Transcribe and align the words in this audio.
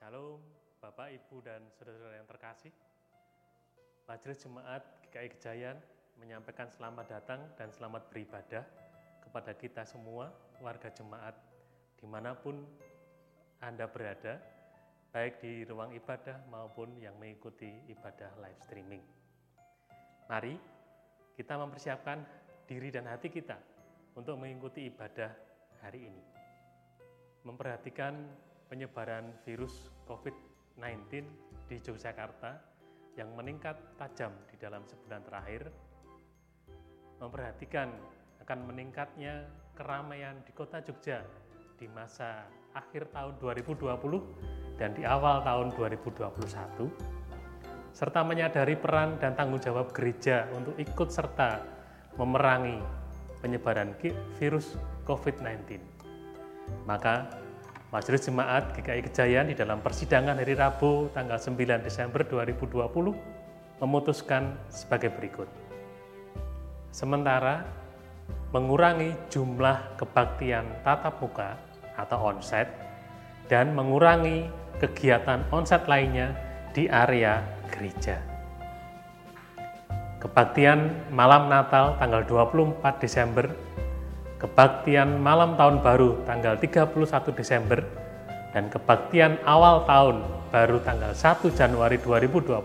Shalom, 0.00 0.40
Bapak, 0.80 1.12
Ibu, 1.12 1.44
dan 1.44 1.60
saudara-saudara 1.76 2.16
yang 2.16 2.24
terkasih. 2.24 2.72
Majelis 4.08 4.40
Jemaat 4.40 4.80
GKI 5.04 5.28
Gejayan 5.36 5.76
menyampaikan 6.16 6.72
selamat 6.72 7.04
datang 7.04 7.44
dan 7.60 7.68
selamat 7.68 8.08
beribadah 8.08 8.64
kepada 9.20 9.52
kita 9.52 9.84
semua, 9.84 10.32
warga 10.64 10.88
jemaat, 10.88 11.36
di 12.00 12.08
mana 12.08 12.32
pun 12.32 12.64
Anda 13.60 13.84
berada, 13.92 14.40
baik 15.12 15.44
di 15.44 15.68
ruang 15.68 15.92
ibadah 15.92 16.48
maupun 16.48 16.96
yang 16.96 17.20
mengikuti 17.20 17.68
ibadah 17.92 18.40
live 18.40 18.60
streaming. 18.64 19.04
Mari 20.32 20.56
kita 21.36 21.60
mempersiapkan 21.60 22.24
diri 22.64 22.88
dan 22.88 23.04
hati 23.04 23.28
kita 23.28 23.60
untuk 24.16 24.40
mengikuti 24.40 24.88
ibadah 24.88 25.28
hari 25.84 26.08
ini. 26.08 26.24
Memperhatikan 27.44 28.48
penyebaran 28.70 29.34
virus 29.42 29.90
COVID-19 30.06 31.26
di 31.66 31.76
Yogyakarta 31.82 32.54
yang 33.18 33.34
meningkat 33.34 33.74
tajam 33.98 34.30
di 34.46 34.56
dalam 34.62 34.86
sebulan 34.86 35.26
terakhir, 35.26 35.74
memperhatikan 37.18 37.90
akan 38.46 38.58
meningkatnya 38.70 39.50
keramaian 39.74 40.38
di 40.46 40.54
kota 40.54 40.78
Jogja 40.86 41.26
di 41.76 41.90
masa 41.90 42.46
akhir 42.72 43.10
tahun 43.10 43.34
2020 43.42 44.78
dan 44.78 44.94
di 44.94 45.02
awal 45.02 45.42
tahun 45.42 45.74
2021, 45.74 46.30
serta 47.90 48.22
menyadari 48.22 48.78
peran 48.78 49.18
dan 49.18 49.34
tanggung 49.34 49.58
jawab 49.58 49.90
gereja 49.90 50.46
untuk 50.54 50.78
ikut 50.78 51.10
serta 51.10 51.58
memerangi 52.14 52.78
penyebaran 53.42 53.98
virus 54.38 54.78
COVID-19. 55.04 55.82
Maka 56.86 57.26
Majelis 57.90 58.22
Jemaat 58.22 58.70
GKI 58.78 59.02
Kejayan 59.10 59.50
di 59.50 59.58
dalam 59.58 59.82
persidangan 59.82 60.38
hari 60.38 60.54
Rabu 60.54 61.10
tanggal 61.10 61.42
9 61.42 61.58
Desember 61.82 62.22
2020 62.22 62.86
memutuskan 63.82 64.54
sebagai 64.70 65.10
berikut. 65.10 65.50
Sementara 66.94 67.66
mengurangi 68.54 69.10
jumlah 69.26 69.98
kebaktian 69.98 70.86
tatap 70.86 71.18
muka 71.18 71.58
atau 71.98 72.30
onsite 72.30 72.70
dan 73.50 73.74
mengurangi 73.74 74.46
kegiatan 74.78 75.42
onsite 75.50 75.90
lainnya 75.90 76.30
di 76.70 76.86
area 76.86 77.42
gereja. 77.74 78.22
Kebaktian 80.22 81.10
malam 81.10 81.50
Natal 81.50 81.98
tanggal 81.98 82.22
24 82.22 83.02
Desember 83.02 83.50
kebaktian 84.40 85.20
malam 85.20 85.54
tahun 85.60 85.84
baru 85.84 86.24
tanggal 86.24 86.56
31 86.56 86.96
Desember, 87.36 87.84
dan 88.56 88.72
kebaktian 88.72 89.36
awal 89.46 89.84
tahun 89.84 90.24
baru 90.50 90.80
tanggal 90.82 91.12
1 91.14 91.52
Januari 91.54 92.00
2021 92.00 92.58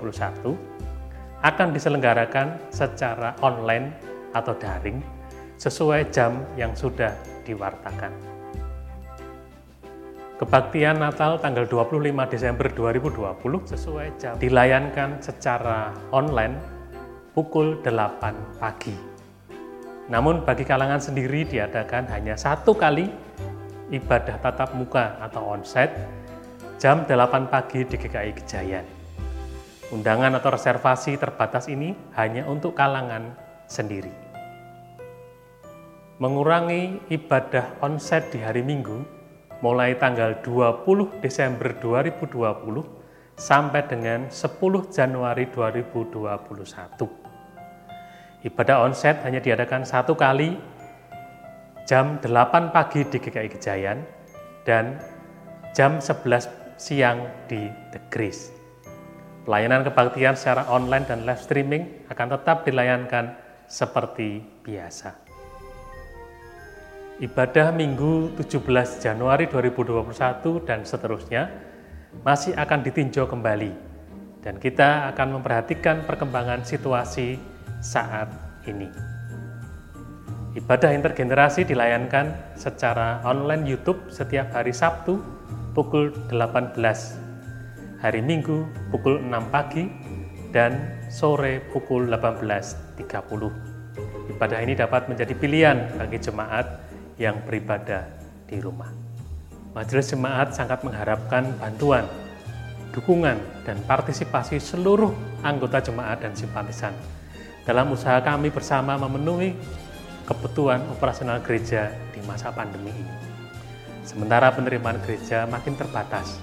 akan 1.46 1.68
diselenggarakan 1.76 2.58
secara 2.74 3.38
online 3.46 3.94
atau 4.34 4.58
daring 4.58 4.98
sesuai 5.62 6.10
jam 6.10 6.42
yang 6.58 6.74
sudah 6.74 7.14
diwartakan. 7.46 8.12
Kebaktian 10.36 11.00
Natal 11.00 11.40
tanggal 11.40 11.64
25 11.64 12.02
Desember 12.28 12.68
2020 12.68 13.72
sesuai 13.72 14.08
jam 14.20 14.36
dilayankan 14.36 15.24
secara 15.24 15.96
online 16.12 16.60
pukul 17.32 17.80
8 17.80 18.60
pagi. 18.60 19.15
Namun 20.06 20.46
bagi 20.46 20.62
kalangan 20.62 21.02
sendiri 21.02 21.50
diadakan 21.50 22.06
hanya 22.14 22.38
satu 22.38 22.78
kali 22.78 23.10
ibadah 23.90 24.38
tatap 24.38 24.78
muka 24.78 25.18
atau 25.18 25.58
onsite 25.58 25.98
jam 26.78 27.10
8 27.10 27.50
pagi 27.50 27.82
di 27.90 27.98
GKI 27.98 28.32
Gejayan. 28.38 28.86
Undangan 29.90 30.38
atau 30.38 30.54
reservasi 30.54 31.18
terbatas 31.18 31.66
ini 31.70 31.94
hanya 32.18 32.46
untuk 32.46 32.78
kalangan 32.78 33.34
sendiri. 33.66 34.14
Mengurangi 36.22 37.02
ibadah 37.10 37.82
onsite 37.82 38.38
di 38.38 38.40
hari 38.46 38.62
Minggu 38.62 39.02
mulai 39.66 39.98
tanggal 39.98 40.38
20 40.46 41.18
Desember 41.26 41.74
2020 41.82 42.30
sampai 43.36 43.82
dengan 43.90 44.30
10 44.30 44.94
Januari 44.94 45.50
2021 45.50 47.25
Ibadah 48.46 48.86
onset 48.86 49.26
hanya 49.26 49.42
diadakan 49.42 49.82
satu 49.82 50.14
kali 50.14 50.54
jam 51.90 52.22
8 52.22 52.70
pagi 52.70 53.02
di 53.02 53.18
GKI 53.18 53.50
Gejayan 53.58 54.06
dan 54.62 55.02
jam 55.74 55.98
11 55.98 56.78
siang 56.78 57.26
di 57.50 57.66
The 57.90 57.98
Grace. 58.14 58.54
Pelayanan 59.50 59.82
kebaktian 59.82 60.38
secara 60.38 60.70
online 60.70 61.10
dan 61.10 61.26
live 61.26 61.42
streaming 61.42 62.06
akan 62.14 62.38
tetap 62.38 62.62
dilayankan 62.70 63.34
seperti 63.66 64.46
biasa. 64.62 65.18
Ibadah 67.26 67.74
Minggu 67.74 68.30
17 68.38 68.62
Januari 69.02 69.50
2021 69.50 70.70
dan 70.70 70.86
seterusnya 70.86 71.50
masih 72.22 72.54
akan 72.54 72.86
ditinjau 72.86 73.26
kembali 73.26 73.74
dan 74.46 74.62
kita 74.62 75.10
akan 75.10 75.42
memperhatikan 75.42 76.06
perkembangan 76.06 76.62
situasi 76.62 77.55
saat 77.86 78.34
ini. 78.66 78.90
Ibadah 80.58 80.98
intergenerasi 80.98 81.70
dilayankan 81.70 82.58
secara 82.58 83.22
online 83.22 83.70
YouTube 83.70 84.10
setiap 84.10 84.50
hari 84.56 84.74
Sabtu 84.74 85.22
pukul 85.78 86.10
18, 86.34 86.80
hari 88.02 88.22
Minggu 88.26 88.66
pukul 88.90 89.22
6 89.22 89.54
pagi, 89.54 89.86
dan 90.50 91.04
sore 91.12 91.60
pukul 91.70 92.08
18.30. 92.08 93.04
Ibadah 94.32 94.60
ini 94.64 94.74
dapat 94.74 95.12
menjadi 95.12 95.36
pilihan 95.36 96.00
bagi 96.00 96.18
jemaat 96.24 96.66
yang 97.20 97.44
beribadah 97.44 98.08
di 98.48 98.58
rumah. 98.64 98.90
Majelis 99.76 100.08
Jemaat 100.08 100.56
sangat 100.56 100.88
mengharapkan 100.88 101.52
bantuan, 101.60 102.08
dukungan, 102.96 103.36
dan 103.68 103.76
partisipasi 103.84 104.56
seluruh 104.64 105.12
anggota 105.44 105.84
jemaat 105.84 106.24
dan 106.24 106.32
simpatisan 106.32 106.96
dalam 107.66 107.90
usaha 107.90 108.22
kami 108.22 108.54
bersama 108.54 108.94
memenuhi 108.96 109.58
kebutuhan 110.30 110.86
operasional 110.94 111.42
gereja 111.42 111.90
di 112.14 112.22
masa 112.30 112.54
pandemi 112.54 112.94
ini. 112.94 113.14
Sementara 114.06 114.54
penerimaan 114.54 115.02
gereja 115.02 115.50
makin 115.50 115.74
terbatas, 115.74 116.38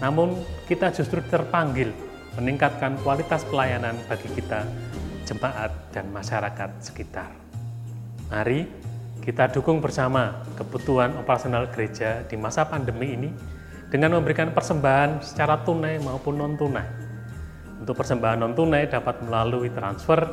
namun 0.00 0.32
kita 0.64 0.88
justru 0.96 1.20
terpanggil 1.28 1.92
meningkatkan 2.40 2.96
kualitas 3.04 3.44
pelayanan 3.44 3.96
bagi 4.08 4.32
kita, 4.32 4.64
jemaat, 5.28 5.72
dan 5.92 6.08
masyarakat 6.08 6.72
sekitar. 6.80 7.28
Mari 8.32 8.64
kita 9.20 9.52
dukung 9.52 9.84
bersama 9.84 10.40
kebutuhan 10.56 11.20
operasional 11.20 11.68
gereja 11.68 12.24
di 12.24 12.36
masa 12.40 12.64
pandemi 12.64 13.12
ini 13.12 13.30
dengan 13.92 14.16
memberikan 14.16 14.56
persembahan 14.56 15.20
secara 15.20 15.60
tunai 15.62 16.00
maupun 16.00 16.36
non-tunai 16.36 17.05
untuk 17.80 18.00
persembahan 18.00 18.40
non-tunai 18.40 18.88
dapat 18.88 19.20
melalui 19.26 19.68
transfer 19.72 20.24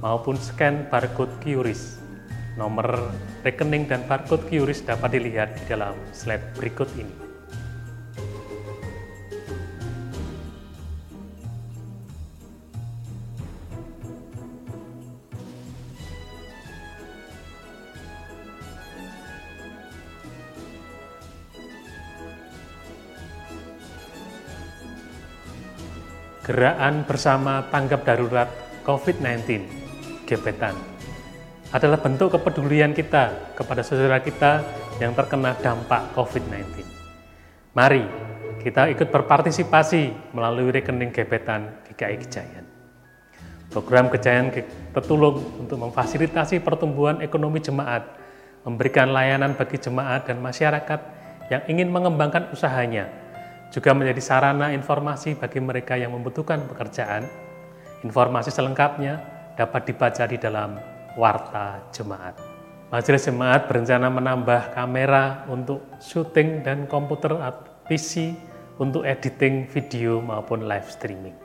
maupun 0.00 0.38
scan 0.38 0.88
barcode 0.88 1.32
QRIS. 1.42 2.00
Nomor 2.58 3.12
rekening 3.46 3.86
dan 3.86 4.02
barcode 4.08 4.46
QRIS 4.50 4.82
dapat 4.82 5.14
dilihat 5.14 5.54
di 5.54 5.62
dalam 5.70 5.94
slide 6.10 6.58
berikut 6.58 6.90
ini. 6.98 7.27
Gerakan 26.48 27.04
bersama 27.04 27.60
tanggap 27.68 28.08
darurat 28.08 28.48
COVID-19 28.80 29.68
gebetan 30.24 30.72
adalah 31.76 32.00
bentuk 32.00 32.40
kepedulian 32.40 32.96
kita 32.96 33.52
kepada 33.52 33.84
saudara 33.84 34.16
kita 34.24 34.64
yang 34.96 35.12
terkena 35.12 35.52
dampak 35.60 36.08
COVID-19. 36.16 36.88
Mari 37.76 38.00
kita 38.64 38.88
ikut 38.88 39.12
berpartisipasi 39.12 40.32
melalui 40.32 40.72
rekening 40.72 41.12
gebetan 41.12 41.84
GKI 41.84 42.16
Gejayan. 42.16 42.64
Program 43.68 44.08
Gejayan 44.08 44.48
Petulung 44.96 45.44
untuk 45.60 45.76
memfasilitasi 45.76 46.64
pertumbuhan 46.64 47.20
ekonomi 47.20 47.60
jemaat, 47.60 48.08
memberikan 48.64 49.12
layanan 49.12 49.52
bagi 49.52 49.76
jemaat 49.76 50.24
dan 50.24 50.40
masyarakat 50.40 51.00
yang 51.52 51.60
ingin 51.68 51.92
mengembangkan 51.92 52.48
usahanya 52.56 53.27
juga 53.68 53.92
menjadi 53.92 54.20
sarana 54.24 54.72
informasi 54.72 55.36
bagi 55.36 55.60
mereka 55.60 55.94
yang 55.96 56.16
membutuhkan 56.16 56.64
pekerjaan. 56.68 57.28
Informasi 58.00 58.48
selengkapnya 58.48 59.20
dapat 59.58 59.90
dibaca 59.90 60.24
di 60.24 60.38
dalam 60.40 60.78
Warta 61.18 61.82
Jemaat. 61.92 62.38
Majelis 62.88 63.28
Jemaat 63.28 63.68
berencana 63.68 64.08
menambah 64.08 64.72
kamera 64.72 65.44
untuk 65.52 65.84
syuting 66.00 66.64
dan 66.64 66.88
komputer 66.88 67.36
PC 67.84 68.32
untuk 68.80 69.04
editing 69.04 69.68
video 69.68 70.24
maupun 70.24 70.64
live 70.64 70.88
streaming. 70.88 71.36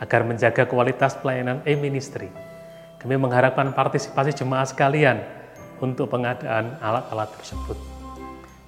Agar 0.00 0.26
menjaga 0.26 0.68
kualitas 0.68 1.16
pelayanan 1.16 1.64
e-ministry, 1.64 2.28
kami 3.00 3.16
mengharapkan 3.16 3.72
partisipasi 3.72 4.36
jemaah 4.36 4.68
sekalian 4.68 5.24
untuk 5.80 6.12
pengadaan 6.12 6.76
alat-alat 6.84 7.32
tersebut. 7.40 7.89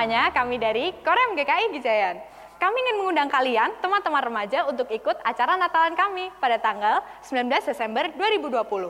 semuanya, 0.00 0.32
kami 0.32 0.56
dari 0.56 0.96
Korem 1.04 1.36
GKI 1.36 1.76
Gijayan. 1.76 2.16
Kami 2.56 2.72
ingin 2.72 2.96
mengundang 3.04 3.28
kalian, 3.28 3.68
teman-teman 3.84 4.24
remaja, 4.24 4.64
untuk 4.64 4.88
ikut 4.88 5.12
acara 5.20 5.60
Natalan 5.60 5.92
kami 5.92 6.32
pada 6.40 6.56
tanggal 6.56 7.04
19 7.20 7.68
Desember 7.68 8.08
2020. 8.16 8.88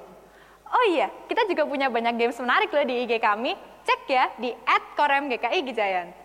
Oh 0.71 0.85
iya, 0.87 1.11
kita 1.27 1.51
juga 1.51 1.67
punya 1.67 1.91
banyak 1.91 2.15
games 2.15 2.39
menarik 2.39 2.71
loh 2.71 2.87
di 2.87 3.03
IG 3.03 3.19
kami. 3.19 3.59
Cek 3.83 4.07
ya 4.07 4.31
di 4.39 4.55
@koremgki 4.95 5.41
for 5.43 6.20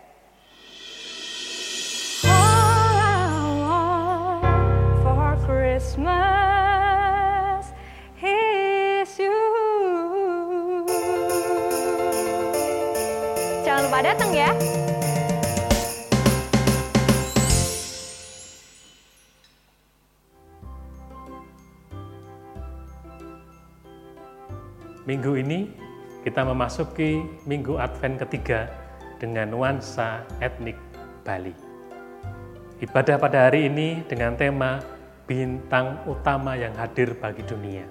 Jangan 13.62 13.86
lupa 13.86 13.98
datang 14.02 14.30
ya. 14.34 14.50
Minggu 25.06 25.38
ini 25.38 25.70
kita 26.26 26.42
memasuki 26.42 27.22
minggu 27.46 27.78
Advent 27.78 28.18
ketiga 28.26 28.66
dengan 29.22 29.54
nuansa 29.54 30.26
etnik 30.42 30.74
Bali. 31.22 31.54
Ibadah 32.82 33.22
pada 33.22 33.46
hari 33.46 33.70
ini 33.70 34.02
dengan 34.10 34.34
tema 34.34 34.95
bintang 35.26 36.06
utama 36.06 36.54
yang 36.54 36.72
hadir 36.78 37.18
bagi 37.18 37.42
dunia 37.42 37.82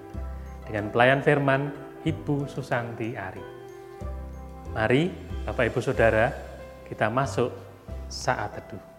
dengan 0.64 0.88
pelayan 0.88 1.20
firman 1.20 1.68
Ibu 2.02 2.48
Susanti 2.48 3.12
Ari. 3.12 3.44
Mari 4.72 5.12
Bapak 5.44 5.68
Ibu 5.68 5.80
Saudara 5.84 6.32
kita 6.88 7.12
masuk 7.12 7.52
saat 8.08 8.56
teduh. 8.56 8.95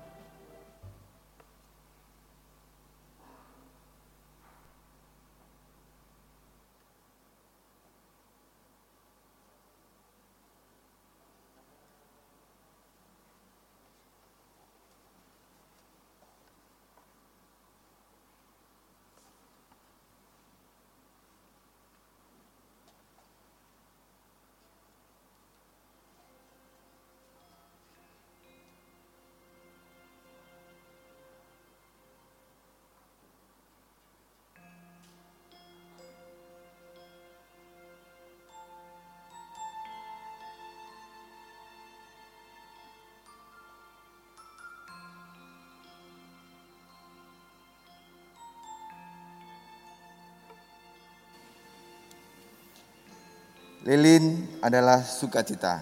Lilin 53.87 54.43
adalah 54.59 54.99
sukacita. 54.99 55.79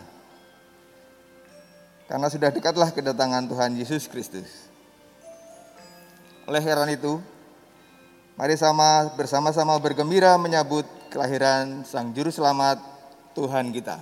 Karena 2.06 2.30
sudah 2.30 2.54
dekatlah 2.54 2.94
kedatangan 2.94 3.50
Tuhan 3.50 3.74
Yesus 3.82 4.06
Kristus. 4.06 4.70
Oleh 6.46 6.62
karena 6.62 6.86
itu, 6.94 7.18
mari 8.38 8.54
sama 8.62 9.10
bersama-sama 9.18 9.74
bergembira 9.82 10.38
menyambut 10.38 10.86
kelahiran 11.10 11.82
Sang 11.82 12.14
Juru 12.14 12.30
Selamat 12.30 12.78
Tuhan 13.34 13.74
kita. 13.74 13.98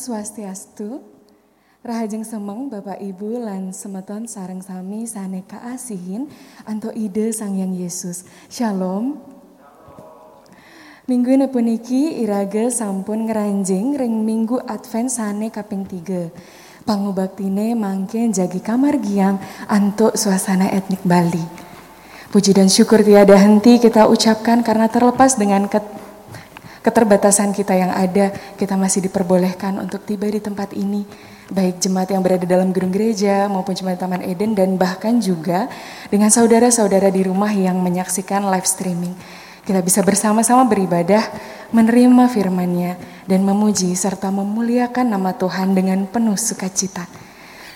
Swastiastu, 0.00 1.04
Rahajeng 1.84 2.24
Semeng 2.24 2.72
Bapak 2.72 2.96
Ibu 3.04 3.44
lan 3.44 3.76
semeton 3.76 4.24
sareng 4.24 4.64
sami 4.64 5.04
saneka 5.04 5.60
asihin 5.60 6.24
anto 6.64 6.88
ide 6.96 7.28
Sang 7.36 7.52
Yang 7.52 7.72
Yesus. 7.76 8.18
Shalom. 8.48 9.20
Minggu 11.04 11.36
puniki 11.52 12.16
iraga 12.24 12.72
sampun 12.72 13.28
ngeranjing 13.28 14.00
ring 14.00 14.24
minggu 14.24 14.56
Advent 14.64 15.12
sane 15.12 15.52
kaping 15.52 15.84
3. 15.84 16.88
Pangubaktine 16.88 17.76
mangke 17.76 18.24
jagi 18.32 18.64
kamar 18.64 18.96
giang 19.04 19.36
antuk 19.68 20.16
suasana 20.16 20.72
etnik 20.72 21.04
Bali. 21.04 21.44
Puji 22.32 22.56
dan 22.56 22.72
syukur 22.72 23.04
tiada 23.04 23.36
henti 23.36 23.76
kita 23.76 24.08
ucapkan 24.08 24.64
karena 24.64 24.88
terlepas 24.88 25.36
dengan 25.36 25.68
ket 25.68 25.99
keterbatasan 26.80 27.52
kita 27.52 27.76
yang 27.76 27.92
ada, 27.92 28.32
kita 28.56 28.76
masih 28.76 29.04
diperbolehkan 29.08 29.76
untuk 29.80 30.04
tiba 30.04 30.28
di 30.28 30.40
tempat 30.40 30.72
ini. 30.72 31.04
Baik 31.50 31.82
jemaat 31.82 32.14
yang 32.14 32.22
berada 32.22 32.46
dalam 32.46 32.70
gedung 32.70 32.94
gereja 32.94 33.50
maupun 33.50 33.74
jemaat 33.74 33.98
Taman 33.98 34.22
Eden 34.22 34.54
dan 34.54 34.78
bahkan 34.78 35.18
juga 35.18 35.66
dengan 36.06 36.30
saudara-saudara 36.30 37.10
di 37.10 37.26
rumah 37.26 37.50
yang 37.50 37.82
menyaksikan 37.82 38.46
live 38.46 38.68
streaming. 38.68 39.12
Kita 39.66 39.82
bisa 39.82 40.00
bersama-sama 40.00 40.64
beribadah, 40.64 41.26
menerima 41.74 42.30
firman-Nya 42.30 42.96
dan 43.26 43.42
memuji 43.42 43.92
serta 43.98 44.30
memuliakan 44.30 45.10
nama 45.10 45.34
Tuhan 45.36 45.74
dengan 45.74 46.06
penuh 46.06 46.38
sukacita. 46.38 47.04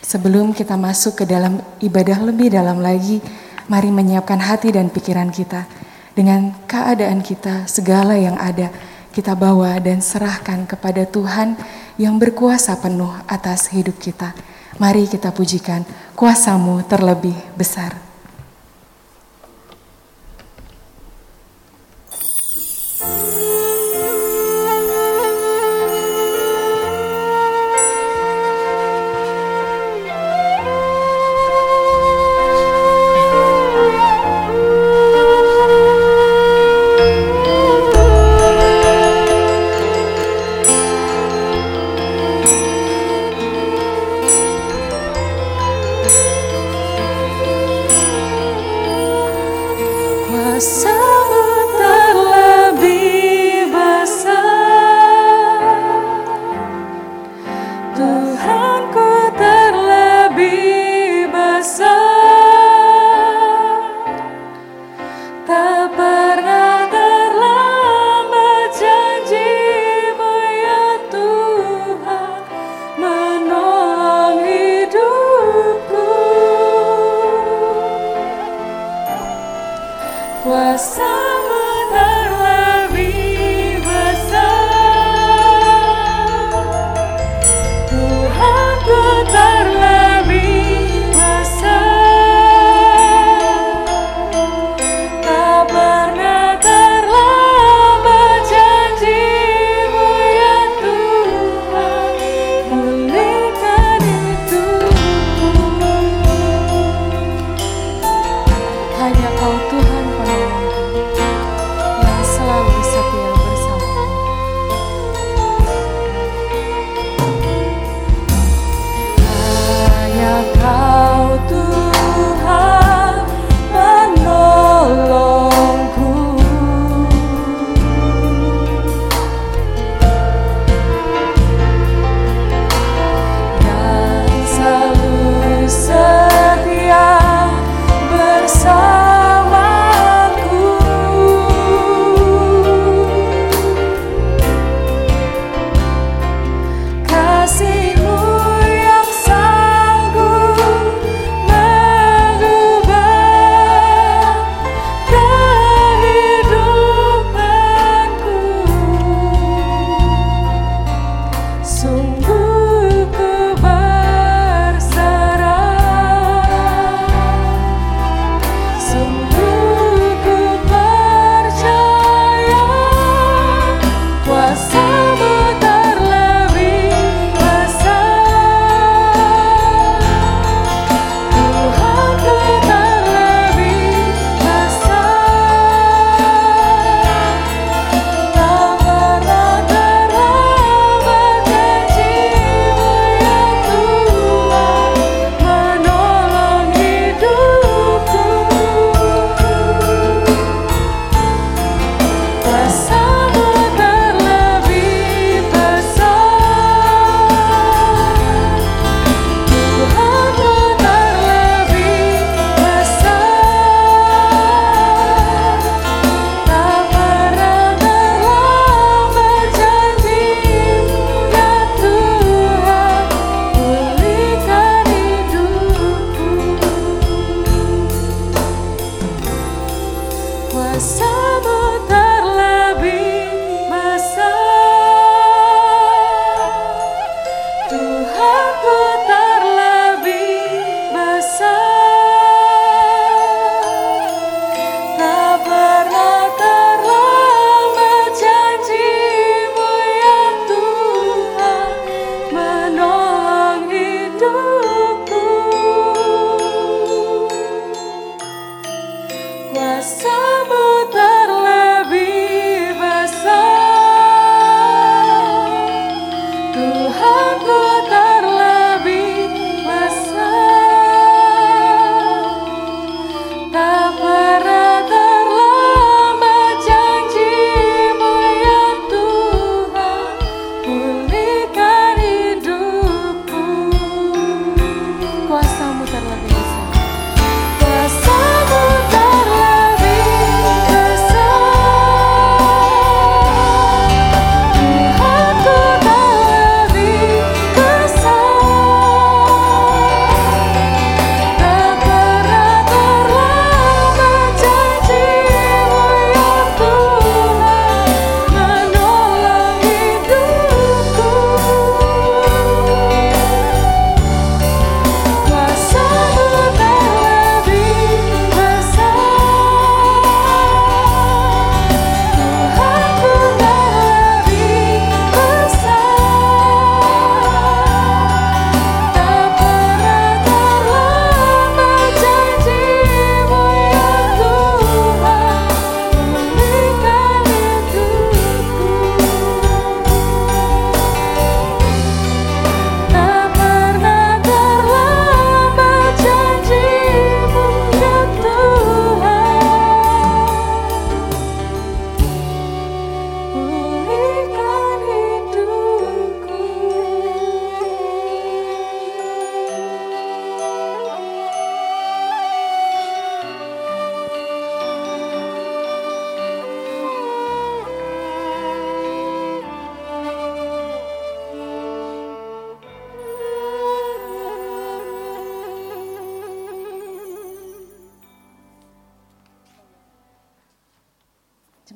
Sebelum 0.00 0.54
kita 0.54 0.78
masuk 0.78 1.22
ke 1.22 1.24
dalam 1.26 1.60
ibadah 1.82 2.22
lebih 2.24 2.54
dalam 2.54 2.78
lagi, 2.78 3.20
mari 3.66 3.90
menyiapkan 3.90 4.38
hati 4.38 4.70
dan 4.70 4.86
pikiran 4.88 5.34
kita 5.34 5.66
dengan 6.14 6.54
keadaan 6.70 7.20
kita, 7.26 7.66
segala 7.66 8.14
yang 8.14 8.38
ada 8.38 8.70
kita 9.14 9.38
bawa 9.38 9.78
dan 9.78 10.02
serahkan 10.02 10.66
kepada 10.66 11.06
Tuhan 11.06 11.54
yang 11.96 12.18
berkuasa 12.18 12.74
penuh 12.82 13.14
atas 13.30 13.70
hidup 13.70 13.94
kita. 14.02 14.34
Mari 14.82 15.06
kita 15.06 15.30
pujikan 15.30 15.86
kuasamu 16.18 16.82
terlebih 16.90 17.38
besar. 17.54 18.03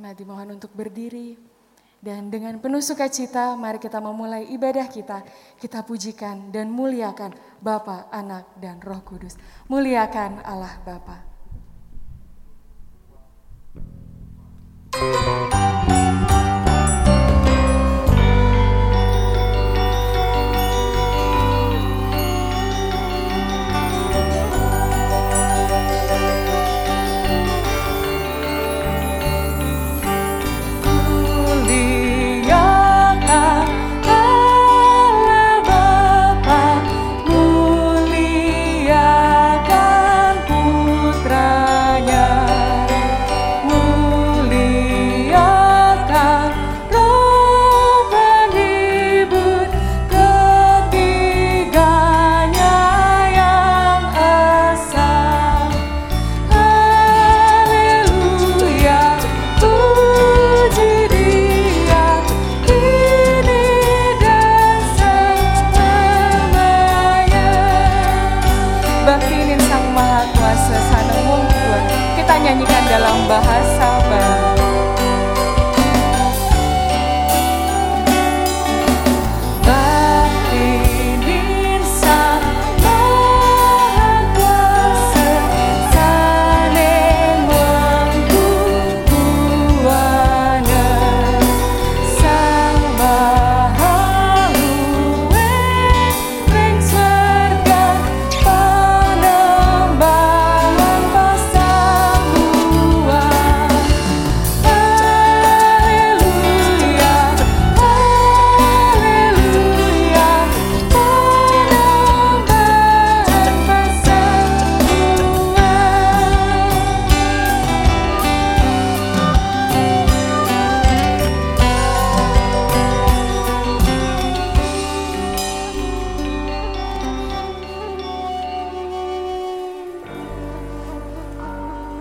Jemaat 0.08 0.24
dimohon 0.24 0.56
untuk 0.56 0.72
berdiri. 0.72 1.36
Dan 2.00 2.32
dengan 2.32 2.56
penuh 2.64 2.80
sukacita 2.80 3.52
mari 3.60 3.76
kita 3.76 4.00
memulai 4.00 4.48
ibadah 4.56 4.88
kita. 4.88 5.20
Kita 5.60 5.84
pujikan 5.84 6.48
dan 6.48 6.72
muliakan 6.72 7.36
Bapa, 7.60 8.08
Anak, 8.08 8.56
dan 8.56 8.80
Roh 8.80 9.04
Kudus. 9.04 9.36
Muliakan 9.68 10.40
Allah 10.48 10.80
Bapa. 10.80 11.28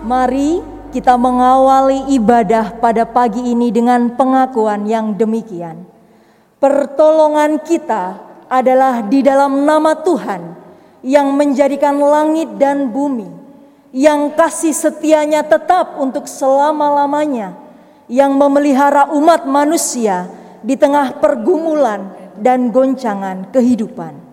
Mari 0.08 0.64
kita 0.88 1.20
mengawali 1.20 2.16
ibadah 2.16 2.80
pada 2.80 3.04
pagi 3.04 3.44
ini 3.44 3.68
dengan 3.68 4.08
pengakuan 4.16 4.88
yang 4.88 5.12
demikian. 5.12 5.84
Pertolongan 6.56 7.60
kita 7.60 8.16
adalah 8.48 9.04
di 9.04 9.20
dalam 9.20 9.68
nama 9.68 9.92
Tuhan 10.00 10.56
yang 11.04 11.28
menjadikan 11.36 12.00
langit 12.00 12.56
dan 12.56 12.88
bumi, 12.88 13.28
yang 13.92 14.32
kasih 14.32 14.72
setianya 14.72 15.44
tetap 15.44 16.00
untuk 16.00 16.24
selama-lamanya, 16.24 17.52
yang 18.08 18.32
memelihara 18.32 19.12
umat 19.12 19.44
manusia 19.44 20.24
di 20.64 20.72
tengah 20.72 21.20
pergumulan 21.20 22.16
dan 22.32 22.72
goncangan 22.72 23.52
kehidupan. 23.52 24.27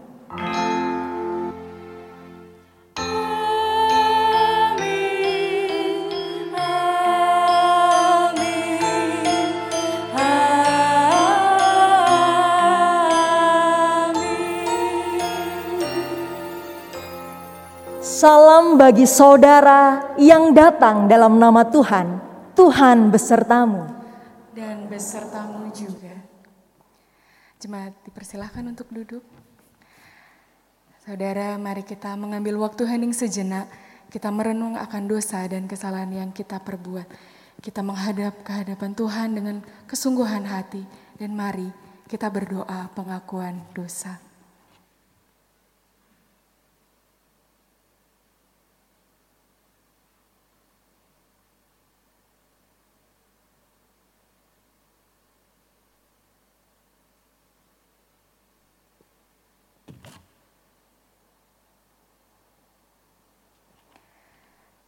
Salam 18.55 18.79
bagi 18.79 19.03
saudara 19.03 20.15
yang 20.15 20.55
datang 20.55 21.11
dalam 21.11 21.35
nama 21.35 21.67
Tuhan. 21.67 22.23
Tuhan 22.55 23.11
besertamu. 23.11 23.83
Dan 24.55 24.87
besertamu 24.87 25.67
juga. 25.75 26.15
Jemaat 27.59 27.91
dipersilahkan 28.07 28.63
untuk 28.63 28.87
duduk. 28.95 29.27
Saudara, 31.03 31.59
mari 31.59 31.83
kita 31.83 32.15
mengambil 32.15 32.55
waktu 32.63 32.87
hening 32.87 33.11
sejenak. 33.11 33.67
Kita 34.07 34.31
merenung 34.31 34.79
akan 34.79 35.03
dosa 35.03 35.43
dan 35.51 35.67
kesalahan 35.67 36.15
yang 36.15 36.31
kita 36.31 36.55
perbuat. 36.63 37.11
Kita 37.59 37.83
menghadap 37.83 38.39
kehadapan 38.39 38.95
Tuhan 38.95 39.35
dengan 39.35 39.59
kesungguhan 39.83 40.47
hati. 40.47 40.87
Dan 41.19 41.35
mari 41.35 41.67
kita 42.07 42.31
berdoa 42.31 42.87
pengakuan 42.95 43.67
dosa. 43.75 44.24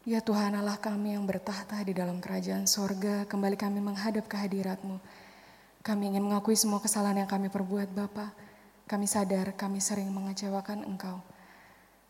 Ya 0.08 0.24
Tuhan 0.24 0.56
Allah 0.56 0.80
kami 0.80 1.20
yang 1.20 1.28
bertahta 1.28 1.84
di 1.84 1.92
dalam 1.92 2.24
kerajaan 2.24 2.64
sorga, 2.64 3.28
kembali 3.28 3.60
kami 3.60 3.84
menghadap 3.84 4.32
kehadiratmu. 4.32 5.04
Kami 5.84 6.04
ingin 6.16 6.24
mengakui 6.24 6.56
semua 6.56 6.80
kesalahan 6.80 7.20
yang 7.20 7.28
kami 7.28 7.52
perbuat 7.52 7.92
Bapa. 7.92 8.32
Kami 8.88 9.04
sadar 9.04 9.52
kami 9.60 9.84
sering 9.84 10.08
mengecewakan 10.08 10.88
Engkau. 10.88 11.20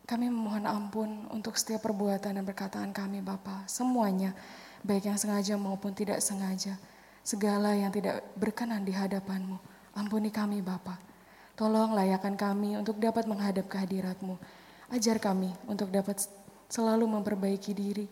Kami 0.06 0.30
memohon 0.30 0.70
ampun 0.70 1.26
untuk 1.34 1.58
setiap 1.58 1.90
perbuatan 1.90 2.38
dan 2.38 2.46
perkataan 2.46 2.94
kami 2.94 3.26
Bapa. 3.26 3.66
Semuanya, 3.66 4.38
baik 4.86 5.10
yang 5.10 5.18
sengaja 5.18 5.58
maupun 5.58 5.98
tidak 5.98 6.22
sengaja. 6.22 6.78
Segala 7.26 7.74
yang 7.74 7.90
tidak 7.90 8.22
berkenan 8.38 8.86
di 8.86 8.94
hadapanmu. 8.94 9.58
Ampuni 9.98 10.30
kami 10.30 10.62
Bapa. 10.62 11.02
Tolong 11.58 11.98
layakan 11.98 12.38
kami 12.38 12.78
untuk 12.78 13.02
dapat 13.02 13.26
menghadap 13.26 13.66
kehadiratmu. 13.66 14.38
Ajar 14.94 15.18
kami 15.18 15.50
untuk 15.66 15.90
dapat 15.90 16.30
selalu 16.68 17.08
memperbaiki 17.08 17.72
diri 17.72 18.08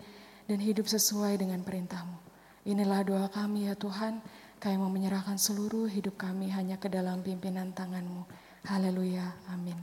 dan 0.47 0.59
hidup 0.59 0.87
sesuai 0.87 1.39
dengan 1.39 1.61
perintahmu. 1.61 2.17
Inilah 2.65 3.01
doa 3.05 3.27
kami 3.29 3.69
ya 3.69 3.75
Tuhan, 3.77 4.23
kami 4.57 4.75
mau 4.81 4.89
menyerahkan 4.89 5.37
seluruh 5.37 5.85
hidup 5.85 6.17
kami 6.17 6.49
hanya 6.49 6.79
ke 6.79 6.89
dalam 6.89 7.21
pimpinan 7.21 7.69
tanganmu. 7.75 8.25
Haleluya, 8.65 9.37
amin. 9.53 9.77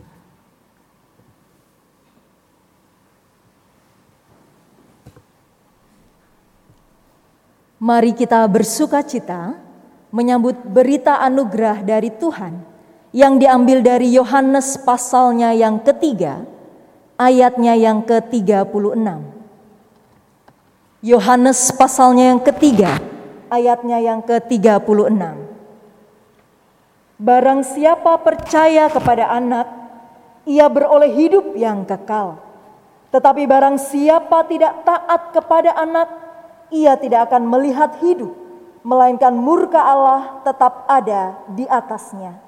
Mari 7.82 8.14
kita 8.14 8.46
bersuka 8.46 9.02
cita 9.02 9.58
menyambut 10.14 10.54
berita 10.70 11.18
anugerah 11.18 11.82
dari 11.82 12.14
Tuhan 12.14 12.62
yang 13.10 13.42
diambil 13.42 13.82
dari 13.82 14.14
Yohanes 14.14 14.78
pasalnya 14.86 15.50
yang 15.50 15.82
ketiga 15.82 16.46
ayatnya 17.22 17.78
yang 17.78 18.02
ke-36. 18.02 18.98
Yohanes 21.02 21.60
pasalnya 21.74 22.34
yang 22.34 22.42
ketiga, 22.42 22.98
ayatnya 23.50 23.98
yang 23.98 24.20
ke-36. 24.22 25.18
Barang 27.22 27.62
siapa 27.62 28.18
percaya 28.18 28.90
kepada 28.90 29.30
anak, 29.30 29.66
ia 30.42 30.66
beroleh 30.66 31.10
hidup 31.10 31.54
yang 31.54 31.86
kekal. 31.86 32.38
Tetapi 33.14 33.46
barang 33.46 33.78
siapa 33.78 34.46
tidak 34.50 34.82
taat 34.82 35.30
kepada 35.30 35.74
anak, 35.78 36.08
ia 36.72 36.96
tidak 36.98 37.30
akan 37.30 37.46
melihat 37.46 37.98
hidup, 38.02 38.32
melainkan 38.82 39.34
murka 39.36 39.78
Allah 39.78 40.42
tetap 40.42 40.88
ada 40.90 41.38
di 41.52 41.68
atasnya. 41.68 42.40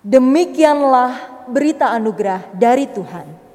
Demikianlah 0.00 1.44
berita 1.44 1.92
anugerah 1.92 2.48
dari 2.56 2.88
Tuhan. 2.88 3.49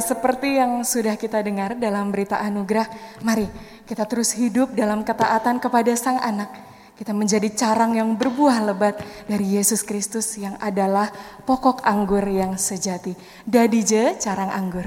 Seperti 0.00 0.58
yang 0.58 0.82
sudah 0.82 1.14
kita 1.14 1.38
dengar 1.44 1.78
dalam 1.78 2.10
berita 2.10 2.40
anugerah, 2.40 2.88
mari 3.22 3.46
kita 3.84 4.08
terus 4.08 4.34
hidup 4.34 4.72
dalam 4.72 5.06
ketaatan 5.06 5.60
kepada 5.60 5.92
Sang 5.94 6.18
Anak. 6.18 6.50
Kita 6.94 7.10
menjadi 7.10 7.50
carang 7.50 7.98
yang 7.98 8.14
berbuah 8.14 8.70
lebat 8.70 9.02
dari 9.26 9.58
Yesus 9.58 9.82
Kristus 9.82 10.38
yang 10.38 10.54
adalah 10.62 11.10
pokok 11.42 11.82
anggur 11.82 12.22
yang 12.22 12.54
sejati. 12.54 13.18
Dadije 13.42 14.14
carang 14.22 14.50
anggur. 14.54 14.86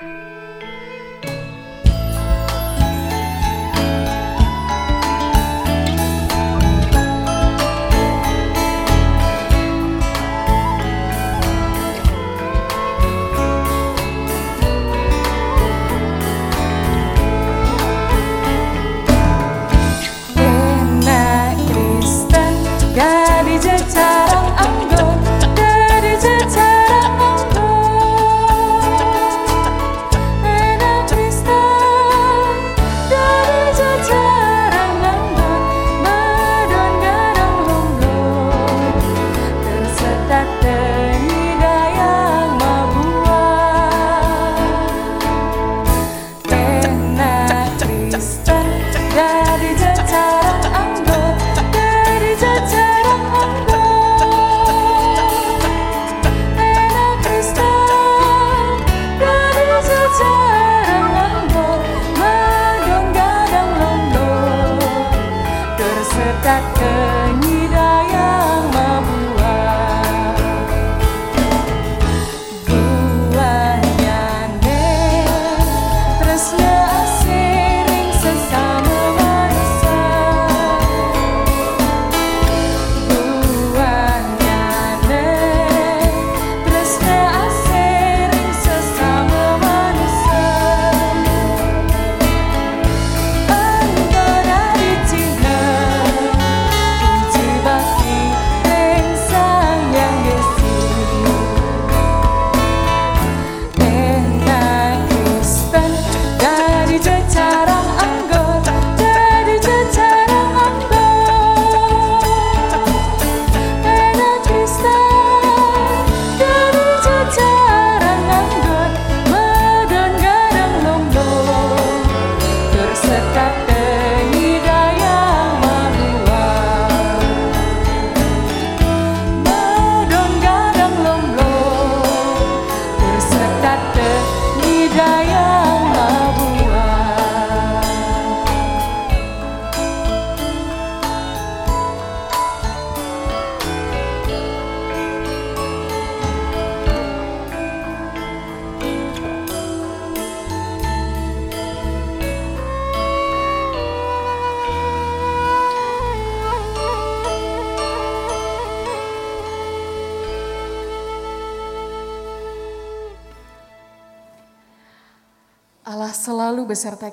Enak 0.00 0.29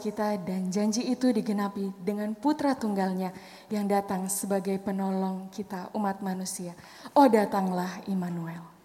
kita 0.08 0.40
dan 0.40 0.72
janji 0.72 1.04
itu 1.04 1.36
digenapi 1.36 1.92
dengan 2.00 2.32
putra 2.32 2.80
tunggalnya 2.80 3.36
yang 3.68 3.92
datang 3.92 4.32
sebagai 4.32 4.80
penolong 4.80 5.52
kita 5.52 5.92
umat 5.92 6.24
manusia. 6.24 6.72
Oh 7.12 7.28
datanglah 7.28 8.00
Immanuel. 8.08 8.77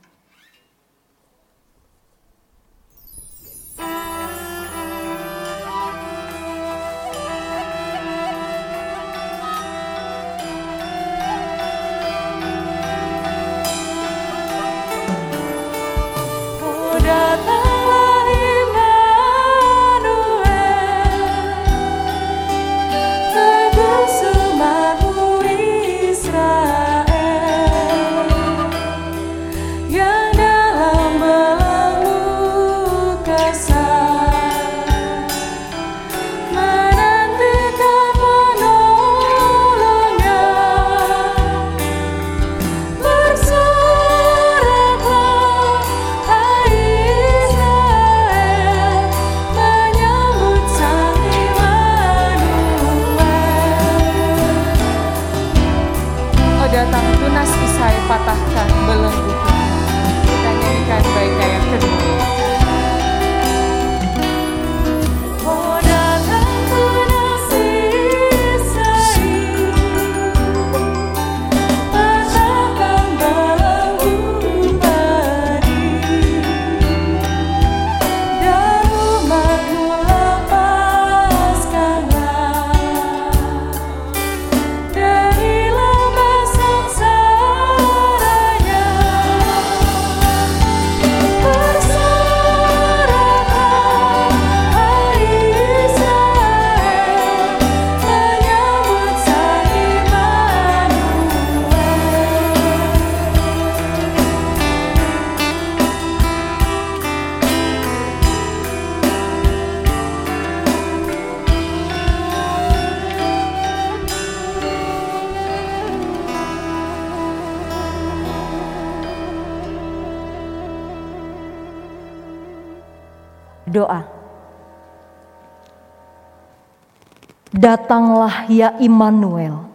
Datanglah 127.62 128.50
ya 128.50 128.74
Immanuel. 128.82 129.70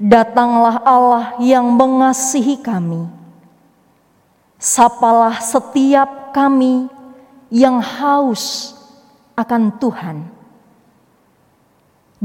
Datanglah 0.00 0.80
Allah 0.80 1.24
yang 1.36 1.68
mengasihi 1.76 2.64
kami. 2.64 3.04
Sapalah 4.56 5.36
setiap 5.44 6.32
kami 6.32 6.88
yang 7.52 7.76
haus 7.76 8.72
akan 9.36 9.76
Tuhan. 9.76 10.16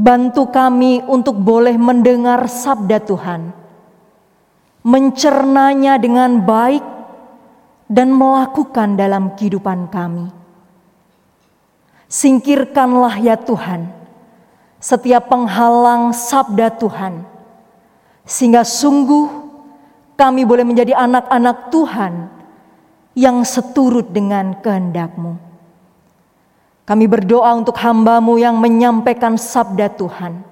Bantu 0.00 0.48
kami 0.48 1.04
untuk 1.04 1.36
boleh 1.36 1.76
mendengar 1.76 2.48
sabda 2.48 3.04
Tuhan, 3.04 3.52
mencernanya 4.80 6.00
dengan 6.00 6.40
baik, 6.40 6.84
dan 7.84 8.16
melakukan 8.16 8.96
dalam 8.96 9.36
kehidupan 9.36 9.92
kami. 9.92 10.39
Singkirkanlah 12.10 13.22
ya 13.22 13.38
Tuhan 13.38 13.86
setiap 14.82 15.30
penghalang 15.30 16.10
sabda 16.10 16.74
Tuhan, 16.74 17.22
sehingga 18.26 18.66
sungguh 18.66 19.28
kami 20.18 20.42
boleh 20.42 20.66
menjadi 20.66 20.98
anak-anak 20.98 21.70
Tuhan 21.70 22.12
yang 23.14 23.46
seturut 23.46 24.10
dengan 24.10 24.58
kehendak-Mu. 24.58 25.38
Kami 26.82 27.06
berdoa 27.06 27.54
untuk 27.54 27.78
hambamu 27.78 28.42
yang 28.42 28.58
menyampaikan 28.58 29.38
sabda 29.38 29.94
Tuhan. 29.94 30.42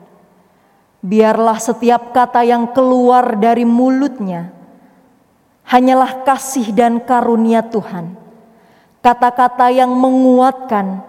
Biarlah 1.02 1.58
setiap 1.58 2.14
kata 2.14 2.46
yang 2.46 2.70
keluar 2.70 3.34
dari 3.34 3.66
mulutnya 3.66 4.54
hanyalah 5.66 6.22
kasih 6.22 6.70
dan 6.70 7.02
karunia 7.02 7.66
Tuhan. 7.66 8.14
Kata-kata 9.02 9.72
yang 9.72 9.90
menguatkan, 9.94 11.07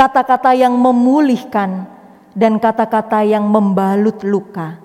kata-kata 0.00 0.56
yang 0.56 0.80
memulihkan, 0.80 1.84
dan 2.32 2.56
kata-kata 2.56 3.20
yang 3.20 3.44
membalut 3.44 4.24
luka. 4.24 4.80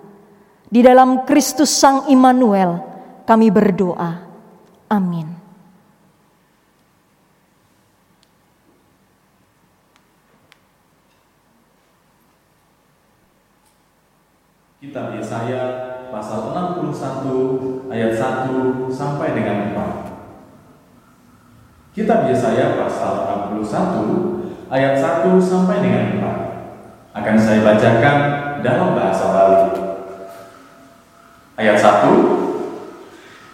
Di 0.68 0.84
dalam 0.84 1.24
Kristus 1.24 1.72
Sang 1.72 2.12
Immanuel 2.12 2.84
kami 3.24 3.48
berdoa. 3.48 4.28
Amin. 4.92 5.32
Kitab 14.84 15.16
Yesaya 15.16 15.64
pasal 16.12 16.52
61 16.52 17.88
ayat 17.88 18.20
1 18.20 18.92
sampai 18.92 19.32
dengan 19.32 19.72
4. 19.72 21.96
Kitab 21.96 22.28
Yesaya 22.28 22.76
pasal 22.76 23.32
61 23.56 24.36
ayat 24.70 24.98
1 24.98 25.38
sampai 25.38 25.82
dengan 25.82 26.06
4 27.14 27.16
akan 27.16 27.36
saya 27.40 27.64
bacakan 27.64 28.18
dalam 28.60 28.98
bahasa 28.98 29.26
Bali. 29.32 29.62
Ayat 31.56 31.78
1 31.80 32.46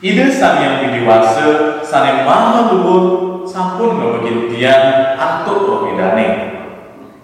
Ide 0.01 0.33
sang 0.33 0.57
yang 0.65 0.81
widiwasa 0.81 1.77
sang 1.85 2.25
maha 2.25 2.73
luhur 2.73 3.45
sampun 3.45 4.01
ngebegin 4.01 4.49
tiang 4.49 5.13
antuk 5.13 5.69
roh 5.69 5.85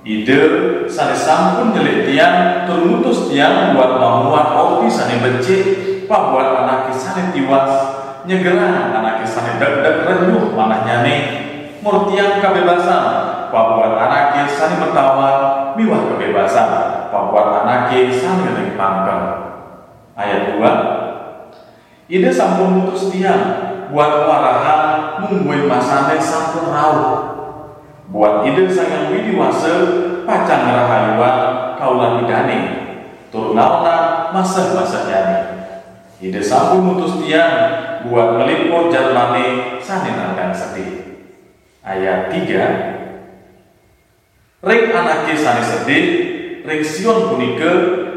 Ide 0.07 0.39
sane 0.87 1.17
sampun 1.17 1.75
nyelik 1.75 2.07
tiang 2.07 2.69
termutus 2.69 3.27
tiang 3.27 3.73
buat 3.73 3.99
mamuat 3.99 4.55
opi 4.55 4.87
sane 4.87 5.19
becik 5.19 5.63
pak 6.07 6.31
buat 6.31 6.63
anak 6.63 6.93
sane 6.95 7.35
tiwas 7.35 7.67
nyegera 8.23 8.93
anak 8.93 9.25
sane 9.27 9.59
dek-dek 9.59 10.07
renyuh 10.07 10.55
manah 10.55 10.87
nyane 10.87 11.15
murtiang 11.83 12.39
kebebasan 12.39 13.36
pak 13.49 13.65
buat 13.77 13.93
anak 13.95 14.47
sane 14.49 14.79
bertawa 14.79 15.29
miwah 15.75 16.13
kebebasan. 16.13 16.67
Pak 17.07 17.23
buat 17.31 17.63
anak 17.63 17.91
sane 18.11 18.47
ring 18.55 18.75
ayat 20.17 20.57
2 20.57 20.97
Ide 22.07 22.31
sampun 22.31 22.79
mutus 22.79 23.11
tiang 23.11 23.43
buat 23.91 24.23
warahan 24.23 25.19
mungguin 25.19 25.67
masane 25.67 26.15
sampun 26.15 26.71
rauh. 26.71 27.35
Buat 28.07 28.47
ide 28.47 28.71
sangat 28.71 29.11
widiwasa 29.11 29.73
pacang 30.23 30.71
rahayuan 30.71 31.75
kaulah 31.75 32.23
idane 32.23 32.59
turnauna 33.27 34.31
masa 34.31 34.71
masa 34.71 35.03
jani 35.03 35.39
ide 36.23 36.39
sampun 36.39 36.95
mutus 36.95 37.19
tiang 37.19 37.55
buat 38.07 38.39
meliput 38.39 38.87
jalmane 38.87 39.75
sanin 39.83 40.15
sedih. 40.55 41.19
Ayat 41.83 42.31
3 42.31 42.96
Ring 44.65 44.89
anake 44.89 45.37
sani 45.37 45.61
sedih 45.61 46.05
ring 46.65 46.81
sion 46.81 47.29
punike 47.29 47.71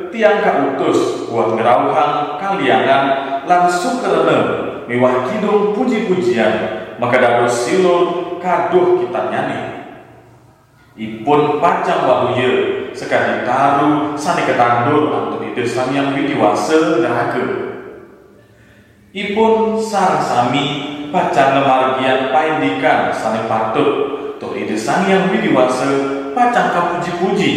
tiang 0.09 0.41
kautus 0.41 1.29
buat 1.29 1.53
ngerauhan 1.53 2.41
kaliangan 2.41 3.05
langsung 3.45 4.01
kerana 4.01 4.39
mewah 4.89 5.29
kidung 5.29 5.77
puji-pujian 5.77 6.53
maka 6.97 7.21
dapat 7.21 7.53
silur 7.53 8.37
kaduh 8.41 9.05
kita 9.05 9.21
nyanyi 9.29 9.61
Ipun 11.01 11.63
pacang 11.63 12.05
wahuye 12.05 12.51
sekali 12.93 13.47
taru 13.49 14.19
sani 14.21 14.45
ketandur 14.45 15.09
itu 15.49 15.65
sami 15.65 15.97
yang 15.97 16.13
widiwasa 16.13 17.01
neraka. 17.01 17.47
Ipun 19.17 19.81
sang 19.81 20.21
sami 20.21 20.65
pacang 21.09 21.57
lemargian 21.57 22.29
paindikan 22.29 23.09
sani 23.17 23.49
patut 23.49 23.89
untuk 24.37 24.53
itu 24.61 24.77
sami 24.77 25.09
yang 25.09 25.33
widiwasa 25.33 26.20
pacang 26.33 26.73
kapuji-puji 26.73 27.51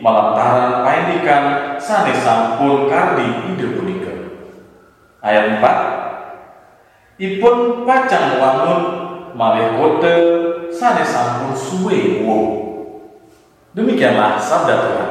malantaran 0.00 0.82
paindikan 0.82 1.76
sani 1.76 2.16
sampun 2.16 2.88
kardi 2.88 3.54
ide 3.54 3.66
punika. 3.76 4.14
Ayat 5.20 5.60
4 5.60 7.20
Ipun 7.20 7.84
pacang 7.84 8.40
wangun 8.40 8.80
malih 9.36 9.76
kota 9.76 10.14
sani 10.72 11.04
sampun 11.04 11.52
suwe 11.52 12.24
wo 12.24 12.38
Demikianlah 13.70 14.34
sabda 14.34 14.74
Tuhan. 14.82 15.10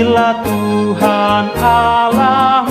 Pujilah 0.00 0.40
Tuhan 0.40 1.44
Allahmu 1.60 2.69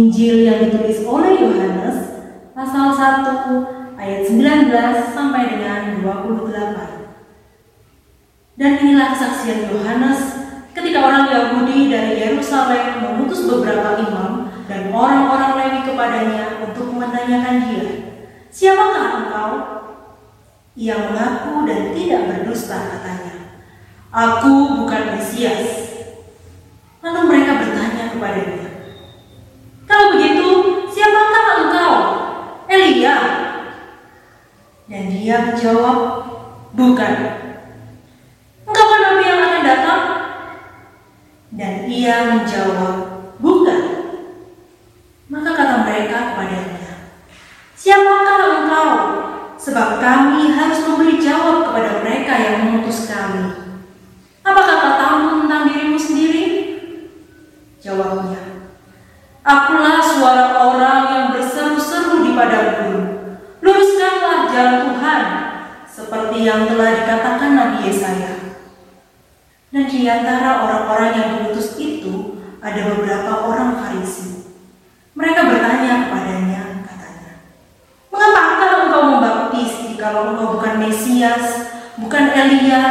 Injil 0.00 0.48
yang 0.48 0.64
ditulis 0.64 1.04
oleh 1.04 1.44
Yohanes 1.44 2.24
pasal 2.56 2.96
1 2.96 4.00
ayat 4.00 4.24
19 4.24 4.72
sampai 5.12 5.52
dengan 5.52 6.00
28. 6.00 8.56
Dan 8.56 8.80
inilah 8.80 9.12
kesaksian 9.12 9.68
Yohanes 9.68 10.20
ketika 10.72 11.04
orang 11.04 11.28
Yahudi 11.28 11.92
dari 11.92 12.16
Yerusalem 12.16 13.04
mengutus 13.04 13.44
beberapa 13.44 14.00
imam 14.00 14.48
dan 14.64 14.88
orang-orang 14.88 15.60
Lewi 15.60 15.80
kepadanya 15.84 16.64
untuk 16.64 16.96
menanyakan 16.96 17.68
dia, 17.68 17.88
"Siapakah 18.48 19.06
engkau?" 19.20 19.52
Ia 20.80 20.96
mengaku 20.96 21.68
dan 21.68 21.92
tidak 21.92 22.24
berdusta 22.24 22.78
katanya. 22.88 23.52
Aku 24.08 24.80
bukan 24.80 25.18
Mesias. 25.18 25.92
Lalu 27.04 27.20
mereka 27.28 27.52
bertanya 27.60 28.16
kepadanya. 28.16 28.69
Kalau 29.90 30.14
begitu, 30.14 30.48
siapakah 30.86 31.66
engkau? 31.66 31.94
Elia. 32.70 33.18
Dan 34.86 35.10
dia 35.10 35.50
menjawab, 35.50 35.98
bukan. 36.78 37.14
Engkau 38.62 38.86
kan 38.86 39.00
Nabi 39.02 39.22
yang 39.26 39.42
akan 39.42 39.62
datang? 39.66 40.02
Dan 41.50 41.90
ia 41.90 42.16
menjawab, 42.30 42.94
bukan. 43.42 43.80
Maka 45.26 45.50
kata 45.58 45.74
mereka 45.82 46.16
kepadanya, 46.34 47.10
Siapakah 47.74 48.38
engkau? 48.46 48.90
Sebab 49.58 49.98
kami 49.98 50.54
harus 50.54 50.86
memberi 50.86 51.18
jawab 51.18 51.66
kepada 51.66 52.00
mereka 52.06 52.32
yang 52.38 52.56
mengutus 52.62 53.10
kami. 53.10 53.74
Apakah 54.46 54.76
katamu 54.80 55.44
tentang 55.44 55.62
dirimu 55.68 55.98
sendiri? 56.00 56.44
Jawabnya, 57.82 58.49
Akulah 59.40 60.04
suara 60.04 60.52
orang 60.68 61.00
yang 61.08 61.26
berseru-seru 61.32 62.28
di 62.28 62.36
padang 62.36 62.68
gurun. 62.76 63.06
Luruskanlah 63.64 64.52
jalan 64.52 64.76
Tuhan, 64.92 65.22
seperti 65.88 66.38
yang 66.44 66.68
telah 66.68 67.00
dikatakan 67.00 67.50
Nabi 67.56 67.88
Yesaya. 67.88 68.32
Dan 69.72 69.88
di 69.88 70.04
antara 70.04 70.60
orang-orang 70.60 71.10
yang 71.16 71.28
diutus 71.40 71.80
itu 71.80 72.36
ada 72.60 72.92
beberapa 72.92 73.48
orang 73.48 73.80
Farisi. 73.80 74.52
Mereka 75.16 75.40
bertanya 75.48 76.04
kepadanya, 76.04 76.84
katanya, 76.84 77.32
Mengapakah 78.12 78.70
engkau 78.84 79.02
membaptis 79.08 79.88
jikalau 79.88 80.36
engkau 80.36 80.60
bukan 80.60 80.84
Mesias, 80.84 81.72
bukan 81.96 82.24
Elia, 82.28 82.82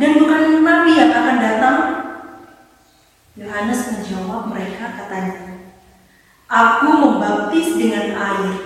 dan 0.00 0.10
bukan 0.16 0.64
Nabi 0.64 0.92
yang 0.96 1.12
akan 1.12 1.36
datang? 1.36 1.78
Yohanes 3.36 3.80
menjawab 3.92 4.48
mereka 4.48 4.96
katanya, 4.96 5.49
Aku 6.50 6.98
membaptis 6.98 7.78
dengan 7.78 8.10
air, 8.10 8.58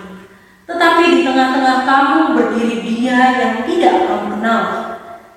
tetapi 0.65 1.03
di 1.05 1.21
tengah-tengah 1.21 1.85
kamu 1.85 2.33
berdiri 2.33 2.81
dia 2.81 3.19
yang 3.37 3.55
tidak 3.69 4.09
kamu 4.09 4.41
kenal, 4.41 4.65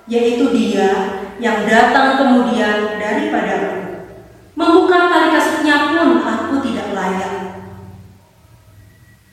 yaitu 0.08 0.48
dia 0.56 0.88
yang 1.36 1.68
datang 1.68 2.16
kemudian 2.16 2.96
daripadaku. 2.96 4.08
Membuka 4.56 5.12
tali 5.12 5.28
kasutnya 5.36 5.92
pun 5.92 6.24
aku 6.24 6.64
tidak 6.64 6.88
layak. 6.96 7.36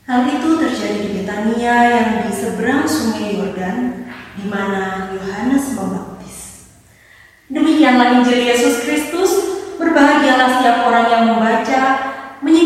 Hal 0.04 0.28
itu 0.28 0.60
terjadi 0.60 1.00
di 1.00 1.10
Betania 1.24 1.76
yang 1.88 2.10
di 2.28 2.36
seberang 2.36 2.84
sungai 2.84 3.40
Yordan, 3.40 4.12
di 4.36 4.46
mana 4.52 5.08
Yohanes 5.16 5.72
membaptis. 5.72 6.68
Demikianlah 7.48 8.20
Injil 8.20 8.44
Yesus 8.44 8.84
Kristus, 8.84 9.32
berbahagialah 9.80 10.60
setiap 10.60 10.78
orang 10.92 11.08
yang 11.08 11.24
membaca, 11.32 11.82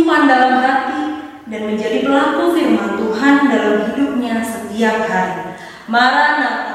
menyimpan 0.10 0.26
dalam 0.26 0.54
hati, 0.66 1.02
dan 1.50 1.62
menjadi 1.70 2.02
pelaku 2.02 2.58
firman 2.58 2.98
Tuhan 2.98 3.36
dalam 3.46 3.76
hidupnya 3.94 4.42
setiap 4.42 5.06
hari. 5.06 5.54
Maranatha. 5.86 6.69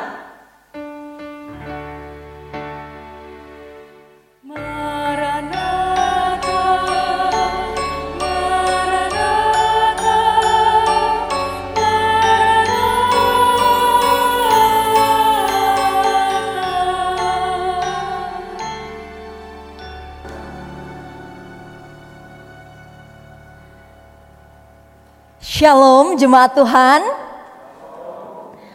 Shalom 25.65 26.21
jemaat 26.21 26.53
Tuhan. 26.53 27.01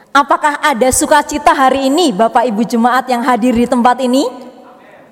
Apakah 0.09 0.57
ada 0.57 0.89
sukacita 0.89 1.53
hari 1.53 1.85
ini 1.85 2.09
Bapak 2.09 2.49
Ibu 2.49 2.65
jemaat 2.65 3.05
yang 3.05 3.21
hadir 3.21 3.53
di 3.53 3.69
tempat 3.69 4.01
ini? 4.01 4.25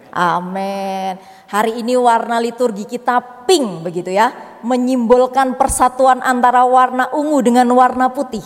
Amin. 0.09 1.21
Hari 1.45 1.78
ini 1.78 1.93
warna 1.93 2.41
liturgi 2.41 2.82
kita 2.82 3.45
pink 3.45 3.86
begitu 3.86 4.09
ya, 4.09 4.57
menyimbolkan 4.65 5.53
persatuan 5.53 6.17
antara 6.25 6.65
warna 6.65 7.13
ungu 7.13 7.45
dengan 7.45 7.69
warna 7.69 8.09
putih. 8.09 8.41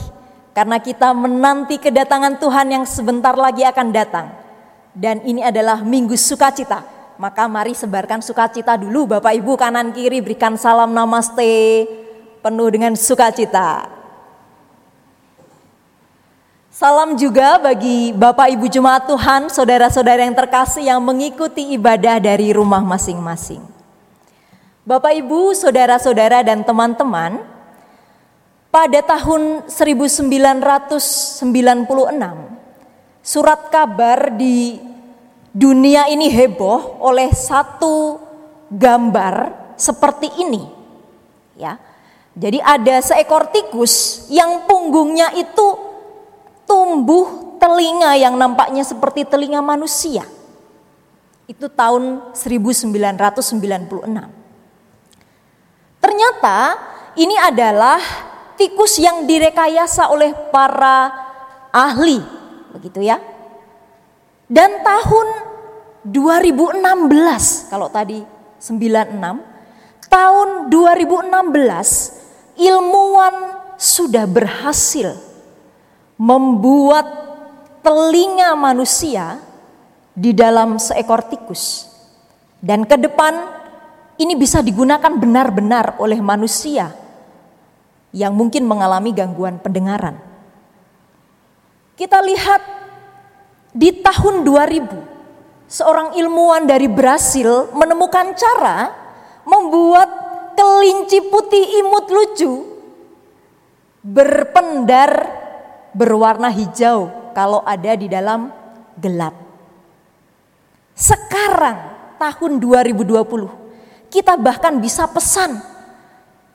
Karena 0.51 0.83
kita 0.83 1.15
menanti 1.15 1.79
kedatangan 1.79 2.35
Tuhan 2.35 2.67
yang 2.67 2.83
sebentar 2.83 3.39
lagi 3.39 3.63
akan 3.63 3.87
datang. 3.95 4.27
Dan 4.91 5.23
ini 5.23 5.39
adalah 5.39 5.79
minggu 5.87 6.19
sukacita. 6.19 6.83
Maka 7.15 7.47
mari 7.47 7.79
sebarkan 7.79 8.19
sukacita 8.19 8.75
dulu 8.75 9.15
Bapak 9.15 9.31
Ibu 9.39 9.55
kanan 9.55 9.95
kiri 9.95 10.19
berikan 10.19 10.59
salam 10.59 10.91
namaste 10.91 11.87
penuh 12.41 12.67
dengan 12.73 12.97
sukacita. 12.97 13.87
Salam 16.73 17.13
juga 17.13 17.61
bagi 17.61 18.09
Bapak 18.09 18.57
Ibu 18.57 18.65
Jemaat 18.65 19.05
Tuhan, 19.05 19.53
saudara-saudara 19.53 20.25
yang 20.25 20.33
terkasih 20.33 20.89
yang 20.89 20.97
mengikuti 20.97 21.77
ibadah 21.77 22.17
dari 22.17 22.49
rumah 22.49 22.81
masing-masing. 22.81 23.61
Bapak 24.81 25.13
Ibu, 25.13 25.53
saudara-saudara 25.53 26.41
dan 26.41 26.65
teman-teman, 26.65 27.45
pada 28.73 28.99
tahun 29.05 29.69
1996, 29.69 31.45
surat 33.21 33.61
kabar 33.69 34.33
di 34.33 34.81
dunia 35.53 36.09
ini 36.09 36.33
heboh 36.33 36.97
oleh 37.03 37.29
satu 37.29 38.17
gambar 38.71 39.53
seperti 39.77 40.33
ini. 40.39 40.65
Ya. 41.59 41.90
Jadi 42.31 42.63
ada 42.63 43.03
seekor 43.03 43.51
tikus 43.51 44.25
yang 44.31 44.63
punggungnya 44.63 45.35
itu 45.35 45.67
tumbuh 46.63 47.59
telinga 47.59 48.15
yang 48.15 48.39
nampaknya 48.39 48.87
seperti 48.87 49.27
telinga 49.27 49.59
manusia. 49.59 50.23
Itu 51.43 51.67
tahun 51.67 52.31
1996. 52.31 52.87
Ternyata 55.99 56.57
ini 57.19 57.35
adalah 57.35 57.99
tikus 58.55 58.95
yang 58.95 59.27
direkayasa 59.27 60.07
oleh 60.07 60.31
para 60.55 61.11
ahli, 61.75 62.23
begitu 62.71 63.03
ya. 63.03 63.19
Dan 64.47 64.79
tahun 64.79 65.27
2016, 66.07 67.67
kalau 67.67 67.91
tadi 67.91 68.23
96, 68.55 70.07
tahun 70.07 70.71
2016 70.71 72.20
ilmuwan 72.61 73.57
sudah 73.81 74.29
berhasil 74.29 75.17
membuat 76.21 77.09
telinga 77.81 78.53
manusia 78.53 79.41
di 80.13 80.29
dalam 80.37 80.77
seekor 80.77 81.25
tikus. 81.25 81.89
Dan 82.61 82.85
ke 82.85 82.93
depan 82.93 83.33
ini 84.21 84.37
bisa 84.37 84.61
digunakan 84.61 85.09
benar-benar 85.09 85.97
oleh 85.97 86.21
manusia 86.21 86.93
yang 88.13 88.37
mungkin 88.37 88.69
mengalami 88.69 89.09
gangguan 89.17 89.57
pendengaran. 89.57 90.21
Kita 91.97 92.21
lihat 92.21 92.61
di 93.73 93.89
tahun 94.05 94.45
2000 94.45 95.65
seorang 95.65 96.13
ilmuwan 96.13 96.69
dari 96.69 96.85
Brasil 96.85 97.73
menemukan 97.73 98.37
cara 98.37 98.93
membuat 99.47 100.20
kelinci 100.55 101.19
putih 101.27 101.63
imut 101.83 102.05
lucu 102.09 102.51
berpendar 104.01 105.11
berwarna 105.93 106.49
hijau 106.49 107.31
kalau 107.35 107.61
ada 107.63 107.93
di 107.95 108.07
dalam 108.09 108.49
gelap. 108.97 109.35
Sekarang 110.95 111.77
tahun 112.17 112.61
2020 112.61 114.11
kita 114.11 114.35
bahkan 114.35 114.77
bisa 114.77 115.07
pesan 115.07 115.57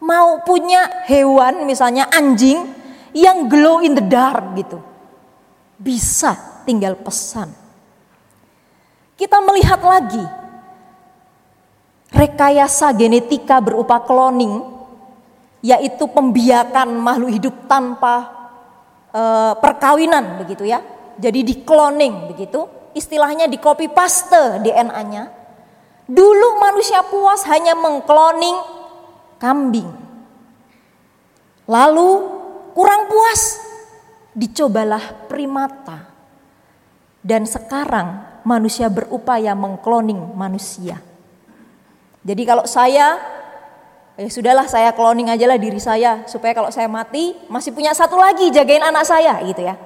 mau 0.03 0.45
punya 0.45 1.07
hewan 1.09 1.65
misalnya 1.65 2.07
anjing 2.13 2.69
yang 3.17 3.49
glow 3.49 3.81
in 3.81 3.97
the 3.97 4.05
dark 4.05 4.53
gitu. 4.55 4.79
Bisa 5.81 6.63
tinggal 6.69 6.97
pesan. 7.01 7.53
Kita 9.17 9.41
melihat 9.41 9.81
lagi 9.81 10.46
rekayasa 12.17 12.97
genetika 12.97 13.61
berupa 13.61 14.01
cloning 14.01 14.65
yaitu 15.61 16.09
pembiakan 16.09 16.97
makhluk 16.97 17.31
hidup 17.37 17.55
tanpa 17.69 18.33
uh, 19.13 19.53
perkawinan 19.61 20.41
begitu 20.41 20.65
ya. 20.65 20.81
Jadi 21.17 21.45
di 21.45 21.55
cloning 21.65 22.33
begitu 22.33 22.65
istilahnya 22.97 23.49
di 23.49 23.61
copy 23.61 23.93
paste 23.93 24.65
DNA-nya. 24.65 25.29
Dulu 26.07 26.49
manusia 26.57 27.05
puas 27.05 27.45
hanya 27.51 27.77
mengkloning 27.77 28.57
kambing. 29.37 29.91
Lalu 31.67 32.09
kurang 32.73 33.11
puas, 33.11 33.59
dicobalah 34.31 35.27
primata. 35.27 36.15
Dan 37.27 37.43
sekarang 37.43 38.41
manusia 38.47 38.87
berupaya 38.87 39.51
mengkloning 39.59 40.39
manusia. 40.39 41.03
Jadi 42.27 42.43
kalau 42.43 42.67
saya 42.67 43.23
ya 44.19 44.29
sudahlah 44.33 44.67
saya 44.67 44.91
cloning 44.91 45.31
aja 45.31 45.47
lah 45.47 45.61
diri 45.61 45.79
saya 45.79 46.27
supaya 46.27 46.51
kalau 46.57 46.75
saya 46.75 46.91
mati 46.91 47.39
masih 47.47 47.71
punya 47.71 47.95
satu 47.95 48.19
lagi 48.19 48.51
jagain 48.51 48.83
anak 48.83 49.07
saya 49.07 49.39
gitu 49.45 49.63
ya 49.63 49.77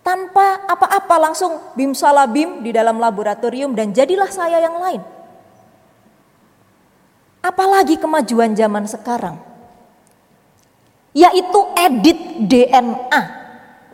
tanpa 0.00 0.64
apa-apa 0.66 1.30
langsung 1.30 1.60
bim 1.76 1.92
salabim 1.92 2.64
di 2.64 2.72
dalam 2.72 2.96
laboratorium 2.96 3.76
dan 3.76 3.92
jadilah 3.92 4.28
saya 4.32 4.58
yang 4.58 4.76
lain. 4.80 5.02
Apalagi 7.40 7.96
kemajuan 7.96 8.52
zaman 8.52 8.84
sekarang. 8.84 9.36
Yaitu 11.16 11.60
edit 11.74 12.18
DNA. 12.46 13.22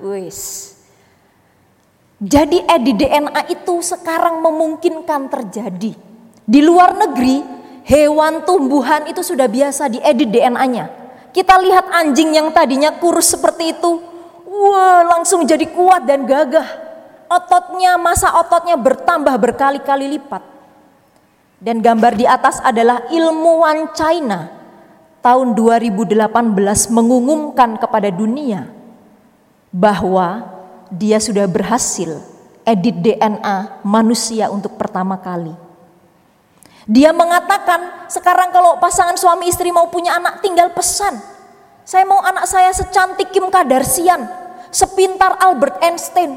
Wis. 0.03 0.73
Jadi 2.17 2.65
edit 2.65 2.97
DNA 2.97 3.43
itu 3.53 3.75
sekarang 3.85 4.41
memungkinkan 4.41 5.29
terjadi. 5.31 6.06
Di 6.47 6.63
luar 6.63 6.95
negeri, 6.95 7.43
hewan 7.83 8.47
tumbuhan 8.47 9.11
itu 9.11 9.21
sudah 9.21 9.51
biasa 9.51 9.91
diedit 9.91 10.31
DNA-nya. 10.31 10.87
Kita 11.35 11.59
lihat 11.59 11.91
anjing 11.91 12.39
yang 12.39 12.55
tadinya 12.55 12.95
kurus 12.97 13.35
seperti 13.35 13.75
itu, 13.75 13.99
Wah, 14.57 15.05
langsung 15.05 15.45
jadi 15.45 15.69
kuat 15.69 16.09
dan 16.09 16.25
gagah. 16.25 16.65
Ototnya, 17.29 18.01
masa 18.01 18.33
ototnya 18.41 18.79
bertambah 18.79 19.35
berkali-kali 19.37 20.17
lipat. 20.17 20.41
Dan 21.61 21.85
gambar 21.85 22.13
di 22.17 22.25
atas 22.25 22.63
adalah 22.63 23.05
ilmuwan 23.13 23.93
China 23.93 24.49
tahun 25.21 25.53
2018 25.59 26.15
mengumumkan 26.95 27.75
kepada 27.81 28.09
dunia 28.15 28.71
bahwa 29.75 30.47
dia 30.89 31.19
sudah 31.19 31.45
berhasil 31.51 32.23
edit 32.63 32.97
DNA 33.03 33.83
manusia 33.83 34.49
untuk 34.49 34.79
pertama 34.79 35.19
kali. 35.19 35.66
Dia 36.87 37.11
mengatakan 37.11 38.07
sekarang 38.07 38.55
kalau 38.55 38.79
pasangan 38.79 39.19
suami 39.19 39.51
istri 39.51 39.75
mau 39.75 39.91
punya 39.91 40.15
anak 40.15 40.39
tinggal 40.39 40.71
pesan. 40.71 41.19
Saya 41.83 42.07
mau 42.07 42.23
anak 42.23 42.47
saya 42.47 42.71
secantik 42.71 43.35
Kim 43.35 43.51
Kardashian 43.51 44.47
sepintar 44.71 45.41
Albert 45.41 45.83
Einstein, 45.83 46.37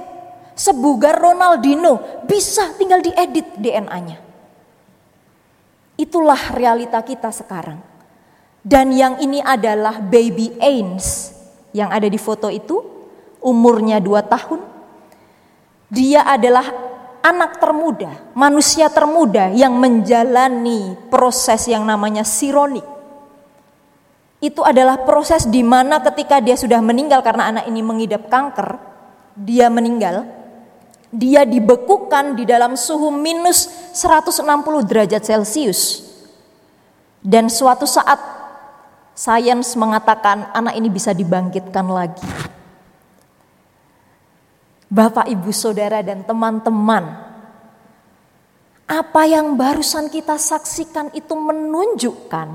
sebugar 0.56 1.20
Ronaldinho, 1.20 2.24
bisa 2.26 2.72
tinggal 2.80 3.04
diedit 3.04 3.58
DNA-nya. 3.60 4.18
Itulah 6.00 6.56
realita 6.56 7.04
kita 7.04 7.30
sekarang. 7.36 7.84
Dan 8.64 8.95
yang 8.95 9.20
ini 9.20 9.43
adalah 9.43 10.00
baby 10.00 10.56
Ains 10.64 11.36
yang 11.76 11.91
ada 11.91 12.08
di 12.08 12.16
foto 12.16 12.47
itu, 12.47 12.80
umurnya 13.43 14.00
2 14.00 14.24
tahun. 14.24 14.62
Dia 15.91 16.24
adalah 16.24 16.89
anak 17.22 17.60
termuda, 17.60 18.10
manusia 18.36 18.88
termuda 18.88 19.52
yang 19.52 19.76
menjalani 19.76 20.96
proses 21.12 21.68
yang 21.68 21.84
namanya 21.84 22.24
sironik 22.24 23.00
itu 24.40 24.64
adalah 24.64 25.04
proses 25.04 25.44
di 25.44 25.60
mana 25.60 26.00
ketika 26.00 26.40
dia 26.40 26.56
sudah 26.56 26.80
meninggal 26.80 27.20
karena 27.20 27.52
anak 27.52 27.68
ini 27.68 27.84
mengidap 27.84 28.32
kanker, 28.32 28.80
dia 29.36 29.68
meninggal, 29.68 30.24
dia 31.12 31.44
dibekukan 31.44 32.40
di 32.40 32.48
dalam 32.48 32.80
suhu 32.80 33.12
minus 33.12 33.68
160 33.92 34.48
derajat 34.88 35.22
Celcius. 35.28 36.08
Dan 37.20 37.52
suatu 37.52 37.84
saat 37.84 38.16
sains 39.12 39.76
mengatakan 39.76 40.56
anak 40.56 40.80
ini 40.80 40.88
bisa 40.88 41.12
dibangkitkan 41.12 41.84
lagi. 41.92 42.24
Bapak, 44.90 45.30
Ibu, 45.30 45.54
Saudara 45.54 46.02
dan 46.02 46.26
teman-teman, 46.26 47.14
apa 48.90 49.22
yang 49.30 49.54
barusan 49.54 50.10
kita 50.10 50.42
saksikan 50.42 51.14
itu 51.14 51.38
menunjukkan 51.38 52.48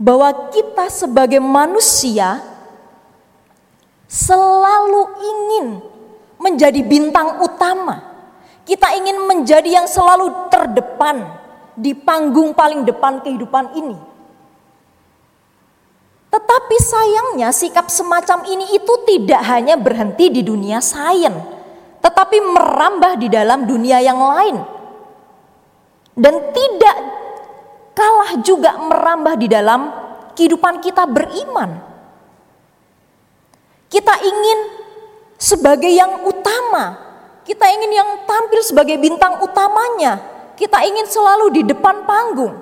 bahwa 0.00 0.28
kita 0.48 0.88
sebagai 0.88 1.36
manusia 1.36 2.40
selalu 4.08 5.02
ingin 5.20 5.66
menjadi 6.40 6.80
bintang 6.80 7.44
utama. 7.44 8.08
Kita 8.64 8.96
ingin 8.96 9.28
menjadi 9.28 9.68
yang 9.68 9.86
selalu 9.86 10.48
terdepan 10.48 11.28
di 11.76 11.92
panggung 11.92 12.56
paling 12.56 12.88
depan 12.88 13.20
kehidupan 13.20 13.76
ini. 13.76 14.11
Tetapi 16.32 16.76
sayangnya 16.80 17.52
sikap 17.52 17.92
semacam 17.92 18.48
ini 18.48 18.72
itu 18.72 18.94
tidak 19.04 19.44
hanya 19.52 19.76
berhenti 19.76 20.32
di 20.32 20.40
dunia 20.40 20.80
sains, 20.80 21.36
tetapi 22.00 22.40
merambah 22.40 23.20
di 23.20 23.28
dalam 23.28 23.68
dunia 23.68 24.00
yang 24.00 24.16
lain. 24.16 24.56
Dan 26.16 26.40
tidak 26.56 26.96
kalah 27.92 28.40
juga 28.40 28.80
merambah 28.80 29.36
di 29.36 29.48
dalam 29.52 29.92
kehidupan 30.32 30.80
kita 30.80 31.04
beriman. 31.04 31.76
Kita 33.92 34.16
ingin 34.24 34.58
sebagai 35.36 35.92
yang 35.92 36.24
utama, 36.24 36.96
kita 37.44 37.68
ingin 37.76 37.92
yang 37.92 38.10
tampil 38.24 38.64
sebagai 38.64 38.96
bintang 38.96 39.36
utamanya, 39.44 40.16
kita 40.56 40.80
ingin 40.80 41.04
selalu 41.04 41.60
di 41.60 41.62
depan 41.68 42.08
panggung. 42.08 42.56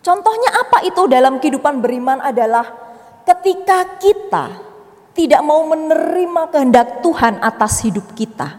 Contohnya 0.00 0.50
apa 0.64 0.80
itu 0.88 1.04
dalam 1.04 1.36
kehidupan 1.36 1.84
beriman 1.84 2.24
adalah 2.24 2.64
ketika 3.28 4.00
kita 4.00 4.44
tidak 5.12 5.44
mau 5.44 5.60
menerima 5.68 6.42
kehendak 6.48 7.04
Tuhan 7.04 7.36
atas 7.44 7.84
hidup 7.84 8.16
kita. 8.16 8.56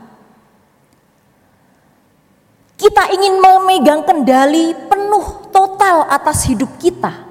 Kita 2.78 3.14
ingin 3.14 3.38
memegang 3.38 4.02
kendali 4.06 4.74
penuh 4.90 5.50
total 5.54 6.10
atas 6.10 6.50
hidup 6.50 6.70
kita. 6.82 7.30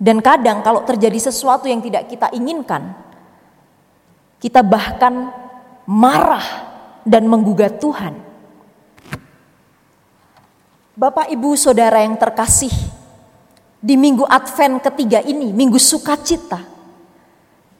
Dan 0.00 0.22
kadang 0.22 0.62
kalau 0.64 0.86
terjadi 0.86 1.30
sesuatu 1.30 1.66
yang 1.66 1.82
tidak 1.82 2.08
kita 2.08 2.30
inginkan, 2.32 2.94
kita 4.40 4.64
bahkan 4.64 5.28
marah 5.84 6.46
dan 7.04 7.26
menggugat 7.26 7.82
Tuhan. 7.82 8.29
Bapak, 11.00 11.32
ibu, 11.32 11.56
saudara 11.56 12.04
yang 12.04 12.12
terkasih, 12.20 12.68
di 13.80 13.96
minggu 13.96 14.20
Advent 14.28 14.84
ketiga 14.84 15.24
ini, 15.24 15.48
minggu 15.48 15.80
sukacita, 15.80 16.60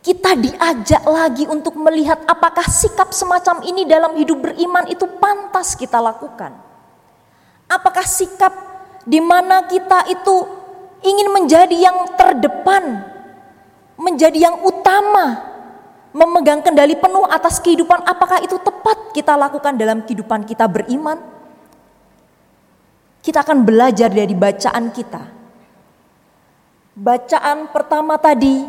kita 0.01 0.33
diajak 0.41 1.05
lagi 1.05 1.45
untuk 1.45 1.77
melihat 1.77 2.17
apakah 2.25 2.65
sikap 2.65 3.13
semacam 3.13 3.61
ini 3.69 3.85
dalam 3.85 4.17
hidup 4.17 4.49
beriman 4.49 4.89
itu 4.89 5.05
pantas 5.21 5.77
kita 5.77 6.01
lakukan. 6.01 6.57
Apakah 7.69 8.09
sikap 8.09 8.57
di 9.05 9.21
mana 9.21 9.69
kita 9.69 10.09
itu 10.09 10.49
ingin 11.05 11.29
menjadi 11.29 11.77
yang 11.77 12.17
terdepan, 12.17 13.05
menjadi 14.01 14.49
yang 14.49 14.65
utama, 14.65 15.45
memegang 16.17 16.65
kendali 16.65 16.97
penuh 16.97 17.29
atas 17.29 17.61
kehidupan, 17.61 18.01
apakah 18.01 18.41
itu 18.41 18.57
tepat 18.65 19.13
kita 19.13 19.37
lakukan 19.37 19.77
dalam 19.77 20.09
kehidupan 20.09 20.49
kita 20.49 20.65
beriman? 20.65 21.40
Kita 23.21 23.45
akan 23.45 23.69
belajar 23.69 24.09
dari 24.09 24.33
bacaan 24.33 24.89
kita. 24.93 25.23
Bacaan 26.97 27.69
pertama 27.73 28.17
tadi 28.17 28.65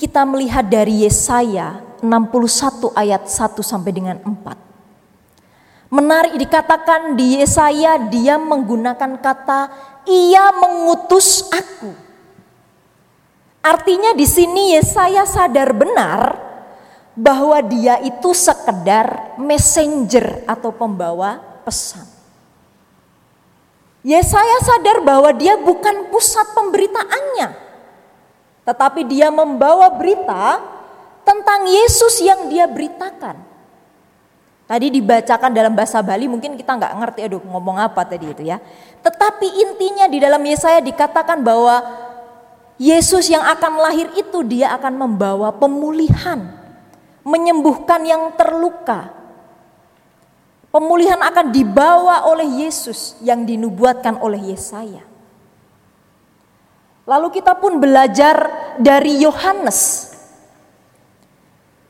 kita 0.00 0.24
melihat 0.24 0.66
dari 0.66 1.04
Yesaya 1.04 1.78
61 2.02 2.90
ayat 2.98 3.30
1 3.30 3.62
sampai 3.62 3.92
dengan 3.94 4.18
4. 4.18 5.92
Menarik 5.92 6.34
dikatakan 6.40 7.14
di 7.14 7.36
Yesaya 7.38 8.00
dia 8.08 8.40
menggunakan 8.40 9.20
kata 9.20 9.60
ia 10.08 10.50
mengutus 10.56 11.46
aku. 11.52 11.92
Artinya 13.62 14.10
di 14.16 14.26
sini 14.26 14.74
Yesaya 14.74 15.22
sadar 15.22 15.70
benar 15.70 16.34
bahwa 17.14 17.60
dia 17.62 18.00
itu 18.02 18.32
sekedar 18.32 19.38
messenger 19.38 20.42
atau 20.48 20.72
pembawa 20.74 21.38
pesan. 21.62 22.11
Yesaya 24.02 24.58
sadar 24.66 24.98
bahwa 25.06 25.30
dia 25.30 25.54
bukan 25.54 26.10
pusat 26.10 26.50
pemberitaannya, 26.58 27.54
tetapi 28.66 29.06
dia 29.06 29.30
membawa 29.30 29.94
berita 29.94 30.58
tentang 31.22 31.70
Yesus 31.70 32.18
yang 32.18 32.50
dia 32.50 32.66
beritakan. 32.66 33.38
Tadi 34.66 34.88
dibacakan 34.90 35.54
dalam 35.54 35.74
bahasa 35.76 36.02
Bali 36.02 36.26
mungkin 36.26 36.58
kita 36.58 36.74
nggak 36.74 36.94
ngerti 36.98 37.20
aduh 37.28 37.42
ngomong 37.46 37.78
apa 37.78 38.02
tadi 38.02 38.30
itu 38.30 38.42
ya. 38.42 38.58
Tetapi 39.04 39.46
intinya 39.68 40.10
di 40.10 40.18
dalam 40.18 40.42
Yesaya 40.42 40.82
dikatakan 40.82 41.38
bahwa 41.44 41.82
Yesus 42.82 43.30
yang 43.30 43.46
akan 43.46 43.78
lahir 43.78 44.10
itu 44.18 44.42
dia 44.42 44.74
akan 44.74 44.98
membawa 44.98 45.54
pemulihan, 45.54 46.42
menyembuhkan 47.22 48.02
yang 48.02 48.34
terluka. 48.34 49.21
Pemulihan 50.72 51.20
akan 51.20 51.52
dibawa 51.52 52.24
oleh 52.32 52.64
Yesus 52.64 53.20
yang 53.20 53.44
dinubuatkan 53.44 54.16
oleh 54.24 54.56
Yesaya. 54.56 55.04
Lalu 57.04 57.28
kita 57.28 57.60
pun 57.60 57.76
belajar 57.76 58.48
dari 58.80 59.20
Yohanes. 59.20 60.08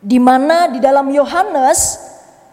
Di 0.03 0.19
mana 0.19 0.67
di 0.67 0.83
dalam 0.83 1.07
Yohanes 1.15 1.95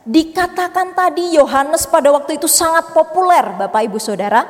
dikatakan 0.06 0.94
tadi 0.94 1.34
Yohanes 1.34 1.90
pada 1.90 2.14
waktu 2.14 2.38
itu 2.38 2.46
sangat 2.46 2.94
populer 2.94 3.58
Bapak 3.58 3.90
Ibu 3.90 3.98
Saudara. 3.98 4.46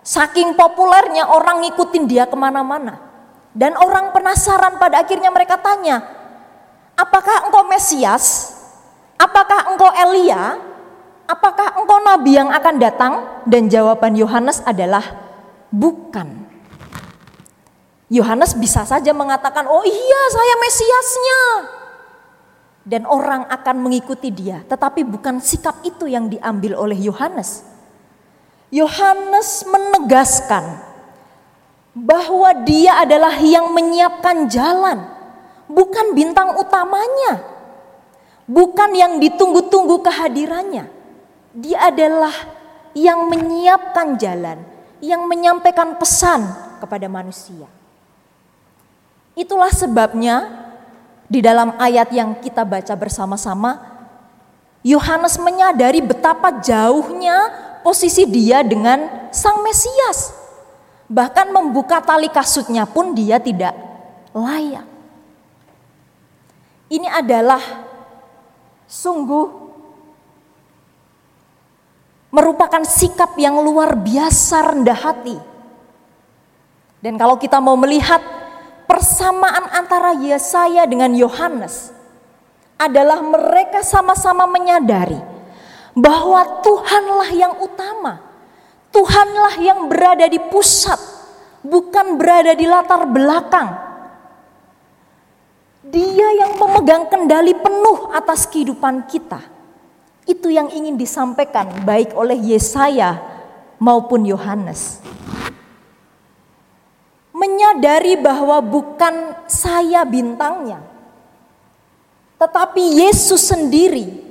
Saking 0.00 0.56
populernya 0.56 1.28
orang 1.28 1.68
ngikutin 1.68 2.04
dia 2.08 2.24
ke 2.24 2.36
mana-mana. 2.36 2.96
Dan 3.52 3.76
orang 3.76 4.08
penasaran 4.16 4.80
pada 4.80 5.04
akhirnya 5.04 5.28
mereka 5.28 5.60
tanya, 5.60 6.00
apakah 6.96 7.44
engkau 7.44 7.68
Mesias? 7.68 8.56
Apakah 9.20 9.68
engkau 9.68 9.92
Elia? 9.94 10.73
Apakah 11.24 11.80
engkau 11.80 12.00
Nabi 12.04 12.36
yang 12.36 12.52
akan 12.52 12.74
datang? 12.76 13.12
Dan 13.48 13.72
jawaban 13.72 14.12
Yohanes 14.12 14.60
adalah 14.64 15.04
bukan. 15.72 16.44
Yohanes 18.12 18.52
bisa 18.54 18.84
saja 18.84 19.10
mengatakan, 19.16 19.64
"Oh 19.64 19.82
iya, 19.82 20.22
saya 20.28 20.54
Mesiasnya." 20.60 21.42
Dan 22.84 23.08
orang 23.08 23.48
akan 23.48 23.76
mengikuti 23.80 24.28
dia, 24.28 24.60
tetapi 24.68 25.08
bukan 25.08 25.40
sikap 25.40 25.80
itu 25.88 26.04
yang 26.04 26.28
diambil 26.28 26.76
oleh 26.76 27.00
Yohanes. 27.00 27.64
Yohanes 28.68 29.64
menegaskan 29.64 30.84
bahwa 31.96 32.52
dia 32.68 33.00
adalah 33.00 33.32
yang 33.40 33.72
menyiapkan 33.72 34.50
jalan, 34.52 35.00
bukan 35.64 36.12
bintang 36.12 36.60
utamanya, 36.60 37.40
bukan 38.44 38.90
yang 38.92 39.16
ditunggu-tunggu 39.16 40.04
kehadirannya. 40.04 41.03
Dia 41.54 41.94
adalah 41.94 42.34
yang 42.98 43.30
menyiapkan 43.30 44.18
jalan, 44.18 44.58
yang 44.98 45.22
menyampaikan 45.30 45.94
pesan 45.94 46.42
kepada 46.82 47.06
manusia. 47.06 47.70
Itulah 49.38 49.70
sebabnya 49.70 50.66
di 51.30 51.38
dalam 51.38 51.74
ayat 51.78 52.10
yang 52.10 52.38
kita 52.38 52.66
baca 52.66 52.94
bersama-sama, 52.98 53.78
Yohanes 54.84 55.40
menyadari 55.40 56.04
betapa 56.04 56.60
jauhnya 56.60 57.50
posisi 57.80 58.28
dia 58.28 58.60
dengan 58.60 59.30
Sang 59.32 59.64
Mesias. 59.64 60.34
Bahkan 61.08 61.54
membuka 61.54 62.02
tali 62.04 62.28
kasutnya 62.28 62.84
pun 62.84 63.16
dia 63.16 63.38
tidak 63.38 63.72
layak. 64.34 64.86
Ini 66.92 67.08
adalah 67.08 67.60
sungguh 68.84 69.63
merupakan 72.34 72.82
sikap 72.82 73.38
yang 73.38 73.62
luar 73.62 73.94
biasa 73.94 74.74
rendah 74.74 74.98
hati. 74.98 75.38
Dan 76.98 77.14
kalau 77.14 77.38
kita 77.38 77.62
mau 77.62 77.78
melihat 77.78 78.18
persamaan 78.90 79.70
antara 79.70 80.18
Yesaya 80.18 80.82
dengan 80.90 81.14
Yohanes 81.14 81.94
adalah 82.74 83.22
mereka 83.22 83.86
sama-sama 83.86 84.50
menyadari 84.50 85.22
bahwa 85.94 86.42
Tuhanlah 86.66 87.30
yang 87.30 87.54
utama. 87.62 88.18
Tuhanlah 88.90 89.54
yang 89.58 89.86
berada 89.86 90.26
di 90.26 90.38
pusat, 90.38 90.98
bukan 91.62 92.18
berada 92.18 92.54
di 92.54 92.66
latar 92.66 93.06
belakang. 93.10 93.70
Dia 95.86 96.28
yang 96.46 96.58
memegang 96.58 97.10
kendali 97.10 97.54
penuh 97.58 98.10
atas 98.14 98.46
kehidupan 98.46 99.06
kita. 99.10 99.42
Itu 100.24 100.48
yang 100.48 100.72
ingin 100.72 100.96
disampaikan 100.96 101.84
baik 101.84 102.16
oleh 102.16 102.36
Yesaya 102.36 103.20
maupun 103.76 104.24
Yohanes. 104.24 105.04
Menyadari 107.34 108.16
bahwa 108.16 108.56
bukan 108.64 109.36
saya 109.44 110.00
bintangnya, 110.08 110.80
tetapi 112.40 113.04
Yesus 113.04 113.52
sendiri 113.52 114.24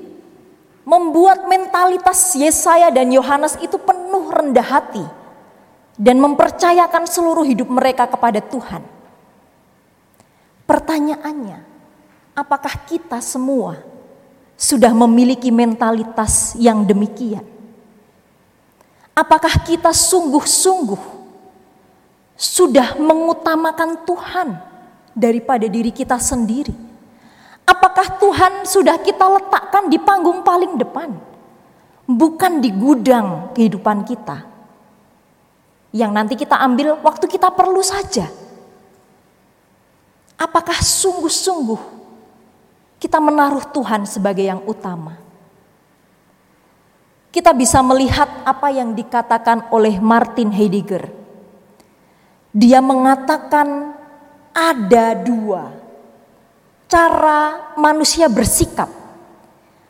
membuat 0.82 1.46
mentalitas 1.46 2.34
Yesaya 2.34 2.90
dan 2.90 3.14
Yohanes 3.14 3.56
itu 3.62 3.78
penuh 3.78 4.34
rendah 4.34 4.66
hati 4.66 5.06
dan 6.00 6.18
mempercayakan 6.18 7.06
seluruh 7.06 7.46
hidup 7.46 7.70
mereka 7.70 8.10
kepada 8.10 8.42
Tuhan. 8.42 8.82
Pertanyaannya, 10.66 11.60
apakah 12.34 12.82
kita 12.88 13.22
semua 13.22 13.93
sudah 14.58 14.94
memiliki 14.94 15.50
mentalitas 15.50 16.56
yang 16.56 16.86
demikian? 16.86 17.44
Apakah 19.14 19.62
kita 19.62 19.94
sungguh-sungguh 19.94 21.22
sudah 22.34 22.98
mengutamakan 22.98 24.02
Tuhan 24.10 24.58
daripada 25.14 25.70
diri 25.70 25.94
kita 25.94 26.18
sendiri? 26.18 26.74
Apakah 27.64 28.18
Tuhan 28.20 28.54
sudah 28.66 28.98
kita 29.00 29.24
letakkan 29.24 29.88
di 29.88 30.02
panggung 30.02 30.42
paling 30.42 30.76
depan? 30.82 31.14
Bukan 32.04 32.60
di 32.60 32.74
gudang 32.74 33.54
kehidupan 33.56 34.04
kita. 34.04 34.44
Yang 35.94 36.12
nanti 36.12 36.34
kita 36.34 36.58
ambil 36.58 36.98
waktu 37.00 37.30
kita 37.30 37.54
perlu 37.54 37.80
saja. 37.86 38.28
Apakah 40.36 40.82
sungguh-sungguh 40.82 42.03
kita 43.04 43.20
menaruh 43.20 43.68
Tuhan 43.76 44.08
sebagai 44.08 44.48
yang 44.48 44.64
utama? 44.64 45.20
Kita 47.36 47.52
bisa 47.52 47.84
melihat 47.84 48.32
apa 48.48 48.72
yang 48.72 48.96
dikatakan 48.96 49.68
oleh 49.76 50.00
Martin 50.00 50.48
Heidegger. 50.56 51.12
Dia 52.56 52.80
mengatakan 52.80 53.92
ada 54.56 55.20
dua 55.20 55.76
cara 56.88 57.76
manusia 57.76 58.32
bersikap. 58.32 58.88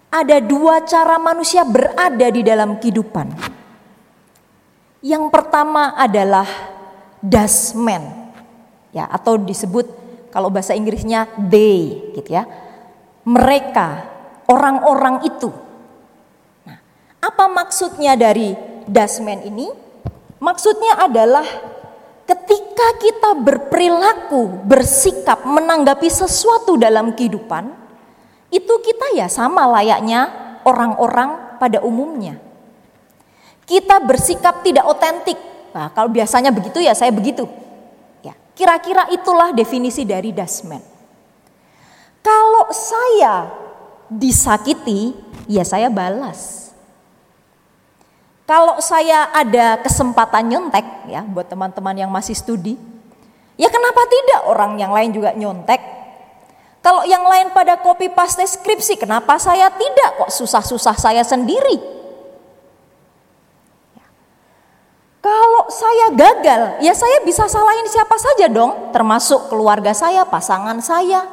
Ada 0.10 0.42
dua 0.42 0.82
cara 0.82 1.22
manusia 1.22 1.62
berada 1.62 2.28
di 2.34 2.42
dalam 2.42 2.82
kehidupan. 2.82 3.30
Yang 5.06 5.26
pertama 5.30 5.94
adalah 6.00 6.50
das 7.22 7.78
man, 7.78 8.32
ya 8.90 9.06
atau 9.06 9.38
disebut 9.38 9.86
kalau 10.34 10.50
bahasa 10.50 10.74
Inggrisnya 10.74 11.28
they, 11.38 12.10
gitu 12.18 12.40
ya. 12.40 12.63
Mereka, 13.24 13.90
orang-orang 14.52 15.24
itu. 15.24 15.50
Nah, 16.68 16.78
apa 17.24 17.46
maksudnya 17.48 18.20
dari 18.20 18.52
das 18.84 19.24
man 19.24 19.40
ini? 19.48 19.72
Maksudnya 20.44 21.00
adalah 21.00 21.48
ketika 22.28 22.88
kita 23.00 23.32
berperilaku, 23.40 24.68
bersikap, 24.68 25.48
menanggapi 25.48 26.12
sesuatu 26.12 26.76
dalam 26.76 27.16
kehidupan, 27.16 27.72
itu 28.52 28.74
kita 28.84 29.16
ya 29.16 29.32
sama 29.32 29.66
layaknya 29.80 30.30
orang-orang 30.68 31.58
pada 31.58 31.80
umumnya. 31.80 32.38
Kita 33.64 34.04
bersikap 34.04 34.60
tidak 34.62 34.84
otentik. 34.84 35.40
Nah, 35.72 35.90
kalau 35.96 36.12
biasanya 36.12 36.52
begitu 36.52 36.84
ya 36.84 36.92
saya 36.92 37.10
begitu. 37.16 37.48
Ya. 38.20 38.36
Kira-kira 38.54 39.08
itulah 39.10 39.56
definisi 39.56 40.04
dari 40.04 40.36
dasmen. 40.36 40.93
Kalau 42.24 42.72
saya 42.72 43.52
disakiti, 44.08 45.12
ya 45.44 45.68
saya 45.68 45.92
balas. 45.92 46.72
Kalau 48.48 48.80
saya 48.80 49.28
ada 49.32 49.80
kesempatan 49.84 50.48
nyontek 50.48 50.84
ya 51.08 51.24
buat 51.24 51.48
teman-teman 51.48 51.96
yang 51.96 52.12
masih 52.12 52.36
studi, 52.36 52.80
ya 53.60 53.68
kenapa 53.68 54.04
tidak 54.08 54.42
orang 54.48 54.80
yang 54.80 54.92
lain 54.92 55.12
juga 55.12 55.36
nyontek? 55.36 55.80
Kalau 56.84 57.08
yang 57.08 57.24
lain 57.24 57.56
pada 57.56 57.80
copy 57.80 58.12
paste 58.12 58.44
skripsi, 58.44 59.00
kenapa 59.00 59.40
saya 59.40 59.72
tidak 59.72 60.20
kok 60.20 60.32
susah-susah 60.36 60.96
saya 61.00 61.24
sendiri? 61.24 61.80
Kalau 65.24 65.72
saya 65.72 66.12
gagal, 66.12 66.84
ya 66.84 66.92
saya 66.92 67.24
bisa 67.24 67.48
salahin 67.48 67.88
siapa 67.88 68.20
saja 68.20 68.52
dong, 68.52 68.92
termasuk 68.92 69.48
keluarga 69.48 69.96
saya, 69.96 70.28
pasangan 70.28 70.84
saya, 70.84 71.24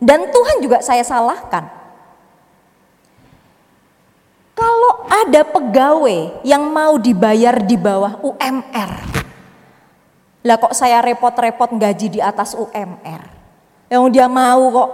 dan 0.00 0.32
Tuhan 0.32 0.64
juga 0.64 0.80
saya 0.80 1.04
salahkan. 1.04 1.68
Kalau 4.56 5.08
ada 5.08 5.40
pegawai 5.44 6.40
yang 6.44 6.64
mau 6.68 6.96
dibayar 6.96 7.60
di 7.60 7.76
bawah 7.76 8.20
UMR, 8.24 8.92
lah 10.40 10.56
kok 10.56 10.72
saya 10.72 11.04
repot-repot 11.04 11.76
gaji 11.76 12.16
di 12.16 12.20
atas 12.20 12.56
UMR? 12.56 13.22
Yang 13.92 14.04
dia 14.12 14.26
mau 14.28 14.72
kok, 14.72 14.90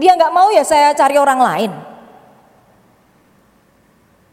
dia 0.00 0.16
nggak 0.16 0.32
mau 0.32 0.48
ya 0.48 0.64
saya 0.64 0.96
cari 0.96 1.20
orang 1.20 1.40
lain. 1.40 1.72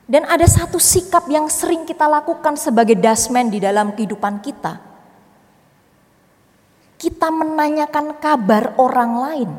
Dan 0.08 0.24
ada 0.24 0.48
satu 0.48 0.80
sikap 0.80 1.28
yang 1.28 1.52
sering 1.52 1.84
kita 1.84 2.08
lakukan 2.08 2.56
sebagai 2.56 2.96
dasmen 2.96 3.52
di 3.52 3.60
dalam 3.60 3.92
kehidupan 3.92 4.40
kita. 4.40 4.80
Kita 6.96 7.28
menanyakan 7.28 8.16
kabar 8.16 8.72
orang 8.80 9.12
lain. 9.20 9.52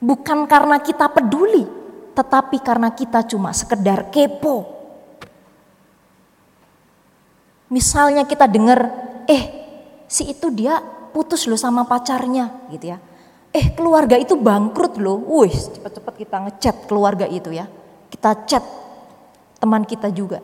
Bukan 0.00 0.48
karena 0.48 0.80
kita 0.80 1.12
peduli, 1.12 1.68
tetapi 2.16 2.56
karena 2.64 2.88
kita 2.96 3.20
cuma 3.28 3.52
sekedar 3.52 4.08
kepo. 4.08 4.64
Misalnya 7.68 8.24
kita 8.24 8.48
dengar, 8.48 8.90
eh 9.28 9.42
si 10.08 10.26
itu 10.32 10.48
dia 10.50 10.80
putus 11.12 11.46
loh 11.46 11.60
sama 11.60 11.84
pacarnya 11.84 12.66
gitu 12.72 12.96
ya. 12.96 12.98
Eh 13.52 13.76
keluarga 13.76 14.16
itu 14.16 14.34
bangkrut 14.40 14.96
loh, 14.96 15.20
wih 15.20 15.52
cepet-cepet 15.52 16.14
kita 16.26 16.36
ngechat 16.48 16.76
keluarga 16.88 17.28
itu 17.28 17.52
ya. 17.52 17.68
Kita 18.08 18.42
chat 18.48 18.64
teman 19.60 19.84
kita 19.84 20.08
juga. 20.10 20.40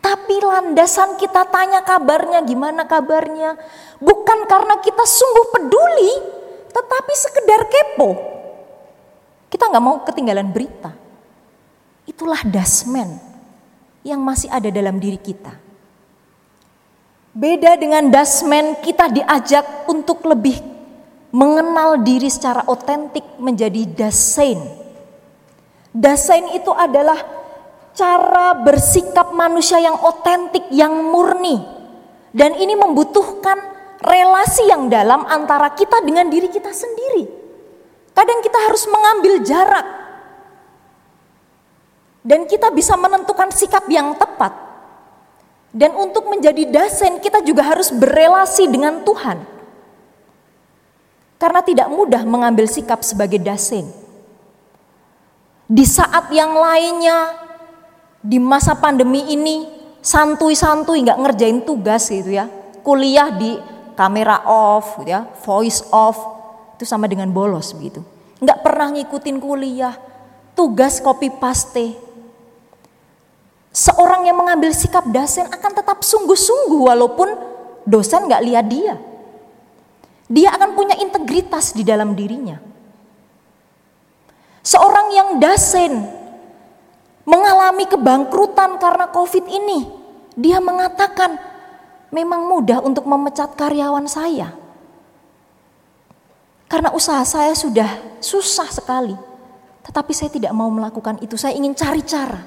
Tapi 0.00 0.40
landasan 0.40 1.20
kita 1.20 1.44
tanya 1.52 1.84
kabarnya, 1.84 2.40
gimana 2.46 2.88
kabarnya. 2.88 3.58
Bukan 4.00 4.48
karena 4.48 4.80
kita 4.80 5.04
sungguh 5.04 5.46
peduli, 5.52 6.12
tetapi 6.70 7.12
sekedar 7.14 7.60
kepo. 7.66 8.10
Kita 9.50 9.66
nggak 9.66 9.84
mau 9.84 10.00
ketinggalan 10.06 10.48
berita. 10.54 10.94
Itulah 12.06 12.42
dasmen 12.46 13.18
yang 14.06 14.22
masih 14.22 14.48
ada 14.48 14.70
dalam 14.70 14.96
diri 15.02 15.18
kita. 15.18 15.52
Beda 17.30 17.78
dengan 17.78 18.10
dasmen 18.10 18.78
kita 18.82 19.06
diajak 19.06 19.86
untuk 19.86 20.26
lebih 20.26 20.58
mengenal 21.30 22.02
diri 22.02 22.26
secara 22.26 22.66
otentik 22.66 23.22
menjadi 23.38 23.86
dasein. 23.86 24.58
Dasein 25.94 26.54
itu 26.54 26.70
adalah 26.74 27.18
cara 27.94 28.54
bersikap 28.58 29.30
manusia 29.34 29.78
yang 29.78 29.98
otentik, 30.02 30.66
yang 30.74 30.90
murni. 30.90 31.58
Dan 32.30 32.54
ini 32.58 32.78
membutuhkan 32.78 33.58
relasi 34.00 34.68
yang 34.68 34.88
dalam 34.88 35.28
antara 35.28 35.72
kita 35.76 36.00
dengan 36.00 36.28
diri 36.32 36.48
kita 36.48 36.72
sendiri. 36.72 37.28
Kadang 38.16 38.40
kita 38.40 38.58
harus 38.68 38.84
mengambil 38.88 39.34
jarak. 39.44 39.86
Dan 42.20 42.44
kita 42.44 42.68
bisa 42.68 43.00
menentukan 43.00 43.48
sikap 43.48 43.88
yang 43.88 44.12
tepat. 44.16 44.52
Dan 45.70 45.94
untuk 45.96 46.26
menjadi 46.28 46.68
dasen 46.68 47.22
kita 47.22 47.40
juga 47.46 47.64
harus 47.64 47.88
berelasi 47.94 48.68
dengan 48.68 49.00
Tuhan. 49.06 49.38
Karena 51.40 51.64
tidak 51.64 51.88
mudah 51.88 52.20
mengambil 52.28 52.68
sikap 52.68 53.00
sebagai 53.00 53.40
dasen. 53.40 53.88
Di 55.70 55.86
saat 55.86 56.28
yang 56.34 56.52
lainnya 56.52 57.32
di 58.20 58.36
masa 58.36 58.76
pandemi 58.76 59.32
ini 59.32 59.64
santuy-santuy 60.04 61.00
nggak 61.06 61.20
ngerjain 61.24 61.64
tugas 61.64 62.12
gitu 62.12 62.36
ya. 62.36 62.50
Kuliah 62.84 63.32
di 63.32 63.56
kamera 64.00 64.48
off 64.48 64.96
gitu 65.04 65.12
ya, 65.12 65.28
voice 65.44 65.84
off 65.92 66.16
itu 66.80 66.88
sama 66.88 67.04
dengan 67.04 67.28
bolos 67.28 67.76
begitu. 67.76 68.00
Nggak 68.40 68.64
pernah 68.64 68.88
ngikutin 68.96 69.36
kuliah, 69.36 69.92
tugas 70.56 71.04
copy 71.04 71.28
paste. 71.28 72.00
Seorang 73.76 74.24
yang 74.24 74.40
mengambil 74.40 74.72
sikap 74.72 75.04
dosen 75.04 75.44
akan 75.52 75.72
tetap 75.76 76.00
sungguh-sungguh 76.00 76.80
walaupun 76.88 77.28
dosen 77.84 78.24
nggak 78.24 78.44
lihat 78.48 78.66
dia. 78.72 78.96
Dia 80.32 80.56
akan 80.56 80.72
punya 80.72 80.96
integritas 80.96 81.76
di 81.76 81.84
dalam 81.84 82.16
dirinya. 82.16 82.56
Seorang 84.64 85.12
yang 85.12 85.28
dasen 85.36 85.92
mengalami 87.28 87.84
kebangkrutan 87.84 88.80
karena 88.80 89.12
COVID 89.12 89.44
ini, 89.44 89.90
dia 90.38 90.58
mengatakan, 90.62 91.49
"Memang 92.10 92.50
mudah 92.50 92.82
untuk 92.82 93.06
memecat 93.06 93.54
karyawan 93.54 94.06
saya, 94.10 94.50
karena 96.66 96.90
usaha 96.90 97.22
saya 97.22 97.54
sudah 97.54 98.18
susah 98.18 98.66
sekali, 98.70 99.14
tetapi 99.86 100.10
saya 100.10 100.30
tidak 100.30 100.50
mau 100.50 100.70
melakukan 100.70 101.22
itu. 101.22 101.38
Saya 101.38 101.54
ingin 101.54 101.74
cari 101.74 102.02
cara." 102.02 102.42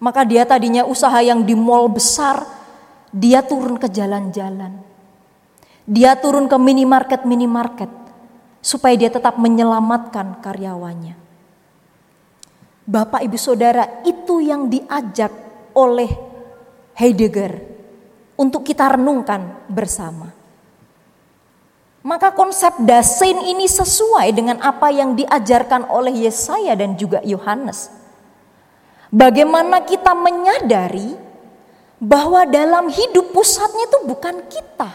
Maka 0.00 0.24
dia 0.24 0.48
tadinya 0.48 0.88
usaha 0.88 1.20
yang 1.20 1.44
di 1.44 1.52
mall 1.52 1.92
besar, 1.92 2.40
dia 3.12 3.44
turun 3.44 3.76
ke 3.76 3.84
jalan-jalan. 3.84 4.80
Dia 5.84 6.16
turun 6.16 6.48
ke 6.48 6.56
minimarket-minimarket 6.56 7.92
supaya 8.64 8.96
dia 8.96 9.12
tetap 9.12 9.36
menyelamatkan 9.36 10.40
karyawannya. 10.40 11.20
Bapak 12.88 13.20
Ibu 13.28 13.36
Saudara, 13.36 14.00
itu 14.08 14.40
yang 14.40 14.72
diajak 14.72 15.30
oleh 15.76 16.08
Heidegger 16.96 17.69
untuk 18.40 18.64
kita 18.64 18.96
renungkan 18.96 19.68
bersama. 19.68 20.32
Maka 22.00 22.32
konsep 22.32 22.80
dasein 22.80 23.36
ini 23.44 23.68
sesuai 23.68 24.32
dengan 24.32 24.56
apa 24.64 24.88
yang 24.88 25.12
diajarkan 25.12 25.92
oleh 25.92 26.24
Yesaya 26.24 26.72
dan 26.72 26.96
juga 26.96 27.20
Yohanes. 27.20 27.92
Bagaimana 29.12 29.84
kita 29.84 30.16
menyadari 30.16 31.12
bahwa 32.00 32.48
dalam 32.48 32.88
hidup 32.88 33.36
pusatnya 33.36 33.84
itu 33.84 33.98
bukan 34.08 34.40
kita. 34.48 34.90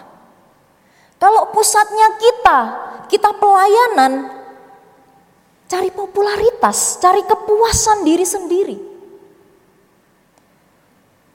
Kalau 1.21 1.53
pusatnya 1.53 2.17
kita, 2.17 2.59
kita 3.05 3.29
pelayanan, 3.37 4.35
Cari 5.65 5.89
popularitas, 5.89 7.01
cari 7.01 7.25
kepuasan 7.25 8.05
diri 8.05 8.21
sendiri. 8.21 8.77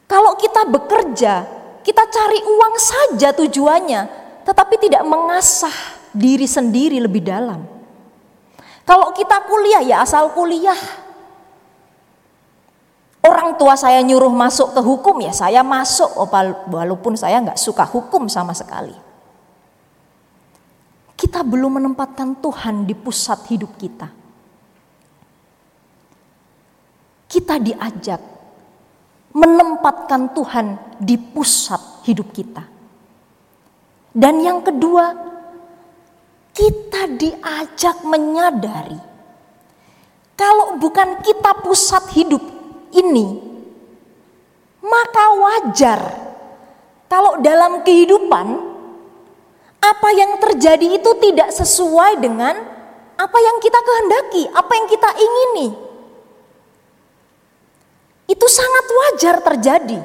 Kalau 0.07 0.39
kita 0.39 0.71
bekerja, 0.71 1.60
kita 1.81 2.05
cari 2.09 2.41
uang 2.45 2.75
saja 2.77 3.29
tujuannya, 3.33 4.03
tetapi 4.45 4.75
tidak 4.81 5.03
mengasah 5.05 5.73
diri 6.13 6.45
sendiri 6.45 7.01
lebih 7.01 7.25
dalam. 7.25 7.65
Kalau 8.85 9.15
kita 9.15 9.47
kuliah 9.47 9.83
ya 9.85 10.03
asal 10.03 10.33
kuliah. 10.35 10.77
Orang 13.21 13.61
tua 13.61 13.77
saya 13.77 14.01
nyuruh 14.01 14.33
masuk 14.33 14.73
ke 14.73 14.81
hukum 14.81 15.21
ya 15.21 15.29
saya 15.37 15.61
masuk 15.61 16.09
walaupun 16.73 17.21
saya 17.21 17.37
nggak 17.45 17.61
suka 17.61 17.85
hukum 17.85 18.27
sama 18.33 18.57
sekali. 18.57 18.97
Kita 21.21 21.45
belum 21.45 21.85
menempatkan 21.85 22.41
Tuhan 22.41 22.89
di 22.89 22.97
pusat 22.97 23.45
hidup 23.53 23.77
kita. 23.77 24.09
kita 27.31 27.63
diajak 27.63 28.19
menempatkan 29.31 30.35
Tuhan 30.35 30.99
di 30.99 31.15
pusat 31.15 32.07
hidup 32.07 32.31
kita. 32.35 32.67
Dan 34.11 34.43
yang 34.43 34.63
kedua, 34.67 35.15
kita 36.51 37.07
diajak 37.15 38.03
menyadari 38.03 39.11
kalau 40.41 40.81
bukan 40.81 41.21
kita 41.21 41.53
pusat 41.61 42.01
hidup 42.17 42.41
ini, 42.97 43.45
maka 44.81 45.25
wajar 45.37 46.01
kalau 47.13 47.37
dalam 47.45 47.85
kehidupan 47.85 48.47
apa 49.85 50.09
yang 50.17 50.41
terjadi 50.41 50.97
itu 50.97 51.11
tidak 51.21 51.53
sesuai 51.53 52.25
dengan 52.25 52.57
apa 53.21 53.37
yang 53.37 53.61
kita 53.61 53.81
kehendaki, 53.85 54.43
apa 54.49 54.73
yang 54.73 54.87
kita 54.89 55.11
ingini. 55.13 55.69
Itu 58.31 58.47
sangat 58.47 58.87
wajar 58.87 59.37
terjadi. 59.43 59.99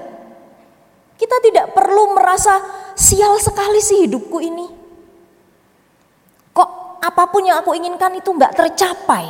Kita 1.13 1.37
tidak 1.45 1.77
perlu 1.77 2.17
merasa 2.17 2.57
sial 2.97 3.37
sekali 3.37 3.77
sih 3.77 4.09
hidupku 4.09 4.41
ini. 4.41 4.65
Kok 6.49 6.97
apa 7.05 7.23
pun 7.29 7.45
yang 7.45 7.61
aku 7.61 7.77
inginkan 7.77 8.17
itu 8.17 8.33
nggak 8.33 8.57
tercapai? 8.57 9.29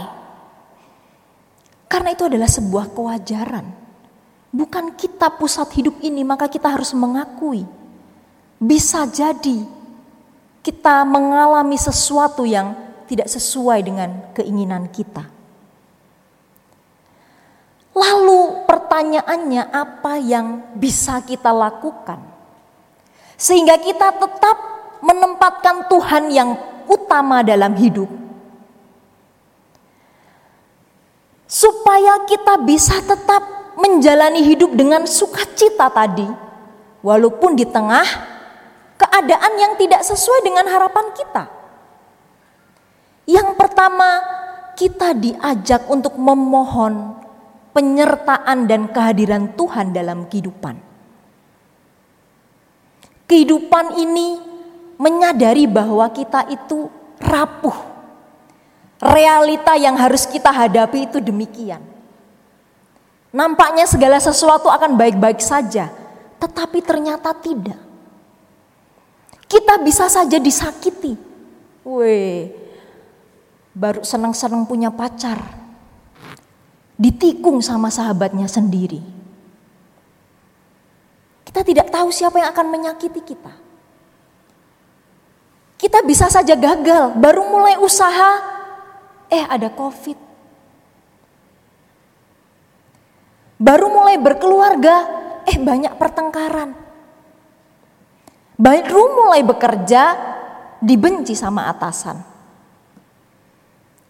Karena 1.92 2.16
itu 2.16 2.24
adalah 2.24 2.48
sebuah 2.48 2.96
kewajaran. 2.96 3.68
Bukan 4.56 4.96
kita 4.96 5.28
pusat 5.36 5.68
hidup 5.76 6.00
ini, 6.00 6.24
maka 6.24 6.48
kita 6.48 6.72
harus 6.72 6.96
mengakui. 6.96 7.68
Bisa 8.56 9.04
jadi 9.12 9.68
kita 10.64 11.04
mengalami 11.04 11.76
sesuatu 11.76 12.48
yang 12.48 12.72
tidak 13.12 13.28
sesuai 13.28 13.80
dengan 13.84 14.10
keinginan 14.32 14.88
kita. 14.88 15.35
Lalu 17.96 18.68
pertanyaannya 18.68 19.72
apa 19.72 20.20
yang 20.20 20.76
bisa 20.76 21.24
kita 21.24 21.56
lakukan? 21.56 22.20
Sehingga 23.40 23.80
kita 23.80 24.20
tetap 24.20 24.58
menempatkan 25.00 25.88
Tuhan 25.88 26.28
yang 26.28 26.60
utama 26.92 27.40
dalam 27.40 27.72
hidup. 27.80 28.12
Supaya 31.48 32.28
kita 32.28 32.60
bisa 32.68 33.00
tetap 33.00 33.72
menjalani 33.80 34.44
hidup 34.44 34.76
dengan 34.76 35.08
sukacita 35.08 35.88
tadi. 35.88 36.28
Walaupun 37.00 37.56
di 37.56 37.64
tengah 37.64 38.04
keadaan 39.00 39.54
yang 39.56 39.74
tidak 39.80 40.04
sesuai 40.04 40.44
dengan 40.44 40.68
harapan 40.68 41.16
kita. 41.16 41.48
Yang 43.24 43.56
pertama, 43.56 44.10
kita 44.76 45.16
diajak 45.16 45.88
untuk 45.88 46.20
memohon 46.20 47.25
penyertaan 47.76 48.72
dan 48.72 48.88
kehadiran 48.88 49.52
Tuhan 49.60 49.92
dalam 49.92 50.32
kehidupan. 50.32 50.80
Kehidupan 53.28 54.00
ini 54.00 54.40
menyadari 54.96 55.68
bahwa 55.68 56.08
kita 56.16 56.48
itu 56.48 56.88
rapuh. 57.20 57.76
Realita 59.04 59.76
yang 59.76 60.00
harus 60.00 60.24
kita 60.24 60.56
hadapi 60.56 61.12
itu 61.12 61.20
demikian. 61.20 61.84
Nampaknya 63.36 63.84
segala 63.84 64.24
sesuatu 64.24 64.72
akan 64.72 64.96
baik-baik 64.96 65.44
saja, 65.44 65.92
tetapi 66.40 66.80
ternyata 66.80 67.36
tidak. 67.36 67.76
Kita 69.52 69.84
bisa 69.84 70.08
saja 70.08 70.40
disakiti. 70.40 71.20
Weh, 71.84 72.48
baru 73.76 74.08
senang-senang 74.08 74.64
punya 74.64 74.88
pacar, 74.88 75.65
ditikung 76.96 77.60
sama 77.60 77.92
sahabatnya 77.92 78.48
sendiri. 78.48 79.04
Kita 81.44 81.62
tidak 81.64 81.88
tahu 81.92 82.12
siapa 82.12 82.40
yang 82.40 82.52
akan 82.52 82.68
menyakiti 82.68 83.22
kita. 83.24 83.54
Kita 85.76 86.04
bisa 86.04 86.32
saja 86.32 86.56
gagal, 86.56 87.16
baru 87.20 87.48
mulai 87.48 87.76
usaha, 87.80 88.32
eh 89.28 89.44
ada 89.48 89.72
COVID. 89.72 90.18
Baru 93.60 93.88
mulai 93.92 94.20
berkeluarga, 94.20 94.96
eh 95.48 95.56
banyak 95.60 95.96
pertengkaran. 95.96 96.76
Baru 98.56 99.04
mulai 99.20 99.44
bekerja, 99.44 100.04
dibenci 100.80 101.36
sama 101.36 101.68
atasan. 101.68 102.24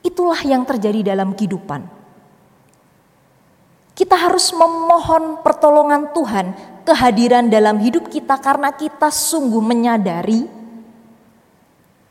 Itulah 0.06 0.38
yang 0.46 0.66
terjadi 0.70 1.14
dalam 1.14 1.34
kehidupan. 1.34 1.95
Kita 3.96 4.20
harus 4.20 4.52
memohon 4.52 5.40
pertolongan 5.40 6.12
Tuhan, 6.12 6.52
kehadiran 6.84 7.48
dalam 7.48 7.80
hidup 7.80 8.12
kita 8.12 8.36
karena 8.44 8.76
kita 8.76 9.08
sungguh 9.08 9.64
menyadari 9.64 10.44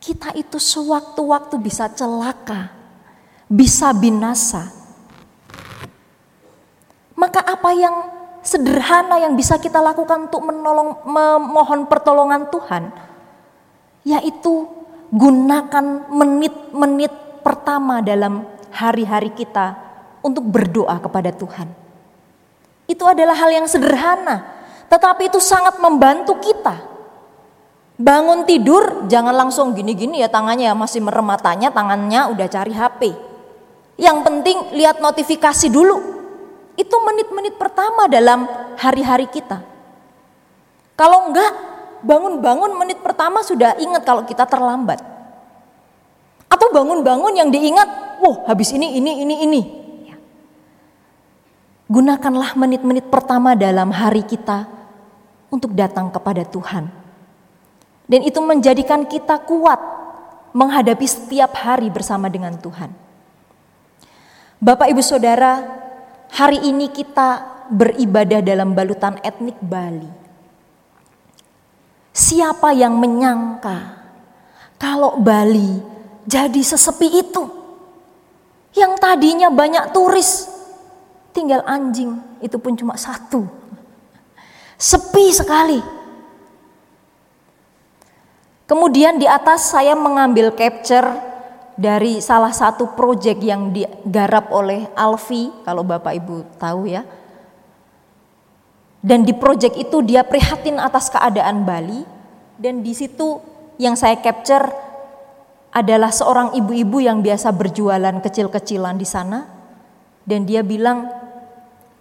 kita 0.01 0.33
itu 0.37 0.61
sewaktu-waktu 0.61 1.55
bisa 1.61 1.89
celaka, 1.89 2.69
bisa 3.49 3.89
binasa. 3.93 4.69
Maka 7.17 7.41
apa 7.41 7.69
yang 7.73 7.95
sederhana 8.45 9.17
yang 9.17 9.33
bisa 9.33 9.57
kita 9.57 9.81
lakukan 9.81 10.29
untuk 10.29 10.45
menolong 10.45 11.01
memohon 11.09 11.89
pertolongan 11.89 12.45
Tuhan 12.53 12.93
yaitu 14.05 14.69
gunakan 15.09 15.85
menit-menit 16.13 17.09
pertama 17.41 18.05
dalam 18.05 18.45
hari-hari 18.69 19.33
kita 19.33 19.84
untuk 20.25 20.41
berdoa 20.49 20.97
kepada 20.97 21.29
Tuhan. 21.29 21.69
Itu 22.89 23.05
adalah 23.05 23.37
hal 23.37 23.53
yang 23.53 23.69
sederhana, 23.69 24.41
tetapi 24.89 25.29
itu 25.29 25.37
sangat 25.37 25.77
membantu 25.77 26.41
kita. 26.41 26.97
Bangun 27.95 28.43
tidur 28.43 29.05
jangan 29.05 29.31
langsung 29.31 29.71
gini-gini 29.77 30.19
ya 30.19 30.27
tangannya 30.27 30.67
ya 30.67 30.75
masih 30.75 31.05
merem 31.05 31.23
matanya, 31.23 31.69
tangannya 31.69 32.33
udah 32.33 32.47
cari 32.49 32.73
HP. 32.73 33.01
Yang 34.01 34.17
penting 34.25 34.57
lihat 34.75 34.99
notifikasi 34.99 35.69
dulu. 35.69 36.17
Itu 36.75 36.91
menit-menit 37.07 37.55
pertama 37.55 38.11
dalam 38.11 38.43
hari-hari 38.75 39.31
kita. 39.31 39.63
Kalau 40.99 41.31
enggak, 41.31 41.55
bangun-bangun 42.03 42.75
menit 42.75 42.99
pertama 42.99 43.39
sudah 43.47 43.79
ingat 43.79 44.03
kalau 44.03 44.27
kita 44.27 44.43
terlambat. 44.43 44.99
Atau 46.51 46.67
bangun-bangun 46.75 47.31
yang 47.31 47.47
diingat, 47.47 48.19
wah 48.19 48.43
habis 48.51 48.75
ini, 48.75 48.99
ini, 48.99 49.23
ini, 49.23 49.35
ini. 49.47 49.84
Gunakanlah 51.85 52.57
menit-menit 52.57 53.13
pertama 53.13 53.53
dalam 53.53 53.93
hari 53.93 54.25
kita 54.25 54.65
untuk 55.53 55.77
datang 55.77 56.09
kepada 56.09 56.41
Tuhan. 56.41 56.89
Dan 58.09 58.21
itu 58.25 58.41
menjadikan 58.41 59.05
kita 59.05 59.37
kuat 59.45 59.77
menghadapi 60.55 61.05
setiap 61.05 61.53
hari 61.53 61.93
bersama 61.93 62.25
dengan 62.25 62.57
Tuhan. 62.57 62.89
Bapak 64.57 64.89
Ibu 64.89 65.03
Saudara, 65.05 65.61
hari 66.33 66.63
ini 66.65 66.89
kita 66.89 67.43
beribadah 67.69 68.41
dalam 68.41 68.73
balutan 68.73 69.21
etnik 69.21 69.57
Bali. 69.61 70.09
Siapa 72.15 72.71
yang 72.71 72.97
menyangka 72.97 73.99
kalau 74.81 75.19
Bali 75.21 75.83
jadi 76.25 76.61
sesepi 76.65 77.09
itu? 77.19 77.43
Yang 78.73 78.93
tadinya 79.03 79.51
banyak 79.51 79.91
turis, 79.91 80.54
tinggal 81.35 81.59
anjing 81.67 82.15
itu 82.39 82.55
pun 82.55 82.79
cuma 82.79 82.95
satu. 82.95 83.43
Sepi 84.79 85.35
sekali. 85.35 85.83
Kemudian 88.65 89.19
di 89.19 89.27
atas 89.27 89.75
saya 89.75 89.93
mengambil 89.93 90.55
capture 90.55 91.05
dari 91.75 92.23
salah 92.23 92.55
satu 92.55 92.95
proyek 92.95 93.43
yang 93.43 93.69
digarap 93.75 94.49
oleh 94.49 94.87
Alfi, 94.95 95.51
kalau 95.67 95.83
Bapak 95.83 96.15
Ibu 96.17 96.57
tahu 96.57 96.89
ya. 96.89 97.03
Dan 99.05 99.21
di 99.21 99.37
proyek 99.37 99.77
itu 99.77 100.01
dia 100.01 100.25
prihatin 100.25 100.81
atas 100.81 101.13
keadaan 101.13 101.61
Bali 101.61 102.01
dan 102.57 102.81
di 102.81 102.89
situ 102.97 103.37
yang 103.77 103.93
saya 103.93 104.17
capture 104.17 104.65
adalah 105.69 106.09
seorang 106.09 106.57
ibu-ibu 106.57 107.03
yang 107.03 107.21
biasa 107.21 107.53
berjualan 107.53 108.17
kecil-kecilan 108.23 108.97
di 108.97 109.05
sana 109.05 109.45
dan 110.25 110.47
dia 110.49 110.65
bilang 110.65 111.24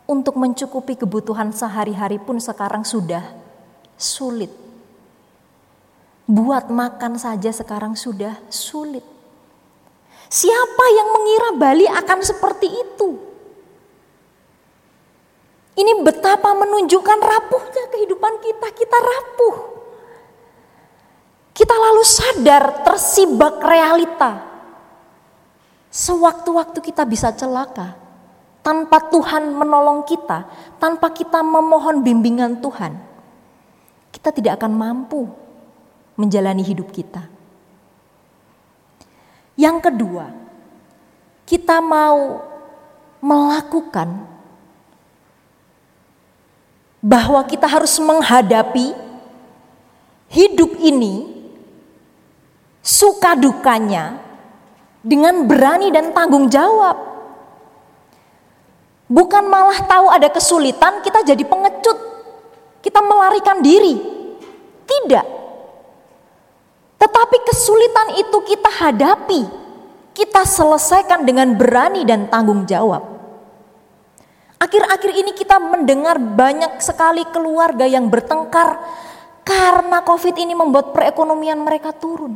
untuk 0.04 0.36
mencukupi 0.36 1.00
kebutuhan 1.00 1.48
sehari-hari 1.52 2.20
pun 2.20 2.36
sekarang 2.36 2.84
sudah 2.84 3.24
sulit. 3.96 4.52
Buat 6.24 6.72
makan 6.72 7.20
saja 7.20 7.52
sekarang 7.52 7.96
sudah 7.96 8.36
sulit. 8.48 9.04
Siapa 10.28 10.84
yang 10.96 11.08
mengira 11.12 11.48
Bali 11.56 11.86
akan 11.88 12.20
seperti 12.24 12.68
itu? 12.68 13.08
Ini 15.74 16.00
betapa 16.06 16.54
menunjukkan 16.54 17.18
rapuhnya 17.18 17.84
kehidupan 17.92 18.40
kita. 18.40 18.68
Kita 18.72 18.98
rapuh. 18.98 19.56
Kita 21.54 21.74
lalu 21.74 22.02
sadar 22.02 22.82
tersibak 22.82 23.60
realita. 23.62 24.42
Sewaktu-waktu 25.92 26.78
kita 26.82 27.06
bisa 27.06 27.30
celaka 27.30 28.03
tanpa 28.64 28.96
Tuhan 29.12 29.52
menolong 29.52 30.08
kita, 30.08 30.48
tanpa 30.80 31.12
kita 31.12 31.44
memohon 31.44 32.00
bimbingan 32.00 32.64
Tuhan, 32.64 32.96
kita 34.08 34.32
tidak 34.32 34.56
akan 34.56 34.72
mampu 34.72 35.28
menjalani 36.16 36.64
hidup 36.64 36.88
kita. 36.88 37.28
Yang 39.54 39.76
kedua, 39.84 40.32
kita 41.44 41.78
mau 41.84 42.40
melakukan 43.20 44.08
bahwa 47.04 47.44
kita 47.44 47.68
harus 47.68 48.00
menghadapi 48.00 48.96
hidup 50.32 50.72
ini 50.80 51.28
suka 52.80 53.36
dukanya 53.36 54.18
dengan 55.04 55.44
berani 55.44 55.92
dan 55.92 56.16
tanggung 56.16 56.48
jawab. 56.48 57.13
Bukan 59.14 59.46
malah 59.46 59.78
tahu 59.86 60.10
ada 60.10 60.26
kesulitan 60.26 60.98
kita 61.06 61.22
jadi 61.22 61.46
pengecut. 61.46 61.94
Kita 62.82 62.98
melarikan 62.98 63.62
diri. 63.62 63.94
Tidak. 64.82 65.26
Tetapi 66.98 67.36
kesulitan 67.46 68.18
itu 68.18 68.38
kita 68.42 68.66
hadapi, 68.66 69.46
kita 70.18 70.42
selesaikan 70.42 71.22
dengan 71.22 71.54
berani 71.54 72.02
dan 72.02 72.26
tanggung 72.26 72.66
jawab. 72.66 73.06
Akhir-akhir 74.58 75.12
ini 75.14 75.30
kita 75.30 75.62
mendengar 75.62 76.18
banyak 76.18 76.82
sekali 76.82 77.22
keluarga 77.30 77.86
yang 77.86 78.10
bertengkar 78.10 78.82
karena 79.46 80.02
COVID 80.02 80.34
ini 80.40 80.58
membuat 80.58 80.90
perekonomian 80.90 81.62
mereka 81.62 81.94
turun. 81.94 82.34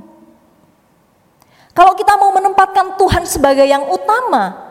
Kalau 1.75 1.97
kita 1.99 2.15
mau 2.21 2.31
menempatkan 2.31 2.95
Tuhan 3.01 3.25
sebagai 3.27 3.67
yang 3.67 3.89
utama, 3.91 4.68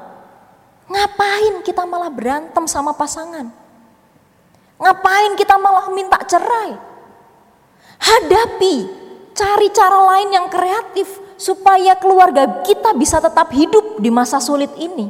ngapain 0.88 1.61
kita 1.63 1.83
malah 1.83 2.11
berantem 2.11 2.63
sama 2.65 2.95
pasangan? 2.95 3.51
Ngapain 4.77 5.33
kita 5.35 5.57
malah 5.57 5.89
minta 5.91 6.21
cerai? 6.23 6.77
Hadapi, 7.97 8.75
cari 9.33 9.67
cara 9.73 9.99
lain 10.15 10.29
yang 10.33 10.47
kreatif 10.47 11.09
supaya 11.38 11.97
keluarga 11.97 12.61
kita 12.65 12.93
bisa 12.93 13.17
tetap 13.17 13.49
hidup 13.53 13.97
di 13.97 14.09
masa 14.09 14.38
sulit 14.38 14.69
ini. 14.77 15.09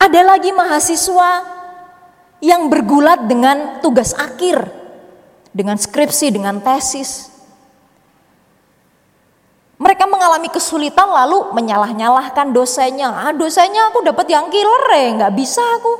Ada 0.00 0.26
lagi 0.26 0.50
mahasiswa 0.50 1.30
yang 2.42 2.66
bergulat 2.66 3.30
dengan 3.30 3.78
tugas 3.84 4.16
akhir, 4.16 4.66
dengan 5.54 5.76
skripsi, 5.78 6.34
dengan 6.34 6.58
tesis. 6.58 7.29
Mereka 9.80 10.04
mengalami 10.04 10.52
kesulitan 10.52 11.08
lalu 11.08 11.56
menyalah-nyalahkan 11.56 12.52
dosennya. 12.52 13.08
Ah, 13.08 13.32
dosennya 13.32 13.88
aku 13.88 14.04
dapat 14.04 14.28
yang 14.28 14.52
killer 14.52 14.84
ya, 14.92 15.08
nggak 15.24 15.32
bisa 15.32 15.64
aku. 15.80 15.94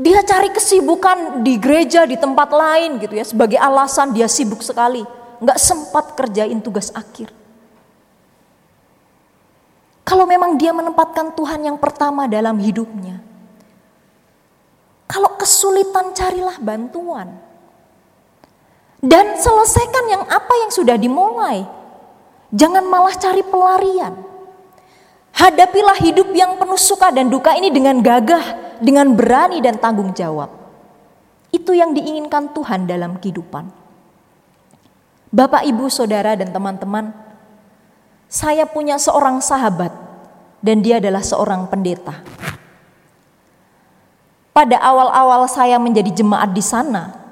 Dia 0.00 0.24
cari 0.24 0.48
kesibukan 0.48 1.44
di 1.44 1.60
gereja, 1.60 2.08
di 2.08 2.16
tempat 2.16 2.48
lain 2.48 2.96
gitu 2.96 3.12
ya. 3.12 3.28
Sebagai 3.28 3.60
alasan 3.60 4.16
dia 4.16 4.24
sibuk 4.24 4.64
sekali. 4.64 5.04
Nggak 5.44 5.58
sempat 5.60 6.16
kerjain 6.16 6.64
tugas 6.64 6.88
akhir. 6.96 7.28
Kalau 10.08 10.24
memang 10.24 10.56
dia 10.56 10.72
menempatkan 10.72 11.36
Tuhan 11.36 11.60
yang 11.60 11.76
pertama 11.76 12.24
dalam 12.24 12.56
hidupnya. 12.56 13.20
Kalau 15.04 15.36
kesulitan 15.36 16.16
carilah 16.16 16.56
bantuan. 16.56 17.36
Dan 19.04 19.36
selesaikan 19.36 20.04
yang 20.08 20.24
apa 20.24 20.52
yang 20.64 20.72
sudah 20.72 20.96
dimulai. 20.96 21.83
Jangan 22.54 22.86
malah 22.86 23.18
cari 23.18 23.42
pelarian. 23.42 24.14
Hadapilah 25.34 25.98
hidup 25.98 26.30
yang 26.30 26.54
penuh 26.54 26.78
suka 26.78 27.10
dan 27.10 27.26
duka 27.26 27.58
ini 27.58 27.74
dengan 27.74 27.98
gagah, 27.98 28.78
dengan 28.78 29.10
berani 29.10 29.58
dan 29.58 29.74
tanggung 29.82 30.14
jawab. 30.14 30.46
Itu 31.50 31.74
yang 31.74 31.90
diinginkan 31.90 32.54
Tuhan 32.54 32.86
dalam 32.86 33.18
kehidupan. 33.18 33.66
Bapak, 35.34 35.66
Ibu, 35.66 35.90
Saudara, 35.90 36.38
dan 36.38 36.54
teman-teman, 36.54 37.10
saya 38.30 38.62
punya 38.70 39.02
seorang 39.02 39.42
sahabat 39.42 39.90
dan 40.62 40.78
dia 40.78 41.02
adalah 41.02 41.26
seorang 41.26 41.66
pendeta. 41.66 42.22
Pada 44.54 44.78
awal-awal 44.78 45.50
saya 45.50 45.82
menjadi 45.82 46.22
jemaat 46.22 46.54
di 46.54 46.62
sana, 46.62 47.23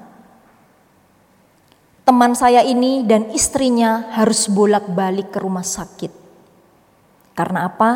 teman 2.03 2.35
saya 2.35 2.63
ini 2.63 3.07
dan 3.07 3.31
istrinya 3.31 4.11
harus 4.11 4.51
bolak-balik 4.51 5.31
ke 5.31 5.39
rumah 5.39 5.63
sakit 5.63 6.23
karena 7.33 7.65
apa? 7.65 7.91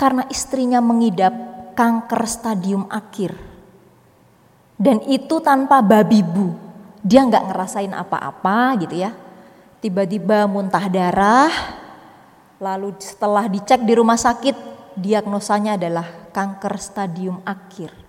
Karena 0.00 0.24
istrinya 0.32 0.80
mengidap 0.80 1.32
kanker 1.76 2.24
stadium 2.24 2.88
akhir. 2.88 3.36
Dan 4.80 5.04
itu 5.04 5.44
tanpa 5.44 5.84
babi 5.84 6.24
bu. 6.24 6.56
Dia 7.04 7.28
nggak 7.28 7.52
ngerasain 7.52 7.92
apa-apa 7.92 8.80
gitu 8.80 8.96
ya. 8.96 9.12
Tiba-tiba 9.78 10.48
muntah 10.48 10.88
darah. 10.88 11.52
Lalu 12.58 12.96
setelah 12.98 13.46
dicek 13.46 13.84
di 13.84 13.92
rumah 13.94 14.18
sakit, 14.18 14.56
diagnosanya 14.98 15.78
adalah 15.78 16.06
kanker 16.32 16.74
stadium 16.80 17.38
akhir. 17.46 18.07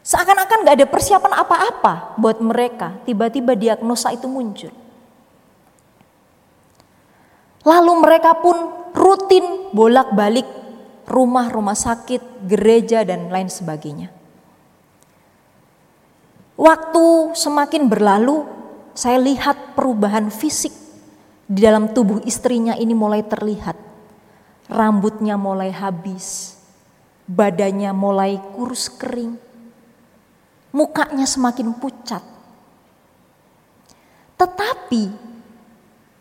Seakan-akan 0.00 0.64
gak 0.64 0.76
ada 0.80 0.86
persiapan 0.88 1.32
apa-apa 1.44 2.16
buat 2.16 2.40
mereka. 2.40 2.96
Tiba-tiba 3.04 3.52
diagnosa 3.52 4.10
itu 4.16 4.24
muncul. 4.24 4.72
Lalu 7.60 7.92
mereka 8.00 8.32
pun 8.40 8.56
rutin 8.96 9.68
bolak-balik 9.76 10.48
rumah-rumah 11.04 11.76
sakit, 11.76 12.48
gereja, 12.48 13.04
dan 13.04 13.28
lain 13.28 13.52
sebagainya. 13.52 14.08
Waktu 16.56 17.36
semakin 17.36 17.88
berlalu, 17.90 18.46
saya 18.96 19.20
lihat 19.20 19.76
perubahan 19.76 20.32
fisik 20.32 20.72
di 21.50 21.60
dalam 21.60 21.90
tubuh 21.90 22.22
istrinya 22.24 22.78
ini 22.78 22.94
mulai 22.94 23.26
terlihat. 23.26 23.74
Rambutnya 24.70 25.34
mulai 25.34 25.74
habis, 25.74 26.54
badannya 27.26 27.90
mulai 27.90 28.38
kurus 28.54 28.86
kering, 28.86 29.34
mukanya 30.70 31.26
semakin 31.26 31.74
pucat. 31.76 32.22
Tetapi 34.38 35.04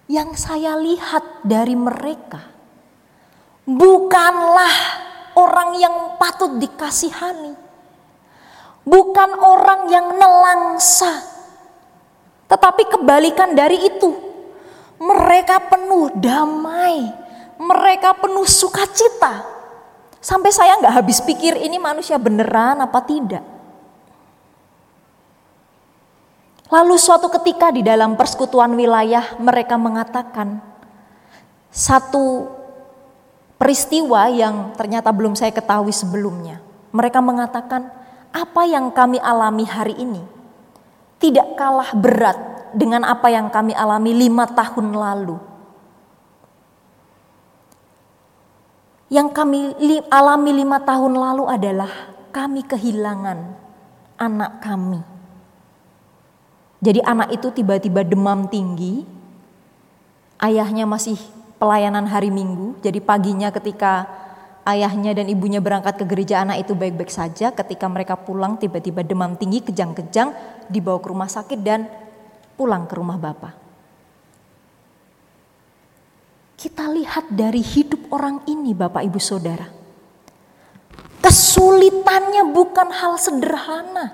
yang 0.10 0.34
saya 0.36 0.76
lihat 0.76 1.46
dari 1.46 1.78
mereka 1.78 2.42
bukanlah 3.70 4.76
orang 5.38 5.78
yang 5.78 5.96
patut 6.18 6.58
dikasihani, 6.58 7.54
bukan 8.84 9.30
orang 9.38 9.82
yang 9.94 10.18
nelangsa, 10.18 11.22
tetapi 12.50 12.90
kebalikan 12.90 13.54
dari 13.54 13.78
itu, 13.86 14.10
mereka 14.98 15.62
penuh 15.70 16.10
damai, 16.18 17.14
mereka 17.62 18.18
penuh 18.18 18.50
sukacita. 18.50 19.46
Sampai 20.20 20.52
saya 20.52 20.76
nggak 20.82 20.98
habis 21.00 21.22
pikir 21.24 21.56
ini 21.56 21.78
manusia 21.80 22.18
beneran 22.18 22.82
apa 22.82 23.00
tidak. 23.06 23.46
Lalu 26.70 27.02
suatu 27.02 27.34
ketika 27.34 27.74
di 27.74 27.82
dalam 27.82 28.14
persekutuan 28.14 28.70
wilayah 28.78 29.34
mereka 29.42 29.74
mengatakan 29.74 30.62
satu 31.74 32.46
peristiwa 33.58 34.30
yang 34.30 34.78
ternyata 34.78 35.10
belum 35.10 35.34
saya 35.34 35.50
ketahui 35.50 35.90
sebelumnya. 35.90 36.62
Mereka 36.94 37.26
mengatakan 37.26 37.90
apa 38.30 38.62
yang 38.70 38.94
kami 38.94 39.18
alami 39.18 39.66
hari 39.66 39.98
ini 39.98 40.22
tidak 41.18 41.58
kalah 41.58 41.90
berat 41.98 42.38
dengan 42.78 43.02
apa 43.02 43.34
yang 43.34 43.50
kami 43.50 43.74
alami 43.74 44.14
lima 44.14 44.46
tahun 44.46 44.94
lalu. 44.94 45.42
Yang 49.10 49.30
kami 49.34 49.74
alami 50.14 50.52
lima 50.54 50.78
tahun 50.86 51.18
lalu 51.18 51.50
adalah 51.50 52.14
kami 52.30 52.62
kehilangan 52.62 53.58
anak 54.22 54.62
kami 54.62 55.19
jadi 56.80 57.04
anak 57.04 57.36
itu 57.36 57.52
tiba-tiba 57.52 58.08
demam 58.08 58.48
tinggi, 58.48 59.04
ayahnya 60.40 60.88
masih 60.88 61.20
pelayanan 61.60 62.08
hari 62.08 62.32
Minggu, 62.32 62.80
jadi 62.80 63.04
paginya 63.04 63.52
ketika 63.52 64.08
ayahnya 64.64 65.12
dan 65.12 65.28
ibunya 65.28 65.60
berangkat 65.60 66.00
ke 66.00 66.06
gereja 66.08 66.40
anak 66.46 66.64
itu 66.64 66.72
baik-baik 66.72 67.12
saja, 67.12 67.52
ketika 67.52 67.86
mereka 67.92 68.16
pulang 68.16 68.56
tiba-tiba 68.56 69.04
demam 69.04 69.36
tinggi, 69.36 69.60
kejang-kejang, 69.60 70.32
dibawa 70.72 71.04
ke 71.04 71.08
rumah 71.12 71.28
sakit 71.28 71.60
dan 71.60 71.90
pulang 72.56 72.88
ke 72.88 72.96
rumah 72.96 73.20
bapak. 73.20 73.56
Kita 76.60 76.92
lihat 76.92 77.32
dari 77.32 77.64
hidup 77.64 78.12
orang 78.12 78.44
ini 78.52 78.76
Bapak 78.76 79.00
Ibu 79.08 79.16
Saudara. 79.16 79.64
Kesulitannya 81.24 82.52
bukan 82.52 82.92
hal 82.92 83.16
sederhana. 83.16 84.12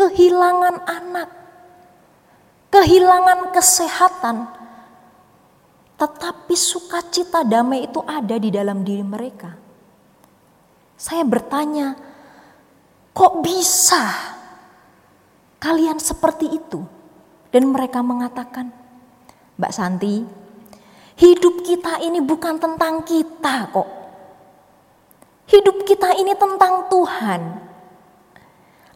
Kehilangan 0.00 0.80
anak, 0.88 1.28
kehilangan 2.76 3.56
kesehatan, 3.56 4.36
tetapi 5.96 6.52
sukacita 6.52 7.40
damai 7.40 7.88
itu 7.88 8.04
ada 8.04 8.36
di 8.36 8.52
dalam 8.52 8.84
diri 8.84 9.00
mereka. 9.00 9.56
Saya 10.92 11.24
bertanya, 11.24 11.96
kok 13.16 13.40
bisa 13.40 14.04
kalian 15.56 15.96
seperti 15.96 16.52
itu? 16.52 16.84
Dan 17.48 17.72
mereka 17.72 18.04
mengatakan, 18.04 18.68
Mbak 19.56 19.72
Santi, 19.72 20.20
hidup 21.16 21.64
kita 21.64 22.04
ini 22.04 22.20
bukan 22.20 22.60
tentang 22.60 23.00
kita 23.08 23.72
kok. 23.72 23.88
Hidup 25.48 25.80
kita 25.88 26.12
ini 26.20 26.36
tentang 26.36 26.92
Tuhan. 26.92 27.40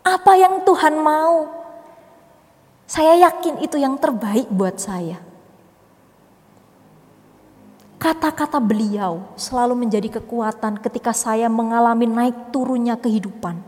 Apa 0.05 0.33
yang 0.37 0.69
Tuhan 0.69 1.01
mau, 1.01 1.60
saya 2.91 3.15
yakin 3.23 3.63
itu 3.63 3.79
yang 3.79 3.95
terbaik 3.95 4.51
buat 4.51 4.75
saya. 4.83 5.23
Kata-kata 8.03 8.59
beliau 8.59 9.31
selalu 9.39 9.87
menjadi 9.87 10.19
kekuatan 10.19 10.83
ketika 10.83 11.15
saya 11.15 11.47
mengalami 11.47 12.11
naik 12.11 12.51
turunnya 12.51 12.99
kehidupan. 12.99 13.63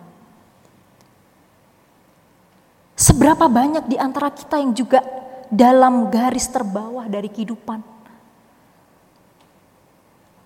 Seberapa 2.98 3.46
banyak 3.46 3.86
di 3.86 3.94
antara 3.94 4.34
kita 4.34 4.58
yang 4.58 4.74
juga 4.74 5.06
dalam 5.46 6.10
garis 6.10 6.50
terbawah 6.50 7.06
dari 7.06 7.30
kehidupan? 7.30 7.78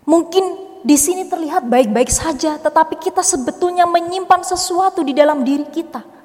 Mungkin 0.05 0.45
di 0.85 0.97
sini 1.01 1.25
terlihat 1.25 1.65
baik-baik 1.65 2.13
saja, 2.13 2.61
tetapi 2.61 3.01
kita 3.01 3.25
sebetulnya 3.25 3.89
menyimpan 3.89 4.45
sesuatu 4.45 5.01
di 5.01 5.17
dalam 5.17 5.41
diri 5.41 5.65
kita. 5.65 6.16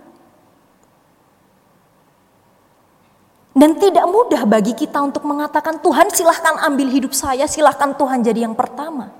Dan 3.52 3.76
tidak 3.76 4.08
mudah 4.08 4.47
bagi 4.47 4.72
kita 4.72 5.04
untuk 5.04 5.28
mengatakan, 5.28 5.84
Tuhan 5.84 6.08
silahkan 6.12 6.56
ambil 6.72 6.88
hidup 6.88 7.12
saya, 7.12 7.45
silahkan 7.52 7.91
Tuhan 7.99 8.24
jadi 8.24 8.47
yang 8.47 8.56
pertama. 8.56 9.12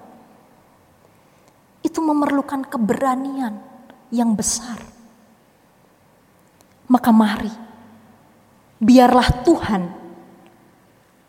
Itu 1.84 2.00
memerlukan 2.00 2.64
keberanian 2.64 3.60
yang 4.08 4.32
besar. 4.32 4.80
Maka 6.88 7.12
mari, 7.12 7.52
biarlah 8.80 9.44
Tuhan 9.44 9.82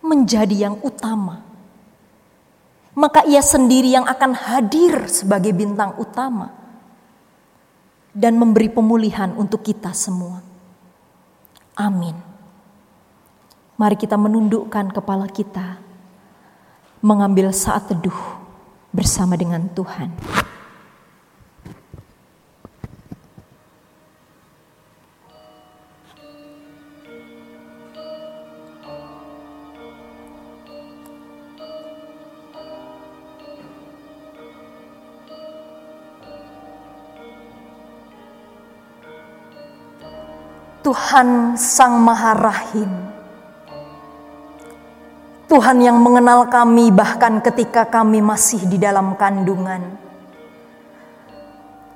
menjadi 0.03 0.71
yang 0.71 0.79
utama 0.83 1.53
maka 2.93 3.25
ia 3.25 3.41
sendiri 3.41 3.97
yang 3.97 4.05
akan 4.05 4.37
hadir 4.37 5.09
sebagai 5.09 5.57
bintang 5.57 5.97
utama 5.97 6.53
dan 8.13 8.37
memberi 8.37 8.69
pemulihan 8.69 9.33
untuk 9.33 9.65
kita 9.65 9.97
semua. 9.97 10.45
Amin. 11.73 12.32
Mari 13.81 13.97
kita 13.97 14.21
menundukkan 14.21 14.93
kepala 14.93 15.25
kita, 15.33 15.81
mengambil 17.01 17.49
saat 17.51 17.89
teduh 17.89 18.15
bersama 18.93 19.35
dengan 19.35 19.65
Tuhan. 19.73 20.13
Tuhan 40.83 41.55
Sang 41.55 42.03
Maha 42.03 42.35
Rahim. 42.35 43.12
Tuhan 45.53 45.85
yang 45.85 46.01
mengenal 46.01 46.49
kami 46.49 46.89
bahkan 46.89 47.45
ketika 47.45 47.85
kami 47.85 48.25
masih 48.25 48.65
di 48.73 48.81
dalam 48.81 49.21
kandungan. 49.21 49.85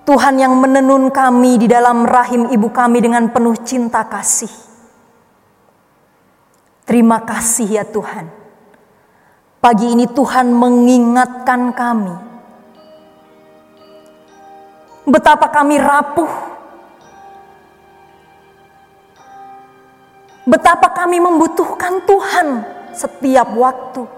Tuhan 0.05 0.37
yang 0.37 0.53
menenun 0.61 1.09
kami 1.09 1.57
di 1.57 1.65
dalam 1.65 2.05
rahim 2.05 2.53
ibu 2.53 2.69
kami 2.69 3.01
dengan 3.01 3.33
penuh 3.33 3.57
cinta 3.65 4.05
kasih. 4.05 4.53
Terima 6.85 7.25
kasih 7.25 7.81
ya 7.81 7.85
Tuhan. 7.89 8.29
Pagi 9.65 9.89
ini 9.89 10.05
Tuhan 10.05 10.53
mengingatkan 10.53 11.73
kami. 11.73 12.15
Betapa 15.09 15.49
kami 15.49 15.81
rapuh 15.81 16.33
Betapa 20.45 20.93
kami 20.95 21.19
membutuhkan 21.19 22.05
Tuhan 22.07 22.76
setiap 22.97 23.53
waktu. 23.53 24.09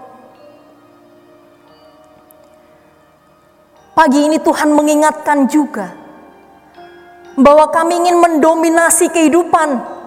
Pagi 3.91 4.31
ini 4.31 4.39
Tuhan 4.39 4.71
mengingatkan 4.71 5.51
juga 5.51 5.91
bahwa 7.35 7.67
kami 7.67 7.99
ingin 7.99 8.15
mendominasi 8.15 9.11
kehidupan 9.11 9.99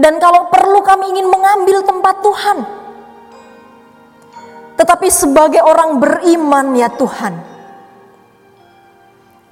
dan 0.00 0.16
kalau 0.16 0.48
perlu 0.48 0.80
kami 0.80 1.12
ingin 1.12 1.28
mengambil 1.28 1.84
tempat 1.84 2.24
Tuhan. 2.24 2.58
Tetapi 4.74 5.06
sebagai 5.12 5.62
orang 5.62 6.02
beriman 6.02 6.74
ya 6.74 6.88
Tuhan, 6.88 7.36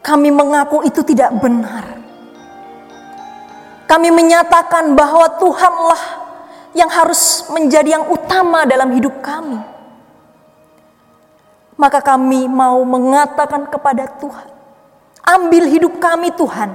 kami 0.02 0.28
mengaku 0.34 0.82
itu 0.82 1.04
tidak 1.06 1.30
benar. 1.38 2.00
Kami 3.86 4.08
menyatakan 4.08 4.96
bahwa 4.96 5.36
Tuhanlah 5.36 6.21
yang 6.72 6.88
harus 6.88 7.48
menjadi 7.52 8.00
yang 8.00 8.08
utama 8.08 8.64
dalam 8.64 8.92
hidup 8.96 9.20
kami. 9.20 9.60
Maka 11.76 12.00
kami 12.00 12.48
mau 12.48 12.80
mengatakan 12.84 13.68
kepada 13.68 14.08
Tuhan, 14.20 14.48
ambil 15.24 15.64
hidup 15.68 15.98
kami 16.00 16.32
Tuhan. 16.32 16.70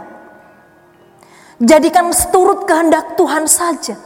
Jadikan 1.57 2.13
seturut 2.13 2.69
kehendak 2.69 3.17
Tuhan 3.17 3.49
saja. 3.49 3.97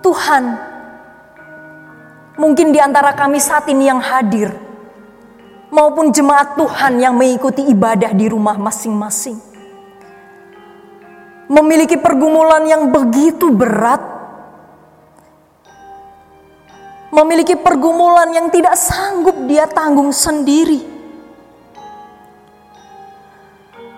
Tuhan, 0.00 0.44
mungkin 2.40 2.72
di 2.72 2.80
antara 2.80 3.12
kami 3.12 3.36
saat 3.36 3.68
ini 3.68 3.84
yang 3.84 4.00
hadir, 4.00 4.48
maupun 5.68 6.08
jemaat 6.08 6.56
Tuhan 6.56 6.96
yang 7.04 7.12
mengikuti 7.12 7.68
ibadah 7.68 8.16
di 8.16 8.32
rumah 8.32 8.56
masing-masing. 8.56 9.49
Memiliki 11.50 11.98
pergumulan 11.98 12.62
yang 12.62 12.94
begitu 12.94 13.50
berat, 13.50 13.98
memiliki 17.10 17.58
pergumulan 17.58 18.30
yang 18.30 18.46
tidak 18.54 18.78
sanggup 18.78 19.34
dia 19.50 19.66
tanggung 19.66 20.14
sendiri. 20.14 20.78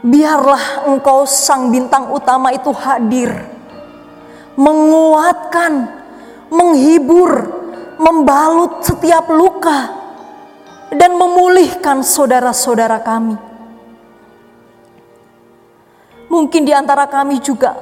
Biarlah 0.00 0.88
engkau 0.88 1.28
sang 1.28 1.68
bintang 1.68 2.09
utama 2.11 2.57
itu 2.57 2.72
hadir, 2.72 3.30
menguatkan, 4.57 5.92
menghibur, 6.48 7.53
membalut 8.00 8.80
setiap 8.80 9.28
luka, 9.28 9.92
dan 10.88 11.14
memulihkan 11.20 12.00
saudara-saudara 12.00 12.98
kami. 13.05 13.51
Mungkin 16.32 16.64
di 16.64 16.72
antara 16.72 17.04
kami 17.04 17.44
juga 17.44 17.76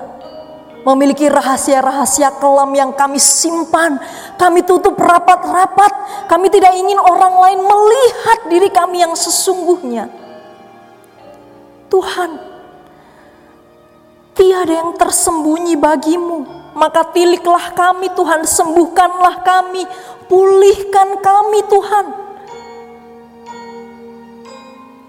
memiliki 0.82 1.30
rahasia-rahasia 1.30 2.34
kelam 2.42 2.74
yang 2.74 2.90
kami 2.90 3.22
simpan, 3.22 3.94
kami 4.34 4.66
tutup 4.66 4.98
rapat-rapat, 4.98 6.26
kami 6.26 6.50
tidak 6.50 6.74
ingin 6.74 6.98
orang 6.98 7.30
lain 7.38 7.60
melihat 7.62 8.38
diri 8.50 8.66
kami 8.74 9.06
yang 9.06 9.14
sesungguhnya. 9.14 10.10
Tuhan, 11.86 12.30
tiada 14.34 14.74
yang 14.82 14.98
tersembunyi 14.98 15.78
bagimu, 15.78 16.72
maka 16.74 17.06
tiliklah 17.06 17.70
kami 17.70 18.10
Tuhan, 18.18 18.42
sembuhkanlah 18.50 19.46
kami, 19.46 19.86
pulihkan 20.26 21.22
kami 21.22 21.60
Tuhan. 21.70 22.06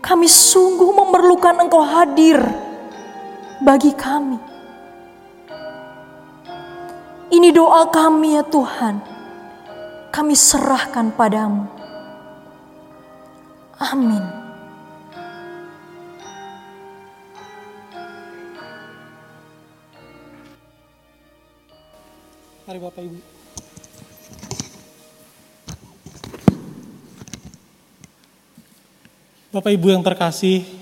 Kami 0.02 0.28
sungguh 0.30 0.94
memerlukan 0.94 1.58
Engkau 1.58 1.82
hadir 1.82 2.70
bagi 3.62 3.94
kami. 3.94 4.38
Ini 7.32 7.50
doa 7.54 7.88
kami 7.88 8.36
ya 8.36 8.44
Tuhan. 8.44 9.00
Kami 10.12 10.34
serahkan 10.36 11.16
padamu. 11.16 11.70
Amin. 13.80 14.20
Mari 22.68 22.80
Bapak 22.82 23.02
Ibu. 23.04 23.20
Bapak 29.52 29.72
Ibu 29.76 29.88
yang 29.92 30.04
terkasih, 30.04 30.81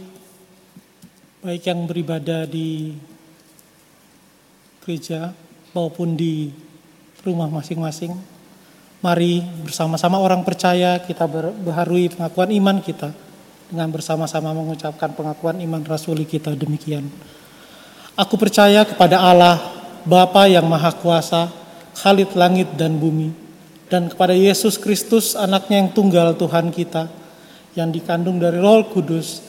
baik 1.50 1.66
yang 1.66 1.90
beribadah 1.90 2.46
di 2.46 2.94
gereja 4.86 5.34
maupun 5.74 6.14
di 6.14 6.54
rumah 7.26 7.50
masing-masing, 7.50 8.14
mari 9.02 9.42
bersama-sama 9.66 10.22
orang 10.22 10.46
percaya 10.46 11.02
kita 11.02 11.26
berharui 11.58 12.14
pengakuan 12.14 12.54
iman 12.54 12.78
kita 12.86 13.10
dengan 13.66 13.90
bersama-sama 13.90 14.54
mengucapkan 14.54 15.10
pengakuan 15.18 15.58
iman 15.66 15.82
rasuli 15.90 16.30
kita 16.30 16.54
demikian. 16.54 17.10
Aku 18.14 18.38
percaya 18.38 18.86
kepada 18.86 19.18
Allah, 19.18 19.58
Bapa 20.06 20.46
yang 20.46 20.70
Maha 20.70 20.94
Kuasa, 21.02 21.50
Khalid 21.98 22.38
langit 22.38 22.78
dan 22.78 23.02
bumi, 23.02 23.34
dan 23.90 24.06
kepada 24.06 24.38
Yesus 24.38 24.78
Kristus 24.78 25.34
anaknya 25.34 25.82
yang 25.82 25.90
tunggal 25.98 26.38
Tuhan 26.38 26.70
kita, 26.70 27.10
yang 27.74 27.90
dikandung 27.90 28.38
dari 28.38 28.62
Roh 28.62 28.86
Kudus, 28.86 29.49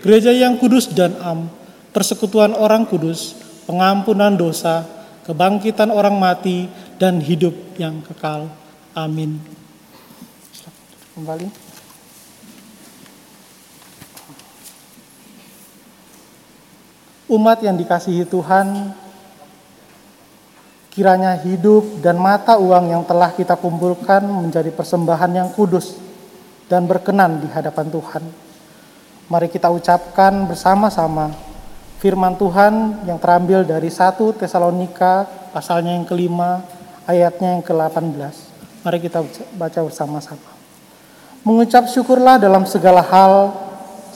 gereja 0.00 0.32
yang 0.32 0.60
kudus 0.60 0.90
dan 0.92 1.16
am, 1.20 1.48
persekutuan 1.96 2.52
orang 2.52 2.84
kudus, 2.84 3.36
pengampunan 3.64 4.36
dosa, 4.36 4.84
kebangkitan 5.24 5.88
orang 5.88 6.16
mati, 6.16 6.68
dan 6.96 7.20
hidup 7.20 7.52
yang 7.76 8.00
kekal. 8.04 8.48
Amin. 8.96 9.40
Kembali. 11.16 11.48
Umat 17.26 17.58
yang 17.58 17.74
dikasihi 17.74 18.22
Tuhan, 18.22 18.94
kiranya 20.94 21.34
hidup 21.42 21.98
dan 21.98 22.16
mata 22.16 22.54
uang 22.54 22.88
yang 22.88 23.02
telah 23.02 23.34
kita 23.34 23.58
kumpulkan 23.58 24.22
menjadi 24.24 24.70
persembahan 24.70 25.32
yang 25.34 25.48
kudus 25.50 25.98
dan 26.70 26.86
berkenan 26.86 27.42
di 27.42 27.48
hadapan 27.50 27.90
Tuhan. 27.90 28.45
Mari 29.26 29.50
kita 29.50 29.66
ucapkan 29.70 30.46
bersama-sama 30.46 31.34
firman 31.98 32.38
Tuhan 32.38 33.02
yang 33.08 33.18
terambil 33.18 33.66
dari 33.66 33.90
1 33.90 34.14
Tesalonika 34.38 35.26
pasalnya 35.50 35.98
yang 35.98 36.06
kelima 36.06 36.62
ayatnya 37.10 37.58
yang 37.58 37.62
ke-18. 37.66 38.34
Mari 38.86 38.98
kita 39.02 39.26
baca 39.58 39.80
bersama-sama. 39.82 40.50
Mengucap 41.42 41.90
syukurlah 41.90 42.38
dalam 42.38 42.66
segala 42.66 43.02
hal 43.02 43.66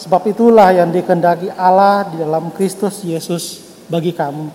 Sebab 0.00 0.32
itulah 0.32 0.72
yang 0.72 0.88
dikehendaki 0.88 1.52
Allah 1.52 2.08
di 2.08 2.24
dalam 2.24 2.48
Kristus 2.56 3.04
Yesus 3.04 3.60
bagi 3.84 4.16
kamu. 4.16 4.48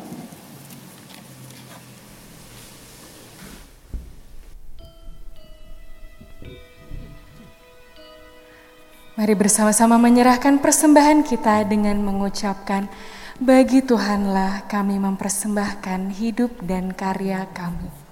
Mari 9.16 9.32
bersama-sama 9.32 9.96
menyerahkan 9.96 10.60
persembahan 10.60 11.24
kita 11.24 11.64
dengan 11.72 11.96
mengucapkan, 12.04 12.92
"Bagi 13.40 13.80
Tuhanlah 13.80 14.68
kami 14.68 15.00
mempersembahkan 15.00 16.12
hidup 16.20 16.60
dan 16.60 16.92
karya 16.92 17.48
kami." 17.56 18.05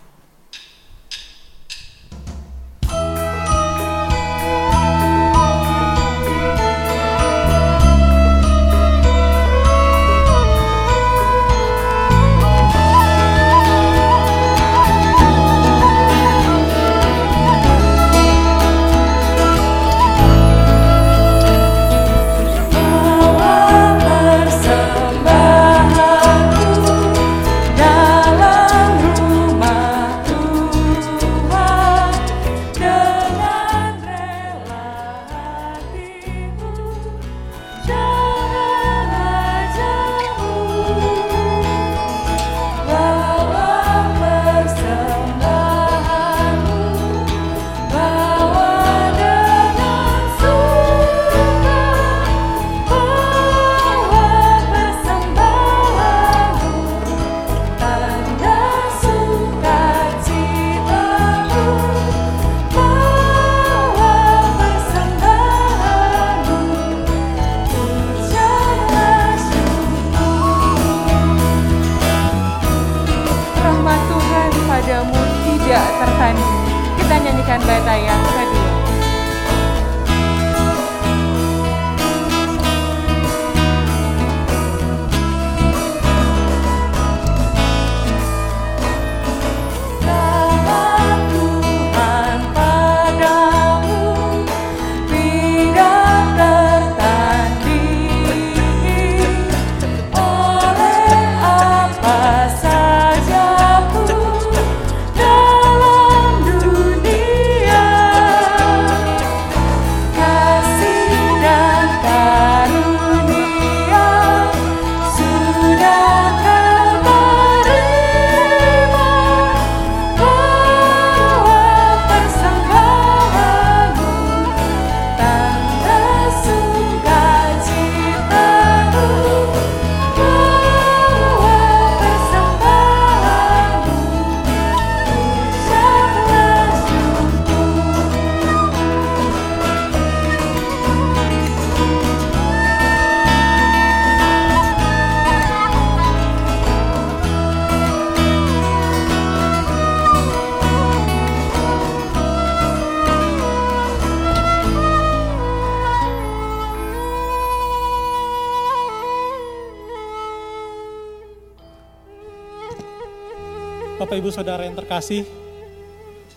Terkasih, 164.94 165.26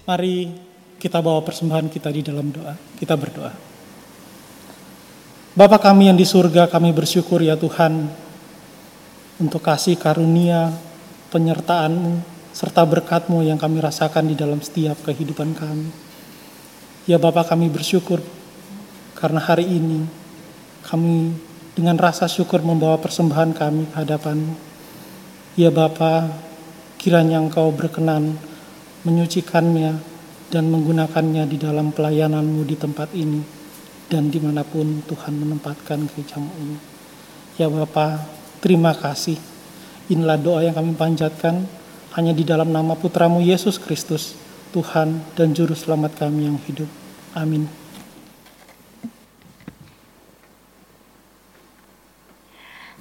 mari 0.09 0.49
kita 0.97 1.21
bawa 1.21 1.45
persembahan 1.45 1.93
kita 1.93 2.09
di 2.09 2.25
dalam 2.25 2.49
doa. 2.49 2.73
Kita 2.97 3.13
berdoa. 3.13 3.53
Bapak 5.53 5.85
kami 5.85 6.09
yang 6.09 6.17
di 6.17 6.25
surga, 6.25 6.65
kami 6.65 6.89
bersyukur 6.97 7.45
ya 7.45 7.61
Tuhan 7.61 8.09
untuk 9.45 9.61
kasih 9.61 10.01
karunia, 10.01 10.73
penyertaan-Mu, 11.37 12.25
serta 12.57 12.81
berkat-Mu 12.89 13.45
yang 13.45 13.61
kami 13.61 13.77
rasakan 13.77 14.25
di 14.25 14.41
dalam 14.41 14.65
setiap 14.65 15.05
kehidupan 15.05 15.53
kami. 15.53 15.93
Ya 17.05 17.21
Bapak 17.21 17.53
kami 17.53 17.69
bersyukur 17.69 18.25
karena 19.21 19.45
hari 19.45 19.69
ini 19.69 20.09
kami 20.81 21.29
dengan 21.77 22.01
rasa 22.01 22.25
syukur 22.25 22.65
membawa 22.65 22.97
persembahan 23.05 23.53
kami 23.53 23.85
ke 23.93 24.01
hadapan-Mu. 24.01 24.57
Ya 25.61 25.69
Bapak, 25.69 26.56
Kiranya 26.97 27.39
Engkau 27.39 27.71
berkenan 27.71 28.37
menyucikannya 29.07 30.03
dan 30.51 30.65
menggunakannya 30.71 31.47
di 31.47 31.57
dalam 31.59 31.95
pelayananmu 31.95 32.63
di 32.67 32.77
tempat 32.79 33.15
ini 33.15 33.43
dan 34.07 34.31
di 34.31 34.39
mana 34.39 34.63
pun 34.63 35.03
Tuhan 35.07 35.35
menempatkan 35.35 36.07
gerejamu 36.11 36.51
ini. 36.63 36.79
Ya 37.59 37.67
Bapa, 37.67 38.23
terima 38.63 38.95
kasih. 38.95 39.39
Inilah 40.07 40.39
doa 40.39 40.63
yang 40.63 40.75
kami 40.75 40.95
panjatkan 40.95 41.67
hanya 42.15 42.33
di 42.33 42.47
dalam 42.47 42.71
nama 42.71 42.95
putramu 42.95 43.43
Yesus 43.43 43.83
Kristus, 43.83 44.39
Tuhan 44.71 45.21
dan 45.35 45.51
Juru 45.53 45.75
Selamat 45.75 46.15
kami 46.15 46.47
yang 46.47 46.59
hidup. 46.63 46.89
Amin. 47.35 47.86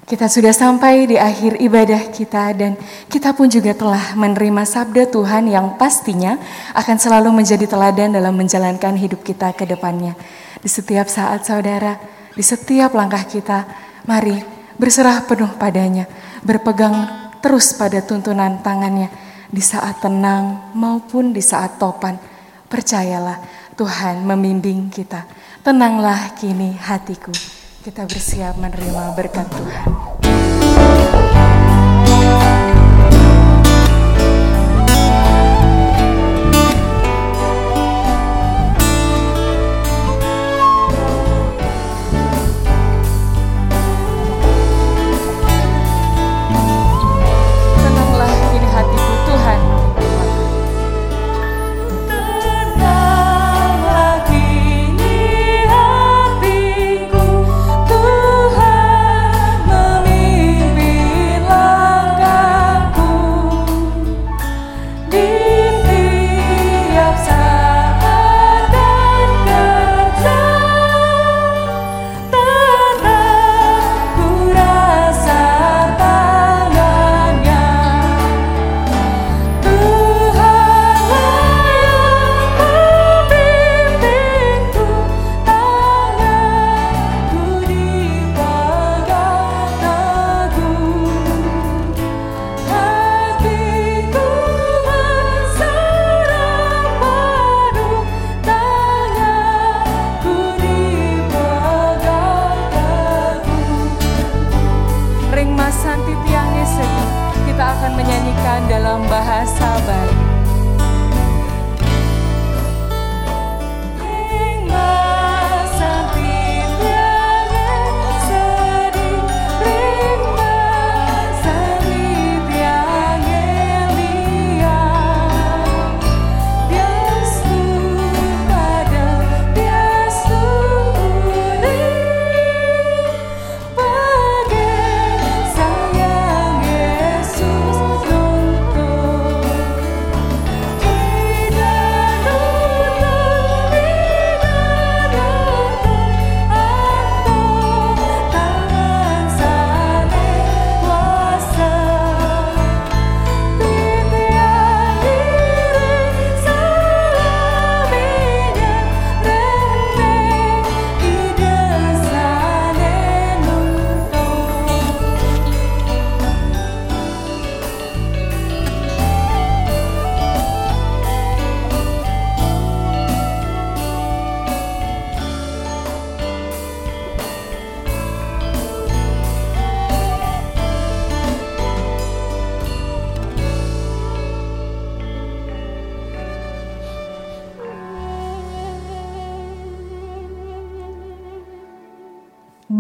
Kita 0.06 0.30
sudah 0.30 0.54
sampai 0.54 1.10
di 1.10 1.18
akhir 1.18 1.58
ibadah 1.58 2.14
kita 2.14 2.54
dan 2.54 2.78
kita 3.10 3.34
pun 3.34 3.50
juga 3.50 3.74
telah 3.74 4.14
menerima 4.14 4.62
sabda 4.62 5.10
Tuhan 5.10 5.50
yang 5.50 5.82
pastinya 5.82 6.38
akan 6.78 6.98
selalu 7.02 7.34
menjadi 7.34 7.66
teladan 7.66 8.14
dalam 8.14 8.38
menjalankan 8.38 8.94
hidup 9.02 9.26
kita 9.26 9.50
ke 9.58 9.66
depannya. 9.66 10.14
Di 10.62 10.70
setiap 10.70 11.10
saat 11.10 11.50
saudara, 11.50 11.98
di 12.38 12.46
setiap 12.46 12.94
langkah 12.94 13.26
kita, 13.26 13.66
mari 14.06 14.38
berserah 14.78 15.26
penuh 15.26 15.50
padanya, 15.58 16.06
berpegang 16.46 16.94
terus 17.42 17.74
pada 17.74 17.98
tuntunan 18.06 18.62
tangannya 18.62 19.10
di 19.50 19.62
saat 19.66 20.06
tenang 20.06 20.70
maupun 20.78 21.34
di 21.34 21.42
saat 21.42 21.82
topan. 21.82 22.14
Percayalah 22.70 23.42
Tuhan 23.74 24.22
membimbing 24.22 24.86
kita. 24.94 25.26
Tenanglah 25.66 26.38
kini 26.38 26.78
hatiku 26.78 27.65
kita 27.86 28.10
bersiap 28.10 28.58
menerima 28.58 29.14
berkat 29.14 29.46
Tuhan. 29.46 30.25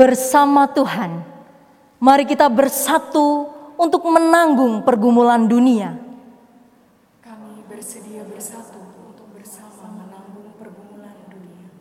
Bersama 0.05 0.69
Tuhan. 0.69 1.25
Mari 1.97 2.29
kita 2.29 2.45
bersatu 2.45 3.49
untuk 3.73 4.05
menanggung 4.05 4.85
pergumulan 4.85 5.49
dunia. 5.49 5.97
Kami 7.25 7.65
bersedia 7.65 8.21
bersatu 8.29 8.77
untuk 9.01 9.25
bersama 9.33 10.05
menanggung 10.05 10.53
pergumulan 10.61 11.17
dunia. 11.25 11.73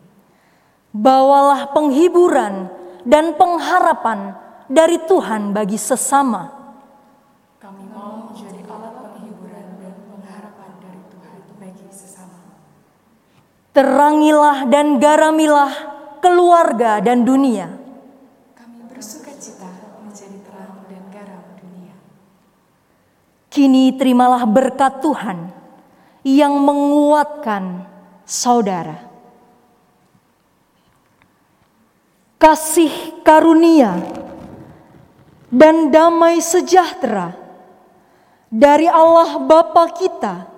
Bawalah 0.89 1.69
penghiburan 1.69 2.73
dan 3.05 3.37
pengharapan 3.37 4.33
dari 4.65 4.97
Tuhan 5.05 5.53
bagi 5.53 5.77
sesama. 5.77 6.49
Kami 7.61 7.85
mau 7.93 8.33
menjadi 8.33 8.65
alat 8.65 9.05
penghiburan 9.05 9.67
dan 9.77 9.93
pengharapan 10.09 10.71
dari 10.81 11.01
Tuhan 11.13 11.37
bagi 11.61 11.87
sesama. 11.93 12.41
Terangilah 13.69 14.65
dan 14.65 14.97
garamilah 14.97 15.73
keluarga 16.25 16.97
dan 17.05 17.21
dunia 17.21 17.84
Kini 23.55 23.95
terimalah 23.95 24.43
berkat 24.43 24.99
Tuhan 24.99 25.47
yang 26.27 26.59
menguatkan 26.59 27.87
saudara. 28.27 28.99
Kasih 32.35 33.15
karunia 33.23 33.95
dan 35.47 35.87
damai 35.87 36.43
sejahtera 36.43 37.31
dari 38.51 38.91
Allah 38.91 39.39
Bapa 39.39 39.87
kita 39.87 40.51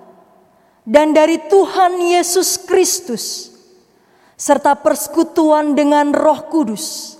dan 0.82 1.14
dari 1.14 1.38
Tuhan 1.46 2.02
Yesus 2.02 2.58
Kristus 2.66 3.54
serta 4.34 4.74
persekutuan 4.74 5.78
dengan 5.78 6.10
Roh 6.10 6.50
Kudus 6.50 7.14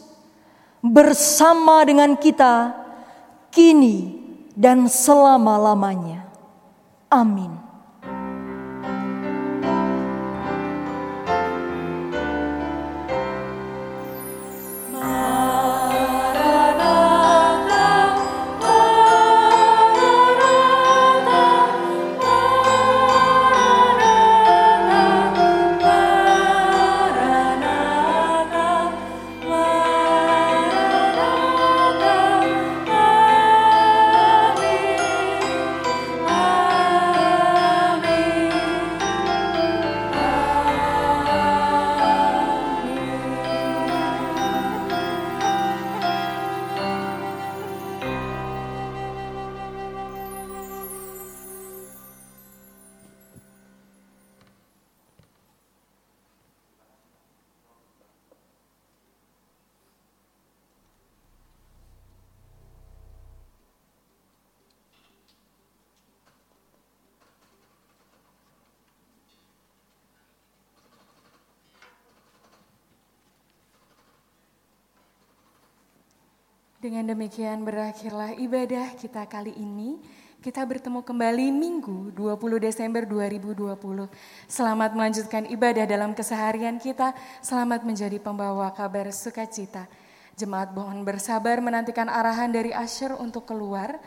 bersama 0.82 1.86
dengan 1.86 2.18
kita 2.18 2.74
kini 3.54 4.17
dan 4.58 4.90
selama-lamanya. 4.90 6.26
Amin. 7.06 7.67
Dengan 76.88 77.04
demikian 77.04 77.68
berakhirlah 77.68 78.32
ibadah 78.40 78.96
kita 78.96 79.28
kali 79.28 79.52
ini. 79.60 80.00
Kita 80.40 80.64
bertemu 80.64 81.04
kembali 81.04 81.52
Minggu 81.52 82.16
20 82.16 82.64
Desember 82.64 83.04
2020. 83.04 84.08
Selamat 84.48 84.96
melanjutkan 84.96 85.44
ibadah 85.52 85.84
dalam 85.84 86.16
keseharian 86.16 86.80
kita. 86.80 87.12
Selamat 87.44 87.84
menjadi 87.84 88.16
pembawa 88.16 88.72
kabar 88.72 89.12
sukacita. 89.12 89.84
Jemaat 90.32 90.72
mohon 90.72 91.04
bersabar 91.04 91.60
menantikan 91.60 92.08
arahan 92.08 92.48
dari 92.48 92.72
Asher 92.72 93.12
untuk 93.20 93.44
keluar. 93.44 94.00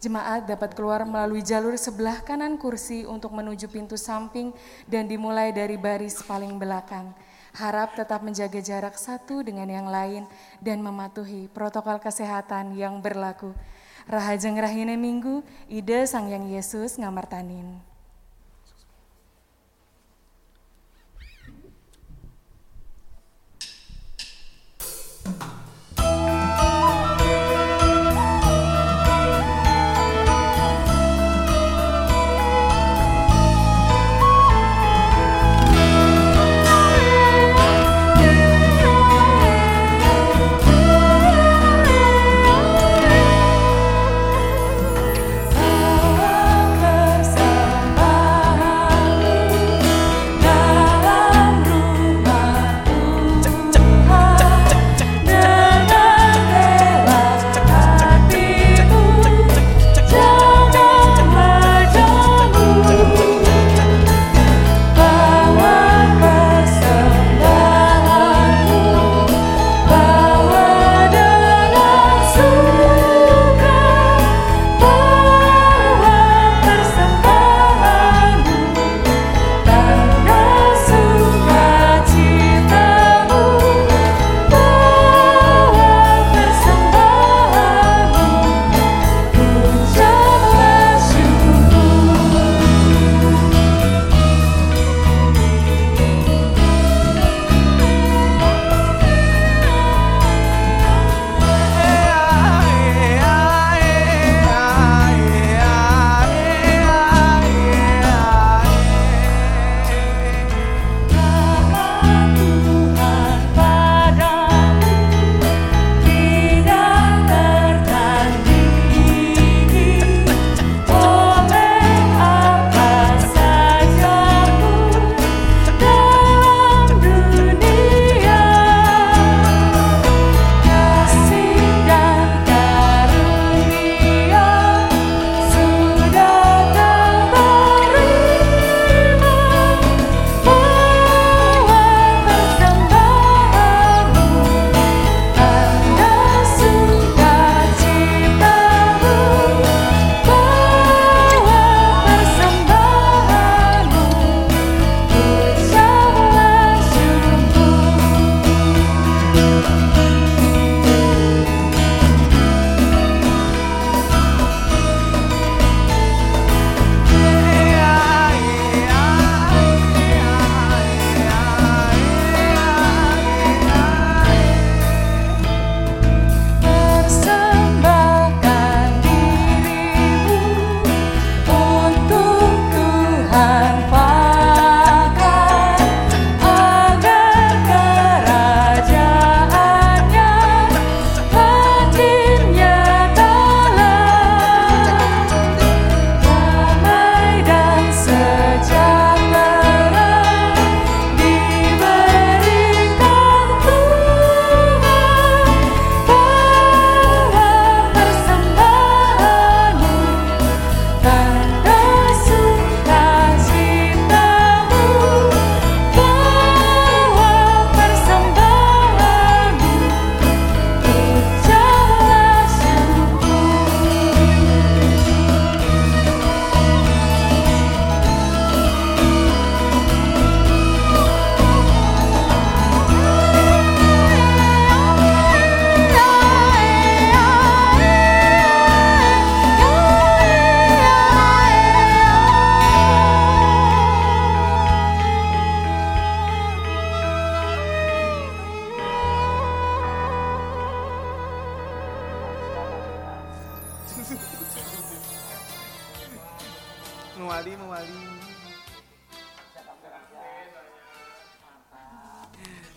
Jemaat 0.00 0.48
dapat 0.48 0.72
keluar 0.72 1.04
melalui 1.04 1.44
jalur 1.44 1.76
sebelah 1.76 2.24
kanan 2.24 2.56
kursi 2.56 3.04
untuk 3.04 3.36
menuju 3.36 3.68
pintu 3.68 4.00
samping 4.00 4.56
dan 4.88 5.04
dimulai 5.04 5.52
dari 5.52 5.76
baris 5.76 6.24
paling 6.24 6.56
belakang. 6.56 7.12
Harap 7.52 7.92
tetap 7.92 8.24
menjaga 8.24 8.64
jarak 8.64 8.96
satu 8.96 9.44
dengan 9.44 9.68
yang 9.68 9.84
lain 9.84 10.24
dan 10.64 10.80
mematuhi 10.80 11.52
protokol 11.52 12.00
kesehatan 12.00 12.72
yang 12.72 13.04
berlaku. 13.04 13.52
Rahajeng 14.08 14.56
Rahine 14.56 14.96
Minggu, 14.96 15.44
Ide 15.68 16.08
Sang 16.08 16.32
Yang 16.32 16.44
Yesus 16.48 16.90
ngamartanin. 16.96 17.91